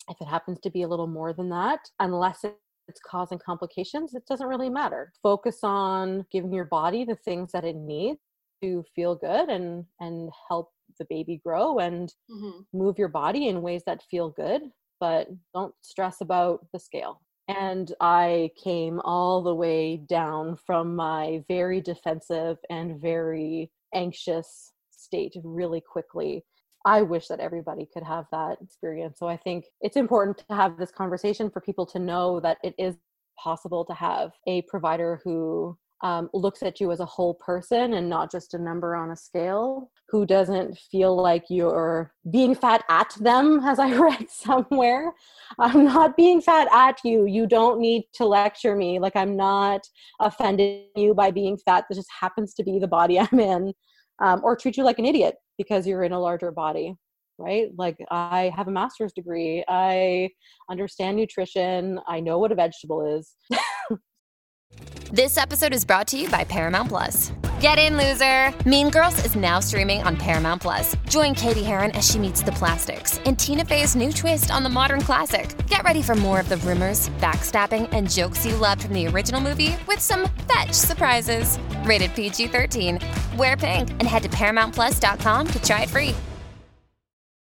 If 0.09 0.17
it 0.21 0.27
happens 0.27 0.59
to 0.61 0.69
be 0.69 0.83
a 0.83 0.87
little 0.87 1.07
more 1.07 1.33
than 1.33 1.49
that, 1.49 1.79
unless 1.99 2.43
it's 2.43 3.01
causing 3.05 3.39
complications, 3.39 4.15
it 4.15 4.25
doesn't 4.27 4.47
really 4.47 4.69
matter. 4.69 5.11
Focus 5.21 5.59
on 5.63 6.25
giving 6.31 6.53
your 6.53 6.65
body 6.65 7.05
the 7.05 7.15
things 7.15 7.51
that 7.51 7.65
it 7.65 7.75
needs 7.75 8.19
to 8.63 8.83
feel 8.93 9.15
good 9.15 9.49
and 9.49 9.85
and 10.01 10.29
help 10.49 10.71
the 10.97 11.05
baby 11.09 11.39
grow 11.45 11.79
and 11.79 12.13
mm-hmm. 12.29 12.61
move 12.73 12.97
your 12.97 13.07
body 13.07 13.47
in 13.47 13.61
ways 13.61 13.83
that 13.85 14.03
feel 14.09 14.29
good, 14.29 14.63
but 14.99 15.27
don't 15.53 15.73
stress 15.81 16.21
about 16.21 16.65
the 16.73 16.79
scale. 16.79 17.21
And 17.49 17.91
I 17.99 18.51
came 18.63 19.01
all 19.01 19.43
the 19.43 19.55
way 19.55 19.97
down 19.97 20.55
from 20.55 20.95
my 20.95 21.43
very 21.49 21.81
defensive 21.81 22.57
and 22.69 23.01
very 23.01 23.71
anxious 23.93 24.71
state 24.91 25.35
really 25.43 25.81
quickly 25.81 26.45
I 26.85 27.01
wish 27.01 27.27
that 27.27 27.39
everybody 27.39 27.87
could 27.93 28.03
have 28.03 28.25
that 28.31 28.57
experience. 28.61 29.19
So 29.19 29.27
I 29.27 29.37
think 29.37 29.65
it's 29.81 29.97
important 29.97 30.37
to 30.37 30.55
have 30.55 30.77
this 30.77 30.91
conversation 30.91 31.49
for 31.49 31.61
people 31.61 31.85
to 31.87 31.99
know 31.99 32.39
that 32.39 32.57
it 32.63 32.73
is 32.77 32.95
possible 33.37 33.85
to 33.85 33.93
have 33.93 34.31
a 34.47 34.61
provider 34.63 35.21
who 35.23 35.77
um, 36.01 36.29
looks 36.33 36.63
at 36.63 36.79
you 36.79 36.91
as 36.91 37.01
a 37.01 37.05
whole 37.05 37.33
person 37.33 37.93
and 37.93 38.09
not 38.09 38.31
just 38.31 38.53
a 38.53 38.57
number 38.57 38.95
on 38.95 39.11
a 39.11 39.15
scale, 39.15 39.91
who 40.11 40.25
doesn't 40.25 40.77
feel 40.91 41.15
like 41.15 41.45
you're 41.49 42.11
being 42.31 42.55
fat 42.55 42.83
at 42.89 43.15
them, 43.19 43.61
as 43.63 43.79
I 43.79 43.93
read 43.99 44.29
somewhere. 44.29 45.13
I'm 45.59 45.85
not 45.85 46.17
being 46.17 46.41
fat 46.41 46.67
at 46.71 46.99
you. 47.03 47.25
You 47.25 47.47
don't 47.47 47.79
need 47.79 48.03
to 48.15 48.25
lecture 48.25 48.75
me. 48.75 48.99
Like, 48.99 49.15
I'm 49.15 49.35
not 49.35 49.81
offending 50.19 50.87
you 50.95 51.13
by 51.13 51.31
being 51.31 51.57
fat. 51.57 51.85
This 51.89 51.97
just 51.97 52.09
happens 52.19 52.53
to 52.55 52.63
be 52.63 52.79
the 52.79 52.87
body 52.87 53.19
I'm 53.31 53.39
in. 53.39 53.73
Um, 54.21 54.41
or 54.43 54.57
treat 54.57 54.75
you 54.75 54.83
like 54.83 54.99
an 54.99 55.05
idiot 55.05 55.35
because 55.57 55.87
you're 55.87 56.03
in 56.03 56.11
a 56.11 56.19
larger 56.19 56.51
body 56.51 56.95
right? 57.39 57.69
Like 57.77 57.97
I 58.11 58.51
have 58.55 58.67
a 58.67 58.71
master's 58.71 59.13
degree. 59.13 59.63
I 59.67 60.29
understand 60.69 61.17
nutrition. 61.17 61.99
I 62.07 62.19
know 62.19 62.37
what 62.37 62.51
a 62.51 62.55
vegetable 62.55 63.17
is. 63.17 63.33
this 65.11 65.37
episode 65.37 65.73
is 65.73 65.85
brought 65.85 66.07
to 66.07 66.17
you 66.17 66.29
by 66.29 66.43
Paramount 66.43 66.89
Plus. 66.89 67.31
Get 67.59 67.77
in, 67.77 67.97
loser! 67.97 68.53
Mean 68.65 68.89
Girls 68.89 69.25
is 69.25 69.35
now 69.35 69.59
streaming 69.59 70.01
on 70.03 70.15
Paramount 70.15 70.61
Plus. 70.61 70.95
Join 71.09 71.35
Cady 71.35 71.61
Heron 71.61 71.91
as 71.91 72.09
she 72.09 72.17
meets 72.17 72.41
the 72.41 72.53
plastics 72.53 73.19
and 73.25 73.37
Tina 73.37 73.65
Fey's 73.65 73.97
new 73.97 74.13
twist 74.13 74.49
on 74.49 74.63
the 74.63 74.69
modern 74.69 75.01
classic. 75.01 75.53
Get 75.67 75.83
ready 75.83 76.01
for 76.01 76.15
more 76.15 76.39
of 76.39 76.47
the 76.47 76.55
rumors, 76.55 77.09
backstabbing, 77.19 77.89
and 77.91 78.09
jokes 78.09 78.45
you 78.45 78.55
loved 78.55 78.83
from 78.83 78.93
the 78.93 79.07
original 79.07 79.41
movie 79.41 79.75
with 79.89 79.99
some 79.99 80.29
fetch 80.47 80.71
surprises. 80.71 81.59
Rated 81.83 82.15
PG 82.15 82.47
13. 82.47 82.97
Wear 83.35 83.57
pink 83.57 83.89
and 83.89 84.03
head 84.03 84.23
to 84.23 84.29
ParamountPlus.com 84.29 85.47
to 85.47 85.61
try 85.61 85.81
it 85.81 85.89
free. 85.89 86.15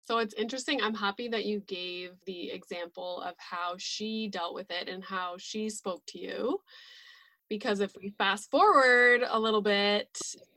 So 0.04 0.18
it's 0.18 0.34
interesting. 0.34 0.82
I'm 0.82 0.94
happy 0.94 1.30
that 1.30 1.46
you 1.46 1.62
gave 1.62 2.10
the 2.26 2.52
example 2.52 3.22
of 3.22 3.36
how 3.38 3.76
she 3.78 4.28
dealt 4.28 4.56
with 4.56 4.72
it 4.72 4.90
and 4.90 5.06
how 5.06 5.36
she 5.38 5.70
spoke 5.70 6.02
to 6.08 6.20
you 6.20 6.60
because 7.52 7.82
if 7.82 7.92
we 8.02 8.12
fast 8.12 8.50
forward 8.50 9.24
a 9.30 9.38
little 9.38 9.62
bit 9.62 10.08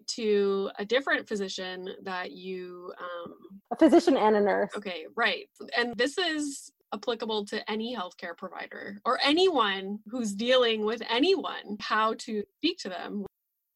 to 0.07 0.71
a 0.79 0.85
different 0.85 1.27
physician 1.27 1.89
that 2.05 2.31
you 2.31 2.93
um 3.01 3.35
a 3.73 3.77
physician 3.77 4.17
and 4.17 4.37
a 4.37 4.41
nurse. 4.41 4.71
Okay 4.77 5.07
right. 5.17 5.49
And 5.77 5.97
this 5.97 6.17
is 6.19 6.71
applicable 6.95 7.47
to 7.47 7.69
any 7.69 7.97
healthcare 7.97 8.37
provider 8.37 9.01
or 9.05 9.19
anyone 9.25 9.99
who's 10.07 10.33
dealing 10.35 10.87
with 10.87 11.03
anyone 11.11 11.77
how 11.81 12.15
to 12.15 12.45
speak 12.59 12.79
to 12.79 12.89
them. 12.89 13.27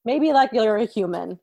Maybe 0.05 0.33
like 0.33 0.51
you're 0.53 0.77
a 0.77 0.85
human. 0.85 1.41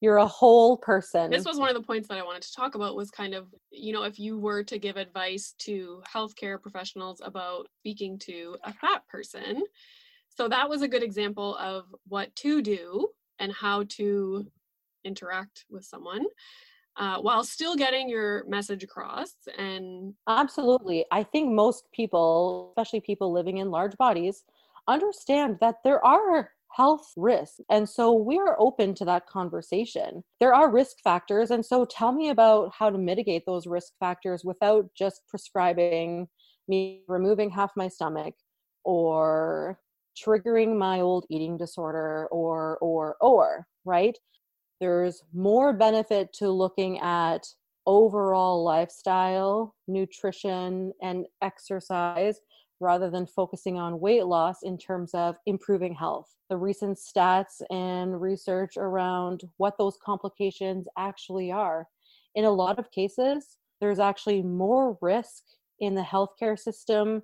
You're 0.00 0.16
a 0.16 0.26
whole 0.26 0.76
person. 0.76 1.30
This 1.30 1.44
was 1.44 1.60
one 1.60 1.68
of 1.68 1.76
the 1.76 1.86
points 1.86 2.08
that 2.08 2.18
i 2.18 2.24
wanted 2.24 2.42
to 2.42 2.52
talk 2.52 2.74
about 2.74 2.96
was 2.96 3.12
kind 3.12 3.32
of 3.32 3.46
you 3.70 3.92
know 3.92 4.02
if 4.02 4.18
you 4.18 4.40
were 4.40 4.64
to 4.64 4.76
give 4.76 4.96
advice 4.96 5.54
to 5.58 6.02
healthcare 6.12 6.60
professionals 6.60 7.20
about 7.24 7.68
speaking 7.78 8.18
to 8.18 8.56
a 8.64 8.72
fat 8.72 9.06
person 9.06 9.62
so 10.34 10.48
that 10.48 10.68
was 10.68 10.82
a 10.82 10.88
good 10.88 11.02
example 11.02 11.56
of 11.56 11.86
what 12.08 12.34
to 12.36 12.62
do 12.62 13.08
and 13.38 13.52
how 13.52 13.84
to 13.88 14.46
interact 15.04 15.64
with 15.70 15.84
someone 15.84 16.24
uh, 16.96 17.18
while 17.18 17.44
still 17.44 17.74
getting 17.76 18.08
your 18.08 18.44
message 18.46 18.84
across 18.84 19.32
and 19.58 20.14
absolutely. 20.28 21.04
I 21.10 21.22
think 21.22 21.50
most 21.50 21.84
people 21.92 22.72
especially 22.76 23.00
people 23.00 23.32
living 23.32 23.58
in 23.58 23.70
large 23.70 23.96
bodies 23.96 24.44
understand 24.88 25.58
that 25.60 25.76
there 25.84 26.04
are 26.04 26.50
health 26.74 27.12
risks 27.16 27.60
and 27.70 27.86
so 27.88 28.12
we 28.12 28.38
are 28.38 28.56
open 28.58 28.94
to 28.94 29.04
that 29.04 29.26
conversation. 29.26 30.22
There 30.40 30.54
are 30.54 30.70
risk 30.70 30.96
factors 31.02 31.50
and 31.50 31.64
so 31.64 31.84
tell 31.84 32.12
me 32.12 32.30
about 32.30 32.72
how 32.78 32.90
to 32.90 32.98
mitigate 32.98 33.44
those 33.46 33.66
risk 33.66 33.92
factors 33.98 34.44
without 34.44 34.86
just 34.94 35.22
prescribing 35.28 36.28
me 36.68 37.02
removing 37.08 37.50
half 37.50 37.72
my 37.76 37.88
stomach 37.88 38.34
or 38.84 39.78
triggering 40.16 40.76
my 40.76 41.00
old 41.00 41.26
eating 41.30 41.56
disorder 41.56 42.28
or 42.30 42.78
or 42.78 43.16
or 43.20 43.66
right? 43.84 44.16
There's 44.80 45.22
more 45.32 45.72
benefit 45.72 46.32
to 46.34 46.50
looking 46.50 46.98
at 47.00 47.46
overall 47.86 48.62
lifestyle 48.64 49.74
nutrition 49.88 50.92
and 51.02 51.26
exercise 51.40 52.40
rather 52.80 53.10
than 53.10 53.26
focusing 53.26 53.78
on 53.78 54.00
weight 54.00 54.26
loss 54.26 54.62
in 54.64 54.76
terms 54.76 55.14
of 55.14 55.36
improving 55.46 55.94
health. 55.94 56.34
The 56.50 56.56
recent 56.56 56.98
stats 56.98 57.62
and 57.70 58.20
research 58.20 58.76
around 58.76 59.42
what 59.56 59.78
those 59.78 59.96
complications 60.04 60.86
actually 60.98 61.52
are. 61.52 61.86
In 62.34 62.44
a 62.44 62.50
lot 62.50 62.78
of 62.78 62.90
cases 62.90 63.56
there's 63.80 63.98
actually 63.98 64.42
more 64.42 64.96
risk 65.00 65.42
in 65.80 65.94
the 65.96 66.02
healthcare 66.02 66.58
system 66.58 67.22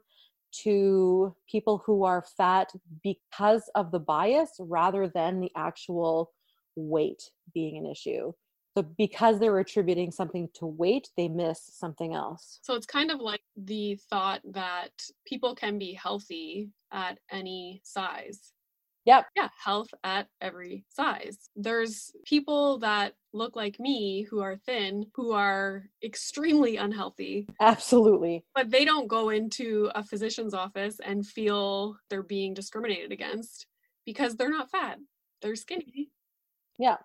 to 0.50 1.34
people 1.50 1.82
who 1.84 2.04
are 2.04 2.24
fat 2.36 2.72
because 3.02 3.70
of 3.74 3.90
the 3.90 3.98
bias 3.98 4.52
rather 4.58 5.08
than 5.08 5.40
the 5.40 5.50
actual 5.56 6.32
weight 6.76 7.22
being 7.54 7.76
an 7.76 7.86
issue. 7.86 8.32
So 8.76 8.82
because 8.96 9.40
they're 9.40 9.58
attributing 9.58 10.12
something 10.12 10.48
to 10.54 10.66
weight, 10.66 11.08
they 11.16 11.28
miss 11.28 11.60
something 11.64 12.14
else. 12.14 12.60
So 12.62 12.74
it's 12.74 12.86
kind 12.86 13.10
of 13.10 13.20
like 13.20 13.42
the 13.56 13.98
thought 14.08 14.40
that 14.52 14.92
people 15.26 15.54
can 15.54 15.78
be 15.78 15.94
healthy 15.94 16.70
at 16.92 17.18
any 17.32 17.80
size. 17.82 18.52
Yep. 19.08 19.24
Yeah, 19.36 19.48
health 19.64 19.88
at 20.04 20.26
every 20.42 20.84
size. 20.90 21.48
There's 21.56 22.12
people 22.26 22.76
that 22.80 23.14
look 23.32 23.56
like 23.56 23.80
me 23.80 24.26
who 24.28 24.40
are 24.40 24.58
thin, 24.58 25.06
who 25.14 25.32
are 25.32 25.84
extremely 26.04 26.76
unhealthy. 26.76 27.48
Absolutely. 27.58 28.44
But 28.54 28.70
they 28.70 28.84
don't 28.84 29.08
go 29.08 29.30
into 29.30 29.90
a 29.94 30.02
physician's 30.02 30.52
office 30.52 31.00
and 31.02 31.26
feel 31.26 31.96
they're 32.10 32.22
being 32.22 32.52
discriminated 32.52 33.10
against 33.10 33.66
because 34.04 34.36
they're 34.36 34.50
not 34.50 34.70
fat. 34.70 34.98
They're 35.40 35.56
skinny. 35.56 36.10
Yeah. 36.78 36.98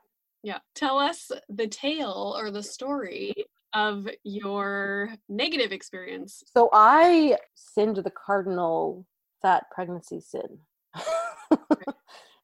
Yeah. 0.44 0.60
Tell 0.76 1.00
us 1.00 1.32
the 1.48 1.68
tale 1.68 2.36
or 2.38 2.52
the 2.52 2.64
story 2.64 3.34
of 3.74 4.10
your 4.26 5.16
negative 5.30 5.72
experience. 5.72 6.44
So 6.54 6.68
I 6.74 7.38
sinned 7.56 7.96
the 7.96 8.12
cardinal 8.12 9.06
fat 9.42 9.68
pregnancy 9.74 10.20
sin. 10.20 10.60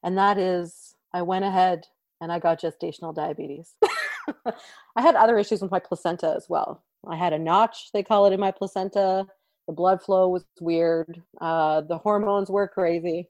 and 0.02 0.16
that 0.18 0.38
is 0.38 0.94
I 1.12 1.22
went 1.22 1.44
ahead 1.44 1.86
and 2.20 2.30
I 2.30 2.38
got 2.38 2.60
gestational 2.60 3.14
diabetes. 3.14 3.74
I 4.46 5.02
had 5.02 5.14
other 5.14 5.38
issues 5.38 5.62
with 5.62 5.70
my 5.70 5.80
placenta 5.80 6.34
as 6.36 6.46
well. 6.48 6.84
I 7.08 7.16
had 7.16 7.32
a 7.32 7.38
notch, 7.38 7.90
they 7.92 8.02
call 8.02 8.26
it 8.26 8.32
in 8.32 8.40
my 8.40 8.50
placenta. 8.50 9.26
The 9.66 9.72
blood 9.72 10.02
flow 10.02 10.28
was 10.28 10.44
weird. 10.60 11.22
Uh, 11.40 11.82
the 11.82 11.98
hormones 11.98 12.50
were 12.50 12.68
crazy. 12.68 13.28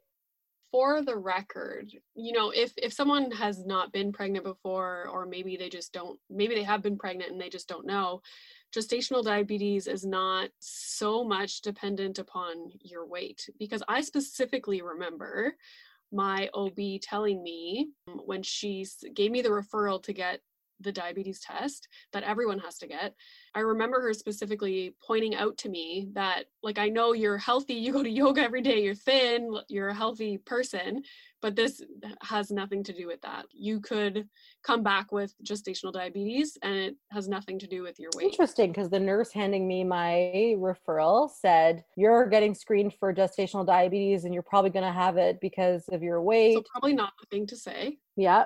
For 0.72 1.02
the 1.02 1.16
record, 1.16 1.90
you 2.14 2.32
know, 2.32 2.50
if 2.50 2.72
if 2.76 2.92
someone 2.92 3.30
has 3.32 3.66
not 3.66 3.92
been 3.92 4.12
pregnant 4.12 4.44
before, 4.44 5.08
or 5.08 5.26
maybe 5.26 5.56
they 5.56 5.68
just 5.68 5.92
don't, 5.92 6.18
maybe 6.30 6.54
they 6.54 6.62
have 6.62 6.80
been 6.80 6.96
pregnant 6.96 7.32
and 7.32 7.40
they 7.40 7.48
just 7.48 7.68
don't 7.68 7.86
know, 7.86 8.22
gestational 8.74 9.24
diabetes 9.24 9.86
is 9.86 10.04
not 10.04 10.50
so 10.60 11.24
much 11.24 11.60
dependent 11.60 12.18
upon 12.18 12.70
your 12.80 13.06
weight. 13.06 13.48
Because 13.58 13.82
I 13.88 14.00
specifically 14.00 14.82
remember 14.82 15.54
my 16.12 16.48
OB 16.54 17.00
telling 17.02 17.42
me 17.42 17.90
um, 18.08 18.20
when 18.24 18.42
she 18.42 18.86
gave 19.14 19.30
me 19.30 19.42
the 19.42 19.48
referral 19.48 20.02
to 20.04 20.12
get 20.12 20.40
the 20.80 20.92
diabetes 20.92 21.40
test 21.40 21.88
that 22.12 22.22
everyone 22.22 22.58
has 22.58 22.78
to 22.78 22.86
get. 22.86 23.14
I 23.54 23.60
remember 23.60 24.00
her 24.00 24.14
specifically 24.14 24.94
pointing 25.02 25.34
out 25.34 25.58
to 25.58 25.68
me 25.68 26.08
that, 26.14 26.44
like, 26.62 26.78
I 26.78 26.88
know 26.88 27.12
you're 27.12 27.38
healthy, 27.38 27.74
you 27.74 27.92
go 27.92 28.02
to 28.02 28.10
yoga 28.10 28.42
every 28.42 28.62
day, 28.62 28.82
you're 28.82 28.94
thin, 28.94 29.54
you're 29.68 29.88
a 29.88 29.94
healthy 29.94 30.38
person, 30.38 31.02
but 31.42 31.56
this 31.56 31.82
has 32.22 32.50
nothing 32.50 32.82
to 32.84 32.92
do 32.92 33.06
with 33.06 33.20
that. 33.22 33.46
You 33.52 33.80
could 33.80 34.28
come 34.62 34.82
back 34.82 35.12
with 35.12 35.34
gestational 35.44 35.92
diabetes 35.92 36.58
and 36.62 36.74
it 36.74 36.96
has 37.10 37.28
nothing 37.28 37.58
to 37.60 37.66
do 37.66 37.82
with 37.82 37.98
your 37.98 38.10
weight. 38.14 38.26
Interesting 38.26 38.70
because 38.70 38.90
the 38.90 39.00
nurse 39.00 39.32
handing 39.32 39.66
me 39.66 39.84
my 39.84 40.54
referral 40.58 41.30
said, 41.30 41.84
You're 41.96 42.26
getting 42.26 42.54
screened 42.54 42.94
for 42.98 43.14
gestational 43.14 43.66
diabetes 43.66 44.24
and 44.24 44.34
you're 44.34 44.42
probably 44.42 44.70
going 44.70 44.86
to 44.86 44.92
have 44.92 45.16
it 45.16 45.40
because 45.40 45.84
of 45.88 46.02
your 46.02 46.22
weight. 46.22 46.54
So, 46.54 46.62
probably 46.70 46.94
not 46.94 47.12
the 47.20 47.26
thing 47.26 47.46
to 47.48 47.56
say. 47.56 47.98
Yeah. 48.16 48.44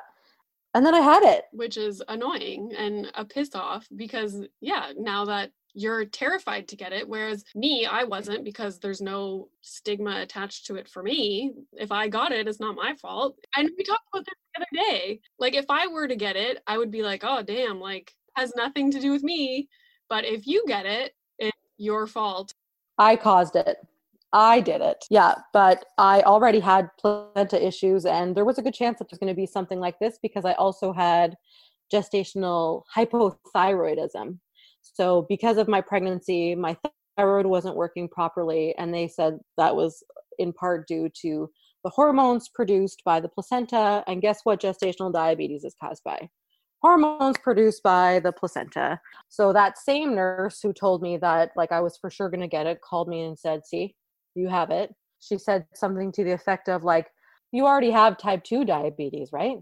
And 0.75 0.85
then 0.85 0.95
I 0.95 1.01
had 1.01 1.23
it. 1.23 1.45
Which 1.53 1.77
is 1.77 2.03
annoying 2.09 2.73
and 2.77 3.11
a 3.15 3.25
piss 3.25 3.55
off 3.55 3.87
because, 3.95 4.43
yeah, 4.61 4.93
now 4.99 5.25
that 5.27 5.51
you're 5.75 6.05
terrified 6.05 6.69
to 6.69 6.77
get 6.77 6.93
it. 6.93 7.09
Whereas 7.09 7.45
me, 7.55 7.87
I 7.87 8.05
wasn't 8.05 8.45
because 8.45 8.79
there's 8.79 9.01
no 9.01 9.49
stigma 9.61 10.21
attached 10.21 10.67
to 10.67 10.77
it 10.77 10.89
for 10.89 11.03
me. 11.03 11.53
If 11.73 11.91
I 11.91 12.09
got 12.09 12.33
it, 12.33 12.47
it's 12.47 12.61
not 12.61 12.77
my 12.77 12.95
fault. 12.95 13.37
And 13.57 13.71
we 13.77 13.85
talked 13.85 14.05
about 14.13 14.25
this 14.25 14.35
the 14.55 14.61
other 14.63 14.91
day. 14.91 15.21
Like, 15.39 15.55
if 15.55 15.67
I 15.69 15.89
were 15.89 16.07
to 16.07 16.17
get 16.17 16.37
it, 16.37 16.63
I 16.67 16.79
would 16.79 16.91
be 16.91 17.03
like, 17.03 17.23
oh, 17.25 17.43
damn, 17.43 17.81
like, 17.81 18.13
has 18.37 18.53
nothing 18.57 18.91
to 18.93 19.01
do 19.01 19.11
with 19.11 19.25
me. 19.25 19.69
But 20.09 20.25
if 20.25 20.47
you 20.47 20.65
get 20.67 20.87
it, 20.87 21.13
it's 21.39 21.57
your 21.77 22.07
fault. 22.07 22.55
I 22.99 23.17
caused 23.17 23.57
it. 23.57 23.79
I 24.35 24.61
did 24.61 24.81
it. 24.81 25.05
Yeah, 25.11 25.37
but 25.53 25.85
I 25.97 26.23
already 26.23 26.59
had 26.59 26.91
placenta 26.99 27.65
issues, 27.65 28.05
and 28.05 28.37
there 28.37 28.45
was 28.45 28.59
a 28.59 28.63
good 28.63 28.75
chance 28.75 28.99
that 28.99 29.09
there's 29.09 29.21
going 29.21 29.33
to 29.33 29.37
be 29.37 29.47
something 29.47 29.79
like 29.79 29.97
this 30.01 30.19
because 30.21 30.45
I 30.45 30.55
also 30.55 30.93
had 30.93 31.37
gestational 31.93 32.83
hypothyroidism. 32.95 34.39
So, 34.83 35.25
because 35.29 35.57
of 35.57 35.69
my 35.69 35.81
pregnancy, 35.81 36.57
my 36.57 36.77
thyroid 37.17 37.47
wasn't 37.47 37.77
working 37.77 38.09
properly, 38.09 38.75
and 38.77 38.93
they 38.93 39.07
said 39.07 39.39
that 39.57 39.77
was 39.77 40.03
in 40.41 40.53
part 40.53 40.89
due 40.89 41.09
to 41.23 41.49
the 41.85 41.91
hormones 41.91 42.49
produced 42.49 43.03
by 43.05 43.21
the 43.21 43.29
placenta. 43.29 44.03
And 44.09 44.21
guess 44.21 44.41
what 44.43 44.61
gestational 44.61 45.13
diabetes 45.13 45.63
is 45.63 45.77
caused 45.81 46.03
by? 46.03 46.29
Hormones 46.83 47.39
produced 47.39 47.85
by 47.85 48.19
the 48.19 48.33
placenta. 48.33 49.01
So, 49.29 49.53
that 49.53 49.79
same 49.79 50.17
nurse 50.17 50.59
who 50.61 50.73
told 50.73 51.03
me 51.03 51.19
that, 51.19 51.53
like, 51.55 51.71
I 51.71 51.81
was 51.81 51.97
for 51.97 52.11
sure 52.11 52.29
going 52.31 52.41
to 52.41 52.49
get 52.49 52.67
it 52.67 52.81
called 52.81 53.07
me 53.07 53.23
and 53.23 53.39
said, 53.39 53.65
See, 53.65 53.95
you 54.35 54.49
have 54.49 54.71
it. 54.71 54.95
She 55.21 55.39
said 55.39 55.67
something 55.75 56.13
to 56.13 56.25
the 56.25 56.33
effect 56.33 56.69
of 56.69 56.85
like, 56.85 57.09
you 57.53 57.67
already 57.67 57.91
have 57.91 58.19
type 58.19 58.45
2 58.45 58.65
diabetes, 58.65 59.31
right? 59.33 59.57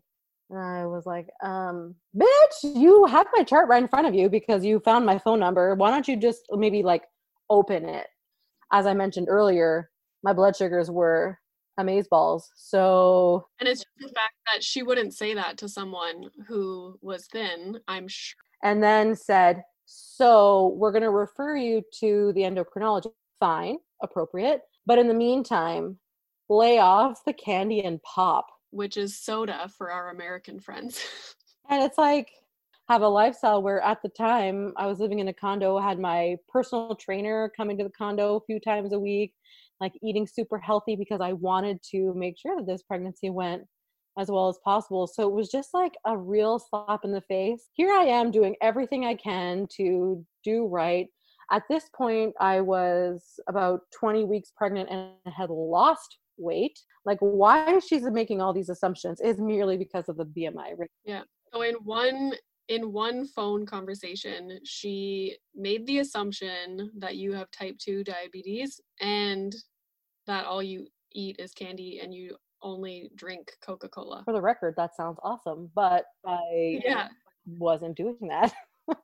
And 0.51 0.59
I 0.59 0.87
was 0.87 1.07
like, 1.07 1.29
um, 1.43 1.95
bitch, 2.17 2.77
you 2.77 3.05
have 3.07 3.27
my 3.35 3.43
chart 3.43 3.69
right 3.69 3.83
in 3.83 3.89
front 3.89 4.07
of 4.07 4.15
you 4.15 4.29
because 4.29 4.65
you 4.65 4.81
found 4.81 5.07
my 5.07 5.19
phone 5.19 5.41
number. 5.41 5.75
Why 5.75 5.91
don't 5.91 6.07
you 6.09 6.17
just 6.17 6.43
maybe 6.51 6.83
like 6.83 7.05
open 7.49 7.89
it? 7.89 8.07
As 8.73 8.87
I 8.87 8.94
mentioned 8.94 9.29
earlier, 9.31 9.90
my 10.23 10.33
blood 10.33 10.57
sugars 10.57 10.90
were 10.90 11.38
amaze 11.79 12.07
balls. 12.09 12.51
So 12.55 13.46
And 13.61 13.69
it's 13.69 13.81
just 13.81 13.88
the 13.99 14.09
fact 14.09 14.35
that 14.53 14.63
she 14.63 14.83
wouldn't 14.83 15.15
say 15.15 15.35
that 15.35 15.57
to 15.59 15.69
someone 15.69 16.31
who 16.46 16.99
was 17.01 17.27
thin, 17.27 17.79
I'm 17.88 18.09
sure. 18.09 18.37
and 18.63 18.83
then 18.83 19.17
said, 19.17 19.63
"So 19.87 20.69
we're 20.77 20.92
going 20.92 21.03
to 21.03 21.11
refer 21.11 21.57
you 21.57 21.83
to 22.01 22.33
the 22.35 22.42
endocrinologist." 22.42 23.13
Fine, 23.40 23.79
appropriate. 24.03 24.61
But 24.87 24.99
in 24.99 25.09
the 25.09 25.15
meantime, 25.15 25.99
lay 26.49 26.79
off 26.79 27.25
the 27.25 27.33
candy 27.33 27.83
and 27.83 28.03
pop. 28.03 28.47
Which 28.71 28.97
is 28.97 29.19
soda 29.19 29.71
for 29.77 29.91
our 29.91 30.11
American 30.11 30.61
friends. 30.61 31.05
And 31.71 31.83
it's 31.85 31.97
like 31.97 32.29
have 32.89 33.03
a 33.03 33.09
lifestyle 33.09 33.63
where 33.63 33.81
at 33.81 34.03
the 34.03 34.09
time 34.09 34.73
I 34.77 34.87
was 34.87 34.99
living 34.99 35.21
in 35.21 35.29
a 35.29 35.33
condo, 35.33 35.79
had 35.79 35.99
my 35.99 36.37
personal 36.49 36.95
trainer 36.97 37.51
coming 37.57 37.79
to 37.79 37.85
the 37.85 37.91
condo 37.91 38.37
a 38.37 38.45
few 38.45 38.61
times 38.61 38.93
a 38.93 38.99
week, 38.99 39.33
like 39.81 39.93
eating 40.03 40.27
super 40.27 40.59
healthy 40.59 40.97
because 40.97 41.21
I 41.21 41.33
wanted 41.33 41.81
to 41.93 42.13
make 42.15 42.37
sure 42.39 42.57
that 42.57 42.67
this 42.67 42.83
pregnancy 42.83 43.31
went 43.31 43.63
as 44.19 44.31
well 44.31 44.49
as 44.49 44.59
possible. 44.63 45.07
So 45.07 45.27
it 45.27 45.33
was 45.33 45.49
just 45.49 45.71
like 45.73 45.95
a 46.05 46.19
real 46.19 46.59
slap 46.59 47.05
in 47.05 47.13
the 47.13 47.23
face. 47.23 47.69
Here 47.73 47.91
I 47.91 48.05
am 48.05 48.31
doing 48.31 48.57
everything 48.61 49.07
I 49.07 49.15
can 49.15 49.67
to 49.77 50.25
do 50.45 50.67
right. 50.67 51.07
At 51.51 51.65
this 51.69 51.88
point, 51.95 52.35
I 52.40 52.61
was 52.61 53.38
about 53.49 53.81
20 53.93 54.25
weeks 54.25 54.53
pregnant 54.57 54.88
and 54.90 55.11
had 55.35 55.51
lost 55.51 56.19
weight. 56.38 56.79
Like, 57.05 57.19
why 57.21 57.79
she's 57.81 58.05
making 58.11 58.40
all 58.40 58.53
these 58.53 58.69
assumptions 58.69 59.21
is 59.21 59.38
merely 59.38 59.77
because 59.77 60.09
of 60.09 60.17
the 60.17 60.25
BMI. 60.25 60.75
Yeah. 61.05 61.23
So 61.53 61.63
in 61.63 61.75
one 61.85 62.33
in 62.69 62.93
one 62.93 63.27
phone 63.27 63.67
conversation, 63.67 64.59
she 64.65 65.37
made 65.55 65.85
the 65.87 65.99
assumption 65.99 66.90
that 66.97 67.17
you 67.17 67.33
have 67.33 67.51
type 67.51 67.77
2 67.79 68.05
diabetes 68.05 68.81
and 69.01 69.55
that 70.27 70.47
all 70.47 70.63
you 70.63 70.87
eat 71.11 71.37
is 71.40 71.53
candy 71.53 71.99
and 72.03 72.15
you 72.15 72.37
only 72.63 73.11
drink 73.17 73.51
Coca-Cola. 73.67 74.23
For 74.25 74.33
the 74.33 74.40
record, 74.40 74.75
that 74.77 74.95
sounds 74.95 75.19
awesome, 75.25 75.71
but 75.75 76.05
I 76.25 76.81
Yeah. 76.85 77.09
wasn't 77.47 77.97
doing 77.97 78.17
that. 78.29 78.55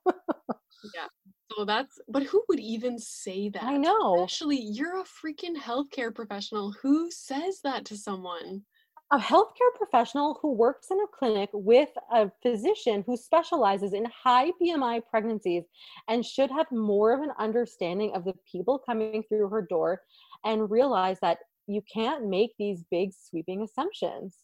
Yeah. 0.95 1.07
So 1.55 1.65
that's 1.65 1.99
but 2.07 2.23
who 2.23 2.43
would 2.47 2.59
even 2.59 2.99
say 2.99 3.49
that? 3.49 3.63
I 3.63 3.77
know. 3.77 4.21
Actually, 4.23 4.61
you're 4.61 4.99
a 4.99 5.03
freaking 5.03 5.55
healthcare 5.55 6.13
professional. 6.13 6.73
Who 6.81 7.09
says 7.11 7.61
that 7.63 7.85
to 7.85 7.97
someone? 7.97 8.63
a 9.11 9.17
healthcare 9.17 9.73
professional 9.75 10.37
who 10.39 10.53
works 10.53 10.91
in 10.91 10.99
a 10.99 11.17
clinic 11.17 11.49
with 11.51 11.89
a 12.11 12.29
physician 12.43 13.03
who 13.07 13.17
specializes 13.17 13.93
in 13.93 14.05
high 14.05 14.51
BMI 14.61 15.01
pregnancies 15.09 15.63
and 16.07 16.23
should 16.23 16.51
have 16.51 16.71
more 16.71 17.11
of 17.11 17.21
an 17.21 17.31
understanding 17.39 18.13
of 18.13 18.23
the 18.23 18.35
people 18.51 18.77
coming 18.77 19.23
through 19.23 19.49
her 19.49 19.63
door 19.63 20.03
and 20.45 20.69
realize 20.69 21.17
that 21.21 21.39
you 21.65 21.81
can't 21.91 22.27
make 22.27 22.51
these 22.59 22.83
big 22.91 23.11
sweeping 23.11 23.63
assumptions. 23.63 24.37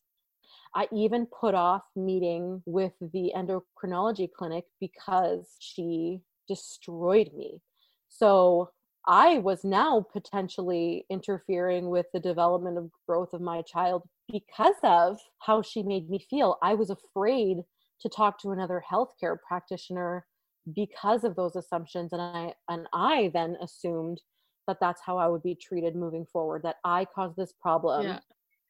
I 0.74 0.88
even 0.92 1.28
put 1.28 1.54
off 1.54 1.84
meeting 1.96 2.64
with 2.66 2.94
the 3.00 3.34
endocrinology 3.36 4.32
clinic 4.32 4.66
because 4.80 5.48
she 5.60 6.22
destroyed 6.48 7.32
me. 7.36 7.62
So 8.10 8.70
I 9.08 9.38
was 9.40 9.64
now 9.64 10.06
potentially 10.12 11.06
interfering 11.10 11.90
with 11.90 12.08
the 12.14 12.20
development 12.20 12.78
of 12.78 12.90
growth 13.08 13.34
of 13.34 13.42
my 13.42 13.62
child 13.62 14.04
because 14.32 14.76
of 14.84 15.20
how 15.40 15.62
she 15.62 15.84
made 15.84 16.10
me 16.10 16.26
feel. 16.30 16.58
I 16.64 16.74
was 16.74 16.90
afraid 16.90 17.58
to 18.02 18.10
talk 18.10 18.42
to 18.42 18.52
another 18.52 18.84
healthcare 18.92 19.38
practitioner 19.48 20.26
because 20.74 21.24
of 21.24 21.36
those 21.36 21.56
assumptions 21.56 22.12
and 22.12 22.22
I 22.22 22.54
and 22.70 22.88
I 22.92 23.30
then 23.34 23.56
assumed 23.62 24.20
that 24.68 24.78
that's 24.82 25.02
how 25.06 25.18
I 25.18 25.28
would 25.28 25.44
be 25.44 25.56
treated 25.56 25.96
moving 25.96 26.26
forward 26.26 26.64
that 26.64 26.78
I 26.84 27.06
caused 27.06 27.38
this 27.38 27.54
problem. 27.62 28.08
Yeah. 28.08 28.20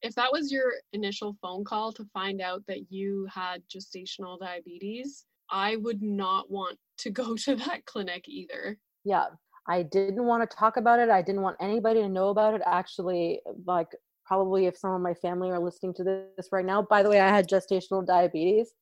If 0.01 0.13
that 0.15 0.31
was 0.31 0.51
your 0.51 0.73
initial 0.91 1.37
phone 1.41 1.63
call 1.63 1.93
to 1.93 2.05
find 2.13 2.41
out 2.41 2.63
that 2.67 2.91
you 2.91 3.27
had 3.33 3.63
gestational 3.73 4.37
diabetes, 4.37 5.25
I 5.49 5.75
would 5.77 6.01
not 6.01 6.49
want 6.49 6.77
to 6.99 7.09
go 7.11 7.35
to 7.35 7.55
that 7.55 7.85
clinic 7.85 8.27
either. 8.27 8.77
Yeah. 9.03 9.25
I 9.67 9.83
didn't 9.83 10.25
want 10.25 10.47
to 10.47 10.55
talk 10.55 10.77
about 10.77 10.99
it. 10.99 11.09
I 11.09 11.21
didn't 11.23 11.41
want 11.41 11.57
anybody 11.59 12.01
to 12.01 12.09
know 12.09 12.29
about 12.29 12.53
it. 12.53 12.61
Actually, 12.65 13.41
like 13.65 13.87
probably 14.25 14.67
if 14.67 14.77
some 14.77 14.91
of 14.91 15.01
my 15.01 15.13
family 15.15 15.49
are 15.49 15.59
listening 15.59 15.93
to 15.95 16.03
this 16.03 16.47
right 16.51 16.65
now, 16.65 16.83
by 16.83 17.01
the 17.01 17.09
way, 17.09 17.19
I 17.19 17.29
had 17.29 17.49
gestational 17.49 18.05
diabetes. 18.05 18.73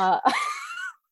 uh, 0.00 0.18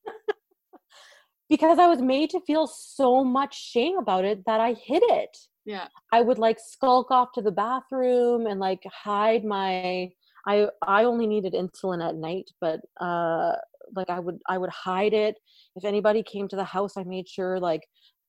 because 1.49 1.79
I 1.79 1.87
was 1.87 2.01
made 2.01 2.31
to 2.31 2.41
feel 2.41 2.67
so 2.67 3.23
much 3.23 3.57
shame 3.71 3.99
about 3.99 4.25
it 4.25 4.45
that 4.47 4.61
I 4.61 4.75
hid 4.75 5.03
it. 5.07 5.37
Yeah. 5.65 5.89
I 6.13 6.21
would 6.21 6.39
like 6.39 6.59
skulk 6.61 7.11
off 7.11 7.33
to 7.35 7.43
the 7.43 7.51
bathroom 7.51 8.47
and 8.47 8.61
like 8.61 8.83
hide 8.93 9.45
my 9.45 10.11
I 10.47 10.69
I 10.83 11.05
only 11.05 11.27
needed 11.27 11.55
insulin 11.55 12.07
at 12.07 12.17
night, 12.17 12.51
but 12.61 12.81
uh 13.01 13.53
like 13.97 14.11
I 14.11 14.21
would 14.21 14.39
I 14.49 14.59
would 14.59 14.71
hide 14.71 15.13
it. 15.13 15.37
If 15.77 15.85
anybody 15.85 16.23
came 16.23 16.49
to 16.49 16.57
the 16.57 16.65
house, 16.65 16.97
I 16.97 17.05
made 17.05 17.29
sure 17.29 17.59
like 17.59 17.83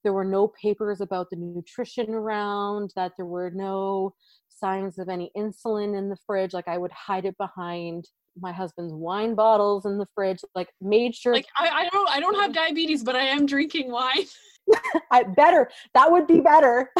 there 0.04 0.12
were 0.12 0.24
no 0.24 0.52
papers 0.62 1.00
about 1.00 1.28
the 1.30 1.36
nutrition 1.36 2.10
around, 2.10 2.92
that 2.94 3.12
there 3.16 3.26
were 3.26 3.50
no 3.50 4.14
signs 4.48 4.98
of 4.98 5.08
any 5.08 5.30
insulin 5.36 5.98
in 5.98 6.08
the 6.08 6.16
fridge. 6.26 6.52
Like 6.52 6.68
I 6.68 6.78
would 6.78 6.92
hide 6.92 7.24
it 7.24 7.36
behind 7.38 8.08
my 8.40 8.52
husband's 8.52 8.92
wine 8.92 9.34
bottles 9.34 9.86
in 9.86 9.98
the 9.98 10.06
fridge. 10.14 10.40
Like 10.54 10.68
made 10.80 11.14
sure 11.14 11.32
Like 11.32 11.48
I, 11.58 11.68
I 11.68 11.88
don't 11.88 12.08
I 12.08 12.20
don't 12.20 12.38
have 12.40 12.52
diabetes, 12.52 13.02
but 13.02 13.16
I 13.16 13.22
am 13.22 13.46
drinking 13.46 13.90
wine. 13.90 14.26
I 15.12 15.22
better 15.22 15.70
that 15.94 16.10
would 16.10 16.26
be 16.26 16.40
better. 16.40 16.90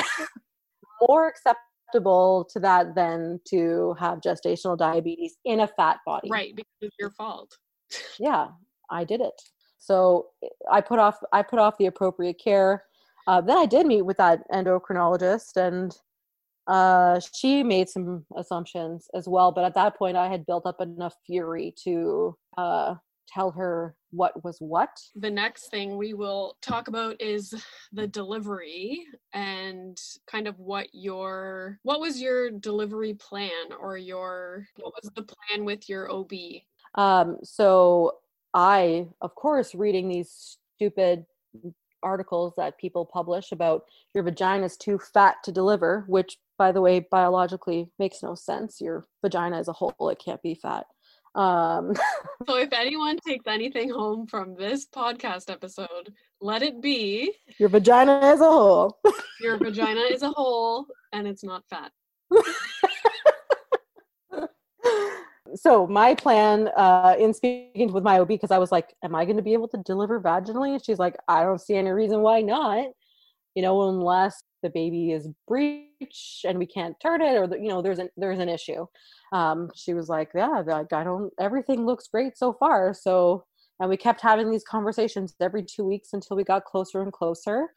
More 1.08 1.28
acceptable 1.28 2.48
to 2.52 2.60
that 2.60 2.94
than 2.94 3.40
to 3.50 3.94
have 3.98 4.20
gestational 4.20 4.78
diabetes 4.78 5.36
in 5.44 5.60
a 5.60 5.68
fat 5.68 5.98
body. 6.06 6.28
Right, 6.30 6.54
because 6.56 6.72
it's 6.80 6.96
your 6.98 7.10
fault. 7.10 7.56
Yeah, 8.18 8.48
I 8.90 9.04
did 9.04 9.20
it. 9.20 9.40
So 9.78 10.28
I 10.70 10.80
put 10.80 10.98
off 10.98 11.18
I 11.32 11.42
put 11.42 11.58
off 11.58 11.78
the 11.78 11.86
appropriate 11.86 12.40
care. 12.42 12.84
Uh, 13.26 13.40
then 13.40 13.58
I 13.58 13.66
did 13.66 13.86
meet 13.86 14.02
with 14.02 14.16
that 14.18 14.48
endocrinologist, 14.50 15.56
and 15.56 15.96
uh, 16.66 17.20
she 17.34 17.62
made 17.62 17.88
some 17.88 18.24
assumptions 18.36 19.08
as 19.14 19.28
well. 19.28 19.52
But 19.52 19.64
at 19.64 19.74
that 19.74 19.96
point, 19.96 20.16
I 20.16 20.28
had 20.28 20.46
built 20.46 20.66
up 20.66 20.80
enough 20.80 21.14
fury 21.26 21.74
to 21.84 22.36
uh, 22.56 22.94
tell 23.28 23.50
her 23.52 23.94
what 24.10 24.42
was 24.44 24.56
what. 24.60 24.90
The 25.14 25.30
next 25.30 25.70
thing 25.70 25.96
we 25.96 26.14
will 26.14 26.56
talk 26.62 26.88
about 26.88 27.20
is 27.20 27.54
the 27.92 28.06
delivery 28.06 29.04
and 29.32 30.00
kind 30.26 30.48
of 30.48 30.58
what 30.58 30.88
your 30.92 31.78
what 31.82 32.00
was 32.00 32.20
your 32.20 32.50
delivery 32.50 33.14
plan 33.14 33.72
or 33.78 33.96
your 33.98 34.66
what 34.78 34.94
was 35.00 35.10
the 35.14 35.22
plan 35.22 35.64
with 35.64 35.88
your 35.88 36.10
OB? 36.10 36.32
Um, 36.96 37.38
so 37.42 38.16
I, 38.54 39.06
of 39.20 39.34
course, 39.34 39.74
reading 39.74 40.08
these 40.08 40.58
stupid 40.76 41.26
articles 42.02 42.54
that 42.56 42.78
people 42.78 43.04
publish 43.04 43.52
about 43.52 43.84
your 44.14 44.24
vagina 44.24 44.64
is 44.64 44.76
too 44.76 44.98
fat 44.98 45.36
to 45.44 45.52
deliver, 45.52 46.04
which, 46.08 46.38
by 46.58 46.72
the 46.72 46.80
way, 46.80 47.00
biologically 47.00 47.90
makes 47.98 48.22
no 48.22 48.34
sense. 48.34 48.80
Your 48.80 49.06
vagina 49.22 49.58
as 49.58 49.68
a 49.68 49.72
whole, 49.72 50.08
it 50.10 50.18
can't 50.24 50.42
be 50.42 50.54
fat. 50.54 50.86
Um, 51.34 51.94
So 52.46 52.56
if 52.58 52.72
anyone 52.72 53.18
takes 53.26 53.46
anything 53.46 53.90
home 53.90 54.26
from 54.26 54.54
this 54.54 54.86
podcast 54.86 55.50
episode, 55.50 56.12
let 56.40 56.62
it 56.62 56.80
be 56.80 57.32
your 57.58 57.68
vagina 57.68 58.20
as 58.22 58.40
a 58.40 58.50
whole. 58.50 58.98
your 59.40 59.58
vagina 59.58 60.00
is 60.00 60.22
a 60.22 60.30
hole 60.30 60.86
and 61.12 61.26
it's 61.26 61.42
not 61.42 61.64
fat. 61.68 61.90
so 65.56 65.86
my 65.86 66.14
plan 66.14 66.68
uh, 66.76 67.16
in 67.18 67.34
speaking 67.34 67.92
with 67.92 68.04
my 68.04 68.20
OB, 68.20 68.28
because 68.28 68.50
I 68.50 68.58
was 68.58 68.72
like, 68.72 68.94
"Am 69.04 69.14
I 69.14 69.24
going 69.24 69.36
to 69.36 69.42
be 69.42 69.52
able 69.52 69.68
to 69.68 69.78
deliver 69.78 70.20
vaginally?" 70.20 70.72
And 70.74 70.84
she's 70.84 70.98
like, 70.98 71.16
"I 71.28 71.42
don't 71.42 71.60
see 71.60 71.74
any 71.76 71.90
reason 71.90 72.20
why 72.22 72.42
not. 72.42 72.88
You 73.54 73.62
know, 73.62 73.88
unless 73.88 74.42
the 74.62 74.70
baby 74.70 75.12
is 75.12 75.28
breech 75.48 76.42
and 76.44 76.58
we 76.58 76.66
can't 76.66 76.96
turn 77.00 77.22
it, 77.22 77.36
or 77.36 77.46
the, 77.46 77.58
you 77.58 77.68
know, 77.68 77.82
there's 77.82 77.98
an 77.98 78.10
there's 78.16 78.38
an 78.38 78.48
issue." 78.48 78.86
Um, 79.32 79.70
she 79.74 79.94
was 79.94 80.08
like, 80.08 80.30
"Yeah, 80.34 80.62
like 80.66 80.92
I 80.92 81.04
don't. 81.04 81.32
Everything 81.40 81.86
looks 81.86 82.08
great 82.08 82.36
so 82.38 82.52
far." 82.54 82.94
So, 82.94 83.44
and 83.80 83.90
we 83.90 83.96
kept 83.96 84.20
having 84.20 84.50
these 84.50 84.64
conversations 84.64 85.34
every 85.40 85.62
two 85.62 85.84
weeks 85.84 86.10
until 86.12 86.36
we 86.36 86.44
got 86.44 86.64
closer 86.64 87.02
and 87.02 87.12
closer. 87.12 87.68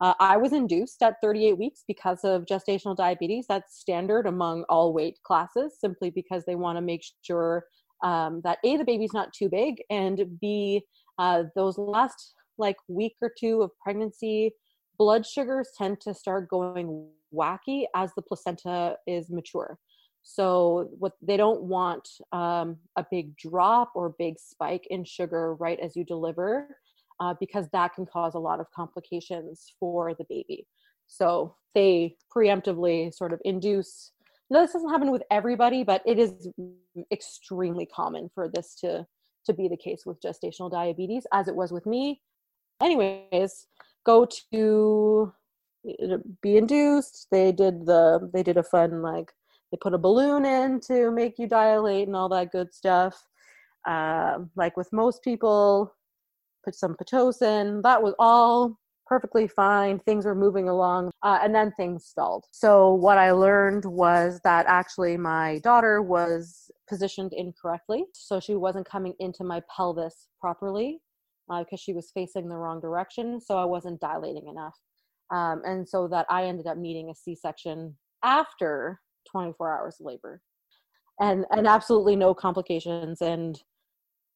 Uh, 0.00 0.14
I 0.20 0.36
was 0.36 0.52
induced 0.52 1.02
at 1.02 1.16
38 1.22 1.58
weeks 1.58 1.84
because 1.88 2.20
of 2.22 2.44
gestational 2.44 2.96
diabetes. 2.96 3.46
That's 3.48 3.78
standard 3.78 4.26
among 4.26 4.64
all 4.68 4.92
weight 4.92 5.18
classes, 5.24 5.76
simply 5.80 6.10
because 6.10 6.44
they 6.44 6.54
want 6.54 6.76
to 6.76 6.82
make 6.82 7.02
sure 7.22 7.64
um, 8.04 8.40
that 8.44 8.58
A, 8.64 8.76
the 8.76 8.84
baby's 8.84 9.12
not 9.12 9.32
too 9.32 9.48
big, 9.48 9.82
and 9.90 10.38
B, 10.40 10.82
uh, 11.18 11.44
those 11.56 11.78
last 11.78 12.34
like 12.58 12.76
week 12.88 13.14
or 13.20 13.32
two 13.38 13.62
of 13.62 13.70
pregnancy, 13.82 14.52
blood 14.98 15.26
sugars 15.26 15.70
tend 15.76 16.00
to 16.02 16.14
start 16.14 16.48
going 16.48 17.08
wacky 17.34 17.84
as 17.94 18.10
the 18.14 18.22
placenta 18.22 18.96
is 19.06 19.30
mature. 19.30 19.78
So 20.22 20.90
what 20.98 21.12
they 21.22 21.36
don't 21.36 21.62
want 21.62 22.08
um, 22.32 22.76
a 22.96 23.04
big 23.10 23.36
drop 23.36 23.92
or 23.94 24.14
big 24.18 24.38
spike 24.38 24.86
in 24.90 25.04
sugar 25.04 25.54
right 25.54 25.78
as 25.80 25.96
you 25.96 26.04
deliver 26.04 26.76
uh, 27.20 27.34
because 27.40 27.68
that 27.72 27.94
can 27.94 28.06
cause 28.06 28.34
a 28.34 28.38
lot 28.38 28.60
of 28.60 28.70
complications 28.70 29.72
for 29.80 30.14
the 30.14 30.24
baby. 30.28 30.66
So 31.06 31.56
they 31.74 32.16
preemptively 32.34 33.14
sort 33.14 33.32
of 33.32 33.40
induce 33.44 34.12
no 34.50 34.62
this 34.62 34.72
doesn't 34.72 34.90
happen 34.90 35.10
with 35.10 35.22
everybody 35.30 35.84
but 35.84 36.02
it 36.06 36.18
is 36.18 36.48
extremely 37.12 37.86
common 37.86 38.30
for 38.34 38.48
this 38.48 38.74
to 38.74 39.06
to 39.44 39.52
be 39.52 39.68
the 39.68 39.76
case 39.76 40.02
with 40.04 40.20
gestational 40.20 40.70
diabetes 40.70 41.26
as 41.32 41.48
it 41.48 41.54
was 41.54 41.70
with 41.72 41.86
me 41.86 42.20
anyways 42.82 43.66
go 44.04 44.26
to 44.50 45.32
be 46.42 46.56
induced 46.56 47.28
they 47.30 47.52
did 47.52 47.86
the 47.86 48.28
they 48.32 48.42
did 48.42 48.56
a 48.56 48.62
fun 48.62 49.02
like 49.02 49.30
they 49.70 49.78
put 49.80 49.94
a 49.94 49.98
balloon 49.98 50.44
in 50.44 50.80
to 50.80 51.10
make 51.10 51.38
you 51.38 51.46
dilate 51.46 52.06
and 52.06 52.16
all 52.16 52.28
that 52.30 52.52
good 52.52 52.72
stuff. 52.72 53.22
Uh, 53.86 54.40
like 54.56 54.76
with 54.76 54.92
most 54.92 55.22
people 55.22 55.94
put 56.64 56.74
some 56.74 56.94
pitocin 56.94 57.82
that 57.82 58.02
was 58.02 58.14
all 58.18 58.78
perfectly 59.06 59.48
fine. 59.48 59.98
Things 60.00 60.26
were 60.26 60.34
moving 60.34 60.68
along 60.68 61.10
uh, 61.22 61.38
and 61.42 61.54
then 61.54 61.72
things 61.72 62.04
stalled. 62.04 62.44
So 62.50 62.92
what 62.92 63.16
i 63.18 63.30
learned 63.30 63.84
was 63.84 64.40
that 64.44 64.66
actually 64.68 65.16
my 65.16 65.58
daughter 65.60 66.02
was 66.02 66.70
positioned 66.88 67.32
incorrectly 67.32 68.04
so 68.12 68.40
she 68.40 68.54
wasn't 68.54 68.88
coming 68.88 69.14
into 69.18 69.44
my 69.44 69.62
pelvis 69.74 70.28
properly 70.40 71.00
because 71.48 71.66
uh, 71.72 71.76
she 71.76 71.94
was 71.94 72.10
facing 72.12 72.48
the 72.48 72.56
wrong 72.56 72.80
direction 72.80 73.40
so 73.40 73.56
i 73.56 73.64
wasn't 73.64 74.00
dilating 74.00 74.48
enough. 74.48 74.76
Um, 75.30 75.62
and 75.64 75.88
so 75.88 76.08
that 76.08 76.26
i 76.28 76.44
ended 76.44 76.66
up 76.66 76.76
needing 76.76 77.10
a 77.10 77.14
c-section 77.14 77.96
after 78.22 79.00
24 79.30 79.78
hours 79.78 79.96
of 80.00 80.06
labor. 80.06 80.40
And 81.20 81.44
and 81.50 81.66
absolutely 81.66 82.16
no 82.16 82.34
complications. 82.34 83.20
And 83.22 83.60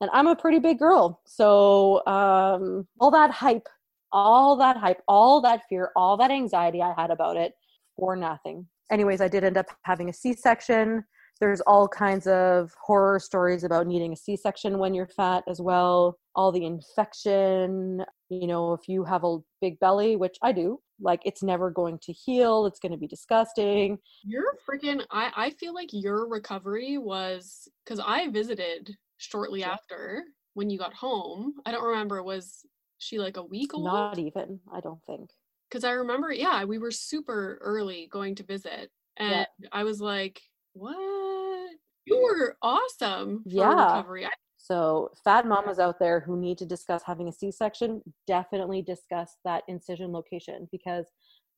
and 0.01 0.11
i'm 0.13 0.27
a 0.27 0.37
pretty 0.37 0.59
big 0.59 0.79
girl. 0.79 1.21
So 1.27 2.05
um, 2.07 2.87
all 3.01 3.11
that 3.11 3.31
hype 3.31 3.69
all 4.15 4.57
that 4.57 4.77
hype 4.77 5.01
all 5.09 5.41
that 5.41 5.63
fear 5.71 5.91
all 5.97 6.19
that 6.19 6.31
anxiety 6.31 6.83
i 6.83 6.93
had 6.99 7.11
about 7.11 7.37
it 7.37 7.55
for 7.97 8.17
nothing. 8.17 8.67
Anyways 8.91 9.21
i 9.21 9.29
did 9.29 9.45
end 9.45 9.57
up 9.57 9.67
having 9.85 10.11
a 10.11 10.13
c-section. 10.13 11.05
There's 11.41 11.61
all 11.63 11.89
kinds 11.89 12.27
of 12.27 12.73
horror 12.81 13.19
stories 13.19 13.65
about 13.65 13.87
needing 13.87 14.13
a 14.13 14.17
c-section 14.17 14.79
when 14.79 14.95
you're 14.95 15.09
fat 15.09 15.43
as 15.49 15.61
well. 15.61 16.19
All 16.37 16.53
the 16.53 16.65
infection 16.65 18.05
you 18.33 18.47
know 18.47 18.73
if 18.73 18.89
you 18.89 19.05
have 19.05 19.25
a 19.25 19.39
big 19.61 19.79
belly 19.79 20.17
which 20.17 20.37
i 20.43 20.53
do 20.53 20.81
like 21.01 21.21
it's 21.25 21.43
never 21.43 21.71
going 21.71 21.99
to 21.99 22.13
heal 22.13 22.67
it's 22.67 22.79
going 22.79 22.93
to 22.93 22.99
be 22.99 23.07
disgusting. 23.07 23.99
You're 24.25 24.55
freaking 24.69 25.05
i 25.11 25.31
i 25.37 25.51
feel 25.51 25.75
like 25.75 25.91
your 25.93 26.29
recovery 26.29 26.99
was 26.99 27.69
because 27.85 28.01
i 28.05 28.29
visited 28.29 28.97
shortly 29.19 29.63
after 29.65 30.25
when 30.55 30.71
you 30.71 30.79
got 30.79 30.95
home 30.95 31.55
i 31.67 31.73
don't 31.73 31.85
remember 31.85 32.23
was 32.23 32.65
she 32.99 33.19
like 33.19 33.37
a 33.37 33.43
week 33.43 33.75
old? 33.75 33.85
Not 33.85 34.19
even 34.19 34.61
i 34.73 34.81
don't 34.81 35.03
think. 35.07 35.31
Because 35.69 35.85
i 35.85 35.91
remember 35.91 36.33
yeah 36.33 36.65
we 36.65 36.79
were 36.79 36.91
super 36.91 37.59
early 37.61 38.09
going 38.11 38.35
to 38.37 38.45
visit 38.45 38.91
and 39.17 39.47
yeah. 39.59 39.69
i 39.73 39.85
was 39.85 40.01
like 40.01 40.41
what? 40.75 41.71
You 42.05 42.23
were 42.23 42.57
awesome 42.63 43.43
yeah. 43.47 43.69
recovery. 43.69 44.27
So, 44.63 45.11
fat 45.25 45.45
mamas 45.45 45.81
out 45.81 45.99
there 45.99 46.21
who 46.21 46.37
need 46.37 46.57
to 46.59 46.65
discuss 46.65 47.03
having 47.05 47.27
a 47.27 47.33
C 47.33 47.51
section, 47.51 48.01
definitely 48.29 48.81
discuss 48.81 49.37
that 49.45 49.65
incision 49.67 50.13
location 50.13 50.69
because 50.71 51.07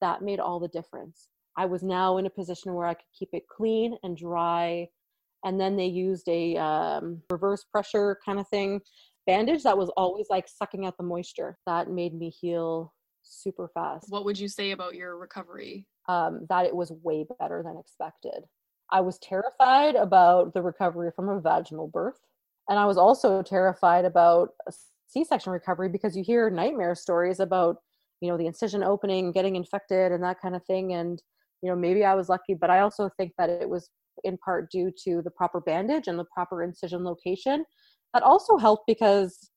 that 0.00 0.22
made 0.22 0.40
all 0.40 0.58
the 0.58 0.68
difference. 0.68 1.28
I 1.54 1.66
was 1.66 1.82
now 1.82 2.16
in 2.16 2.24
a 2.24 2.30
position 2.30 2.72
where 2.72 2.86
I 2.86 2.94
could 2.94 3.04
keep 3.16 3.28
it 3.34 3.42
clean 3.46 3.98
and 4.02 4.16
dry. 4.16 4.88
And 5.44 5.60
then 5.60 5.76
they 5.76 5.84
used 5.84 6.26
a 6.28 6.56
um, 6.56 7.20
reverse 7.30 7.66
pressure 7.70 8.18
kind 8.24 8.40
of 8.40 8.48
thing 8.48 8.80
bandage 9.26 9.64
that 9.64 9.76
was 9.76 9.90
always 9.98 10.26
like 10.30 10.48
sucking 10.48 10.86
out 10.86 10.96
the 10.96 11.04
moisture. 11.04 11.58
That 11.66 11.90
made 11.90 12.14
me 12.14 12.30
heal 12.30 12.94
super 13.22 13.68
fast. 13.74 14.06
What 14.08 14.24
would 14.24 14.38
you 14.38 14.48
say 14.48 14.70
about 14.70 14.94
your 14.94 15.18
recovery? 15.18 15.86
Um, 16.08 16.46
that 16.48 16.64
it 16.64 16.74
was 16.74 16.90
way 17.02 17.26
better 17.38 17.62
than 17.62 17.76
expected. 17.76 18.44
I 18.90 19.02
was 19.02 19.18
terrified 19.18 19.94
about 19.94 20.54
the 20.54 20.62
recovery 20.62 21.10
from 21.14 21.28
a 21.28 21.38
vaginal 21.38 21.88
birth 21.88 22.20
and 22.68 22.78
I 22.78 22.86
was 22.86 22.96
also 22.96 23.42
terrified 23.42 24.04
about 24.04 24.50
C-section 25.08 25.52
recovery 25.52 25.88
because 25.88 26.16
you 26.16 26.24
hear 26.24 26.50
nightmare 26.50 26.94
stories 26.94 27.40
about, 27.40 27.76
you 28.20 28.28
know, 28.28 28.36
the 28.36 28.46
incision 28.46 28.82
opening, 28.82 29.32
getting 29.32 29.56
infected, 29.56 30.12
and 30.12 30.22
that 30.24 30.40
kind 30.40 30.56
of 30.56 30.64
thing. 30.64 30.94
And 30.94 31.22
you 31.62 31.70
know, 31.70 31.76
maybe 31.76 32.04
I 32.04 32.14
was 32.14 32.28
lucky, 32.28 32.54
but 32.54 32.68
I 32.68 32.80
also 32.80 33.08
think 33.16 33.32
that 33.38 33.48
it 33.48 33.68
was 33.68 33.88
in 34.22 34.36
part 34.38 34.70
due 34.70 34.92
to 35.04 35.22
the 35.22 35.30
proper 35.30 35.60
bandage 35.60 36.08
and 36.08 36.18
the 36.18 36.26
proper 36.32 36.62
incision 36.62 37.04
location. 37.04 37.64
That 38.12 38.22
also 38.22 38.58
helped 38.58 38.84
because 38.86 39.50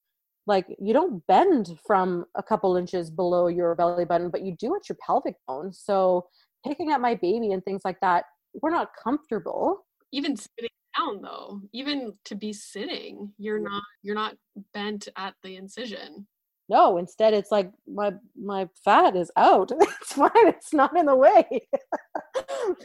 like 0.48 0.66
you 0.80 0.94
don't 0.94 1.22
bend 1.28 1.78
from 1.86 2.26
a 2.36 2.42
couple 2.42 2.78
inches 2.78 3.12
below 3.12 3.48
your 3.48 3.76
belly 3.76 4.06
button, 4.06 4.30
but 4.30 4.42
you 4.42 4.56
do 4.58 4.74
at 4.76 4.88
your 4.88 4.98
pelvic 5.06 5.36
bone. 5.48 5.74
So 5.74 6.28
picking 6.66 6.92
up 6.92 7.02
my 7.02 7.16
baby 7.16 7.52
and 7.52 7.64
things 7.64 7.82
like 7.84 8.00
that, 8.02 8.24
we're 8.62 8.72
not 8.72 8.92
comfortable. 9.04 9.86
Even 10.14 10.38
sitting 10.38 10.70
down 10.98 11.22
though 11.22 11.62
even 11.74 12.14
to 12.26 12.36
be 12.36 12.54
sitting 12.54 13.32
you're 13.38 13.60
not 13.60 13.84
you're 14.02 14.16
not 14.16 14.36
bent 14.74 15.08
at 15.16 15.34
the 15.44 15.56
incision. 15.56 16.28
No 16.70 16.98
instead 16.98 17.34
it's 17.34 17.52
like 17.52 17.72
my 17.88 18.14
my 18.36 18.68
fat 18.84 19.16
is 19.16 19.32
out. 19.38 19.72
It's 20.02 20.14
fine. 20.14 20.32
It's 20.36 20.74
not 20.74 20.98
in 20.98 21.06
the 21.06 21.16
way. 21.16 21.46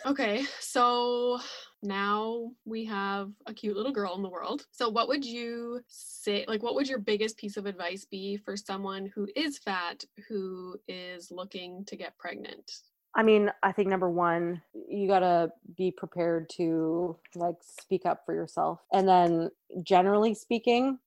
Okay 0.06 0.44
so 0.60 1.40
now 1.82 2.50
we 2.64 2.84
have 2.84 3.30
a 3.46 3.54
cute 3.54 3.76
little 3.76 3.92
girl 3.92 4.14
in 4.14 4.22
the 4.22 4.28
world. 4.28 4.64
So 4.70 4.88
what 4.88 5.08
would 5.08 5.24
you 5.24 5.80
say 5.88 6.44
like 6.46 6.62
what 6.62 6.74
would 6.74 6.88
your 6.88 6.98
biggest 6.98 7.36
piece 7.36 7.56
of 7.56 7.66
advice 7.66 8.04
be 8.04 8.36
for 8.36 8.56
someone 8.56 9.10
who 9.14 9.28
is 9.34 9.58
fat 9.58 10.04
who 10.28 10.76
is 10.88 11.30
looking 11.30 11.84
to 11.86 11.96
get 11.96 12.16
pregnant 12.16 12.70
I 13.14 13.22
mean, 13.22 13.50
I 13.62 13.72
think 13.72 13.88
number 13.88 14.10
one, 14.10 14.62
you 14.88 15.06
got 15.06 15.20
to 15.20 15.52
be 15.76 15.90
prepared 15.90 16.48
to 16.56 17.18
like 17.34 17.56
speak 17.60 18.06
up 18.06 18.22
for 18.24 18.34
yourself. 18.34 18.80
And 18.92 19.06
then, 19.06 19.50
generally 19.82 20.34
speaking, 20.34 20.98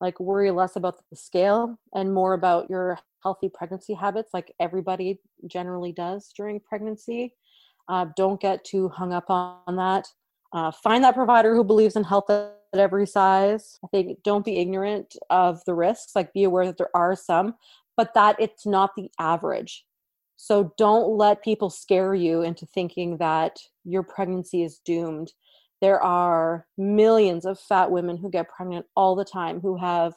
like 0.00 0.20
worry 0.20 0.50
less 0.50 0.76
about 0.76 0.98
the 1.10 1.16
scale 1.16 1.78
and 1.94 2.12
more 2.12 2.34
about 2.34 2.68
your 2.68 2.98
healthy 3.22 3.48
pregnancy 3.48 3.94
habits, 3.94 4.34
like 4.34 4.52
everybody 4.60 5.18
generally 5.46 5.92
does 5.92 6.30
during 6.36 6.60
pregnancy. 6.60 7.32
Uh, 7.88 8.06
don't 8.16 8.40
get 8.40 8.64
too 8.64 8.88
hung 8.90 9.14
up 9.14 9.30
on 9.30 9.76
that. 9.76 10.06
Uh, 10.52 10.70
find 10.70 11.02
that 11.04 11.14
provider 11.14 11.54
who 11.54 11.64
believes 11.64 11.96
in 11.96 12.04
health 12.04 12.28
at 12.28 12.52
every 12.74 13.06
size. 13.06 13.78
I 13.82 13.88
think 13.88 14.22
don't 14.22 14.44
be 14.44 14.58
ignorant 14.58 15.16
of 15.30 15.64
the 15.64 15.74
risks, 15.74 16.14
like 16.14 16.34
be 16.34 16.44
aware 16.44 16.66
that 16.66 16.76
there 16.76 16.94
are 16.94 17.16
some, 17.16 17.54
but 17.96 18.12
that 18.14 18.36
it's 18.38 18.66
not 18.66 18.90
the 18.94 19.10
average 19.18 19.84
so 20.36 20.72
don't 20.76 21.16
let 21.16 21.42
people 21.42 21.70
scare 21.70 22.14
you 22.14 22.42
into 22.42 22.66
thinking 22.66 23.16
that 23.18 23.58
your 23.84 24.02
pregnancy 24.02 24.62
is 24.62 24.80
doomed. 24.84 25.32
There 25.80 26.00
are 26.00 26.66
millions 26.78 27.44
of 27.44 27.58
fat 27.58 27.90
women 27.90 28.16
who 28.16 28.30
get 28.30 28.48
pregnant 28.48 28.86
all 28.96 29.14
the 29.14 29.24
time 29.24 29.60
who 29.60 29.76
have 29.76 30.14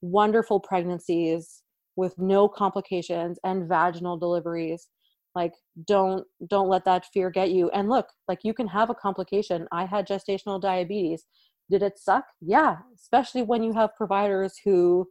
wonderful 0.00 0.60
pregnancies 0.60 1.62
with 1.96 2.14
no 2.18 2.48
complications 2.48 3.38
and 3.44 3.68
vaginal 3.68 4.16
deliveries. 4.16 4.88
Like 5.34 5.52
don't 5.86 6.24
don't 6.48 6.68
let 6.68 6.84
that 6.84 7.06
fear 7.12 7.30
get 7.30 7.50
you. 7.50 7.70
And 7.70 7.88
look 7.88 8.08
like 8.28 8.40
you 8.44 8.54
can 8.54 8.68
have 8.68 8.90
a 8.90 8.94
complication. 8.94 9.66
I 9.72 9.84
had 9.84 10.06
gestational 10.06 10.60
diabetes. 10.60 11.24
Did 11.70 11.82
it 11.82 11.98
suck? 11.98 12.24
Yeah 12.40 12.76
especially 13.04 13.42
when 13.42 13.62
you 13.62 13.72
have 13.72 13.94
providers 13.96 14.54
who 14.64 15.06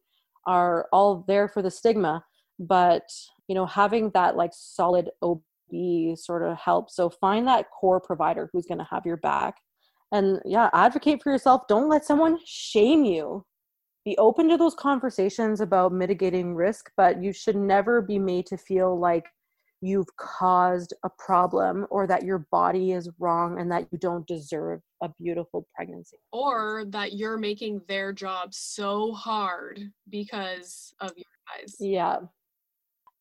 are 0.45 0.87
all 0.91 1.23
there 1.27 1.47
for 1.47 1.61
the 1.61 1.71
stigma. 1.71 2.23
But 2.59 3.03
you 3.47 3.55
know 3.55 3.65
having 3.65 4.09
that 4.11 4.35
like 4.35 4.51
solid 4.53 5.09
ob 5.21 5.41
sort 6.15 6.43
of 6.43 6.57
help. 6.57 6.89
So 6.91 7.09
find 7.09 7.47
that 7.47 7.65
core 7.71 7.99
provider 7.99 8.49
who's 8.51 8.65
going 8.65 8.77
to 8.77 8.87
have 8.91 9.05
your 9.05 9.17
back. 9.17 9.55
And 10.11 10.39
yeah 10.45 10.69
advocate 10.73 11.23
for 11.23 11.31
yourself. 11.31 11.63
Don't 11.67 11.89
let 11.89 12.05
someone 12.05 12.37
shame 12.45 13.05
you. 13.05 13.43
Be 14.05 14.17
open 14.17 14.49
to 14.49 14.57
those 14.57 14.75
conversations 14.75 15.61
about 15.61 15.93
mitigating 15.93 16.53
risk 16.53 16.91
but 16.97 17.23
you 17.23 17.33
should 17.33 17.55
never 17.55 18.01
be 18.01 18.19
made 18.19 18.45
to 18.47 18.57
feel 18.57 18.99
like 18.99 19.25
you've 19.81 20.15
caused 20.17 20.93
a 21.03 21.09
problem 21.17 21.85
or 21.89 22.07
that 22.07 22.23
your 22.23 22.45
body 22.51 22.91
is 22.91 23.09
wrong 23.19 23.59
and 23.59 23.69
that 23.71 23.85
you 23.91 23.97
don't 23.97 24.25
deserve 24.27 24.79
a 25.01 25.09
beautiful 25.19 25.67
pregnancy. 25.75 26.17
Or 26.31 26.85
that 26.89 27.13
you're 27.13 27.37
making 27.37 27.81
their 27.89 28.13
job 28.13 28.53
so 28.53 29.11
hard 29.11 29.91
because 30.09 30.93
of 31.01 31.11
your 31.17 31.25
guys 31.47 31.75
yeah 31.79 32.19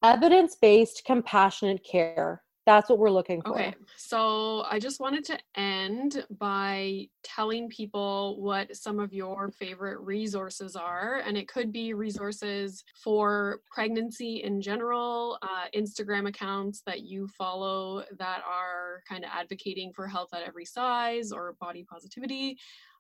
evidence 0.02 0.56
based 0.60 1.02
compassionate 1.04 1.84
care. 1.84 2.42
That's 2.64 2.88
what 2.88 3.00
we're 3.00 3.10
looking 3.10 3.42
for. 3.42 3.54
Okay. 3.54 3.74
So 3.96 4.64
I 4.70 4.78
just 4.78 5.00
wanted 5.00 5.24
to 5.24 5.38
end 5.56 6.24
by 6.38 7.08
telling 7.24 7.68
people 7.68 8.40
what 8.40 8.76
some 8.76 9.00
of 9.00 9.12
your 9.12 9.50
favorite 9.50 9.98
resources 9.98 10.76
are. 10.76 11.22
And 11.26 11.36
it 11.36 11.48
could 11.48 11.72
be 11.72 11.92
resources 11.92 12.84
for 13.02 13.62
pregnancy 13.68 14.44
in 14.44 14.62
general, 14.62 15.38
uh, 15.42 15.64
Instagram 15.76 16.28
accounts 16.28 16.82
that 16.86 17.00
you 17.00 17.26
follow 17.26 18.04
that 18.18 18.42
are 18.48 19.02
kind 19.08 19.24
of 19.24 19.30
advocating 19.34 19.92
for 19.92 20.06
health 20.06 20.28
at 20.32 20.42
every 20.42 20.64
size 20.64 21.32
or 21.32 21.56
body 21.60 21.82
positivity, 21.82 22.58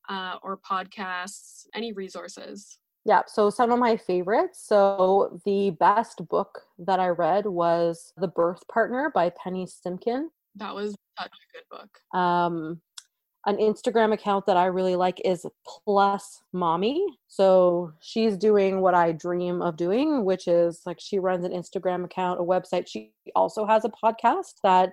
uh, 0.08 0.38
or 0.42 0.58
podcasts, 0.58 1.66
any 1.72 1.92
resources. 1.92 2.78
Yeah, 3.04 3.22
so 3.26 3.50
some 3.50 3.72
of 3.72 3.78
my 3.78 3.96
favorites. 3.96 4.64
So 4.64 5.40
the 5.44 5.70
best 5.70 6.26
book 6.28 6.62
that 6.78 7.00
I 7.00 7.08
read 7.08 7.46
was 7.46 8.12
The 8.16 8.28
Birth 8.28 8.66
Partner 8.68 9.10
by 9.12 9.30
Penny 9.30 9.66
Simkin. 9.66 10.26
That 10.56 10.74
was 10.74 10.94
Such 11.18 11.32
a 11.32 11.52
good 11.52 11.64
book. 11.70 12.18
Um, 12.18 12.80
an 13.46 13.56
Instagram 13.56 14.12
account 14.12 14.46
that 14.46 14.56
I 14.56 14.66
really 14.66 14.94
like 14.94 15.20
is 15.24 15.44
Plus 15.66 16.42
Mommy. 16.52 17.04
So 17.26 17.92
she's 18.00 18.36
doing 18.36 18.80
what 18.80 18.94
I 18.94 19.10
dream 19.10 19.62
of 19.62 19.76
doing, 19.76 20.24
which 20.24 20.46
is 20.46 20.82
like 20.86 21.00
she 21.00 21.18
runs 21.18 21.44
an 21.44 21.50
Instagram 21.50 22.04
account, 22.04 22.40
a 22.40 22.44
website. 22.44 22.86
She 22.86 23.12
also 23.34 23.66
has 23.66 23.84
a 23.84 23.90
podcast 23.90 24.60
that 24.62 24.92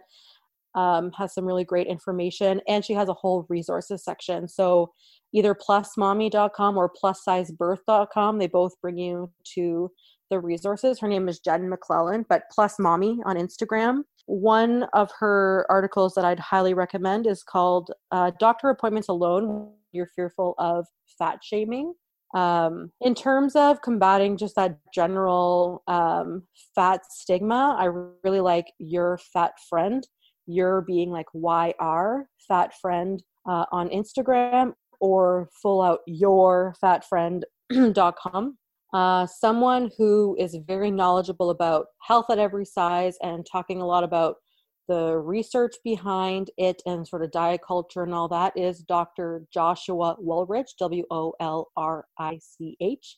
um, 0.76 1.12
has 1.18 1.34
some 1.34 1.46
really 1.46 1.64
great 1.64 1.88
information, 1.88 2.62
and 2.68 2.84
she 2.84 2.94
has 2.94 3.10
a 3.10 3.14
whole 3.14 3.46
resources 3.50 4.04
section. 4.04 4.48
So 4.48 4.92
either 5.34 5.56
plusmommy.com 5.56 6.78
or 6.78 6.92
plussizebirth.com, 6.92 8.40
they 8.40 8.48
both 8.48 8.74
bring 8.82 8.98
you 8.98 9.32
to 9.56 9.92
the 10.30 10.40
resources. 10.40 11.00
Her 11.00 11.08
name 11.08 11.28
is 11.28 11.40
Jen 11.40 11.70
McLellan, 11.70 12.26
but 12.30 12.44
Plus 12.52 12.80
Mommy 12.80 13.20
on 13.26 13.36
Instagram. 13.36 14.04
One 14.26 14.84
of 14.94 15.10
her 15.20 15.66
articles 15.70 16.14
that 16.14 16.26
I'd 16.26 16.40
highly 16.40 16.74
recommend 16.74 17.26
is 17.26 17.44
called 17.44 17.92
uh, 18.12 18.32
Doctor 18.40 18.70
Appointments 18.70 19.10
Alone. 19.10 19.72
You're 19.92 20.10
fearful 20.16 20.54
of 20.60 20.86
fat 21.18 21.40
shaming. 21.44 21.94
Um, 22.36 22.92
in 23.02 23.16
terms 23.16 23.56
of 23.56 23.82
combating 23.82 24.38
just 24.38 24.56
that 24.56 24.78
general 24.94 25.82
um, 25.88 26.44
fat 26.76 27.02
stigma, 27.10 27.76
I 27.80 27.86
really 28.24 28.40
like 28.40 28.68
Your 28.78 29.18
Fat 29.34 29.54
Friend. 29.68 30.08
You're 30.52 30.82
being 30.82 31.12
like 31.12 31.28
YR, 31.34 32.28
Fat 32.48 32.74
Friend 32.82 33.22
uh, 33.48 33.66
on 33.72 33.90
Instagram 33.90 34.74
or 35.00 35.48
full 35.62 35.82
out 35.82 36.00
your 36.08 36.74
yourfatfriend.com 36.82 38.58
uh, 38.94 39.28
someone 39.28 39.92
who 39.98 40.36
is 40.40 40.58
very 40.68 40.90
knowledgeable 40.90 41.52
about 41.52 41.86
health 42.02 42.26
at 42.32 42.40
every 42.40 42.66
size 42.66 43.16
and 43.22 43.46
talking 43.46 43.82
a 43.82 43.86
lot 43.86 44.04
about 44.04 44.38
the 44.88 45.16
research 45.18 45.76
behind 45.84 46.50
it 46.58 46.82
and 46.88 47.08
sort 47.08 47.24
of 47.24 47.30
diet 47.32 47.62
culture 47.66 48.02
and 48.02 48.14
all 48.14 48.28
that 48.28 48.52
is 48.58 48.80
Dr. 48.80 49.44
Joshua 49.54 50.18
Wolrich, 50.20 50.76
W 50.80 51.04
O 51.12 51.34
L 51.40 51.68
R 51.78 52.06
I 52.18 52.40
C 52.42 52.76
H. 52.82 53.18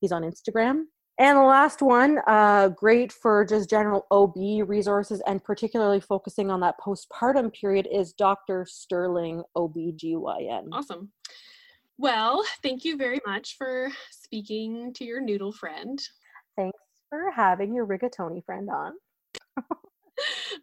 He's 0.00 0.10
on 0.10 0.22
Instagram. 0.22 0.82
And 1.18 1.36
the 1.36 1.42
last 1.42 1.82
one, 1.82 2.18
uh, 2.26 2.68
great 2.68 3.12
for 3.12 3.44
just 3.44 3.68
general 3.68 4.06
OB 4.10 4.66
resources 4.66 5.22
and 5.26 5.44
particularly 5.44 6.00
focusing 6.00 6.50
on 6.50 6.60
that 6.60 6.76
postpartum 6.80 7.52
period, 7.52 7.86
is 7.92 8.12
Dr. 8.12 8.66
Sterling 8.68 9.42
OBGYN. 9.56 10.68
Awesome. 10.72 11.10
Well, 11.98 12.42
thank 12.62 12.84
you 12.84 12.96
very 12.96 13.20
much 13.26 13.56
for 13.56 13.90
speaking 14.10 14.92
to 14.94 15.04
your 15.04 15.20
noodle 15.20 15.52
friend. 15.52 16.02
Thanks 16.56 16.78
for 17.10 17.30
having 17.30 17.74
your 17.74 17.86
rigatoni 17.86 18.44
friend 18.44 18.70
on. 18.70 18.94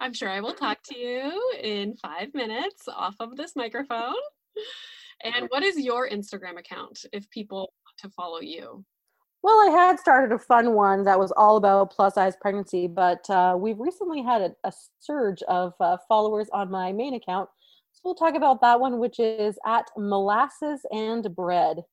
I'm 0.02 0.14
sure 0.14 0.30
I 0.30 0.42
will 0.42 0.54
talk 0.54 0.80
to 0.86 0.98
you 0.98 1.54
in 1.62 1.96
five 1.96 2.34
minutes 2.34 2.88
off 2.88 3.16
of 3.20 3.38
this 3.38 3.56
microphone. 3.56 4.16
And 5.24 5.48
what 5.50 5.64
is 5.64 5.78
your 5.80 6.10
Instagram 6.10 6.58
account 6.58 7.06
if 7.14 7.30
people 7.30 7.72
want 7.86 7.98
to 8.00 8.10
follow 8.10 8.40
you? 8.40 8.84
Well, 9.42 9.56
I 9.56 9.72
had 9.72 10.00
started 10.00 10.34
a 10.34 10.40
fun 10.40 10.74
one 10.74 11.06
that 11.06 11.18
was 11.18 11.32
all 11.38 11.56
about 11.58 11.92
plus 11.92 12.16
size 12.16 12.36
pregnancy, 12.40 12.88
but 12.88 13.30
uh, 13.30 13.56
we've 13.58 13.80
recently 13.80 14.22
had 14.22 14.42
a, 14.42 14.52
a 14.66 14.74
surge 15.00 15.42
of 15.44 15.74
uh, 15.80 15.98
followers 16.08 16.50
on 16.52 16.70
my 16.70 16.92
main 16.92 17.14
account 17.14 17.50
so 18.00 18.02
we'll 18.06 18.16
talk 18.16 18.36
about 18.36 18.62
that 18.62 18.80
one, 18.80 19.00
which 19.00 19.20
is 19.20 19.60
at 19.66 19.88
molasses 19.98 20.86
and 20.90 21.36
bread. 21.36 21.84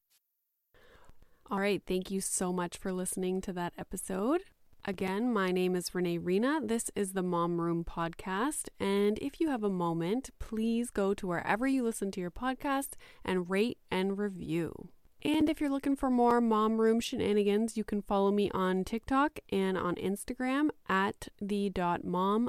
All 1.50 1.58
right. 1.58 1.82
Thank 1.84 2.12
you 2.12 2.20
so 2.20 2.52
much 2.52 2.78
for 2.78 2.92
listening 2.92 3.40
to 3.40 3.52
that 3.54 3.72
episode. 3.76 4.42
Again, 4.84 5.32
my 5.32 5.50
name 5.50 5.74
is 5.74 5.92
Renee 5.96 6.18
Reina. 6.18 6.60
This 6.62 6.92
is 6.94 7.12
the 7.12 7.24
Mom 7.24 7.60
Room 7.60 7.84
Podcast. 7.84 8.68
And 8.78 9.18
if 9.18 9.40
you 9.40 9.48
have 9.48 9.64
a 9.64 9.68
moment, 9.68 10.30
please 10.38 10.90
go 10.90 11.12
to 11.14 11.26
wherever 11.26 11.66
you 11.66 11.82
listen 11.82 12.12
to 12.12 12.20
your 12.20 12.30
podcast 12.30 12.90
and 13.24 13.50
rate 13.50 13.78
and 13.90 14.16
review. 14.16 14.90
And 15.26 15.50
if 15.50 15.60
you're 15.60 15.70
looking 15.70 15.96
for 15.96 16.08
more 16.08 16.40
Mom 16.40 16.80
Room 16.80 17.00
shenanigans, 17.00 17.76
you 17.76 17.82
can 17.82 18.00
follow 18.00 18.30
me 18.30 18.48
on 18.52 18.84
TikTok 18.84 19.40
and 19.50 19.76
on 19.76 19.96
Instagram 19.96 20.68
at 20.88 21.26
the.mom.room. 21.40 22.48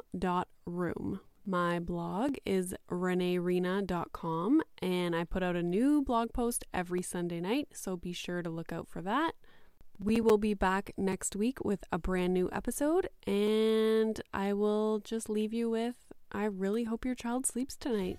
My 1.44 1.80
blog 1.80 2.36
is 2.46 2.76
reneereina.com 2.88 4.62
and 4.80 5.16
I 5.16 5.24
put 5.24 5.42
out 5.42 5.56
a 5.56 5.62
new 5.62 6.02
blog 6.02 6.32
post 6.32 6.64
every 6.72 7.02
Sunday 7.02 7.40
night, 7.40 7.70
so 7.72 7.96
be 7.96 8.12
sure 8.12 8.42
to 8.42 8.50
look 8.50 8.72
out 8.72 8.86
for 8.86 9.02
that. 9.02 9.32
We 9.98 10.20
will 10.20 10.38
be 10.38 10.54
back 10.54 10.92
next 10.96 11.34
week 11.34 11.64
with 11.64 11.82
a 11.90 11.98
brand 11.98 12.32
new 12.32 12.48
episode, 12.52 13.08
and 13.26 14.20
I 14.32 14.52
will 14.52 15.00
just 15.00 15.28
leave 15.28 15.52
you 15.52 15.68
with 15.68 15.96
I 16.30 16.44
really 16.44 16.84
hope 16.84 17.04
your 17.04 17.16
child 17.16 17.44
sleeps 17.44 17.74
tonight. 17.74 18.18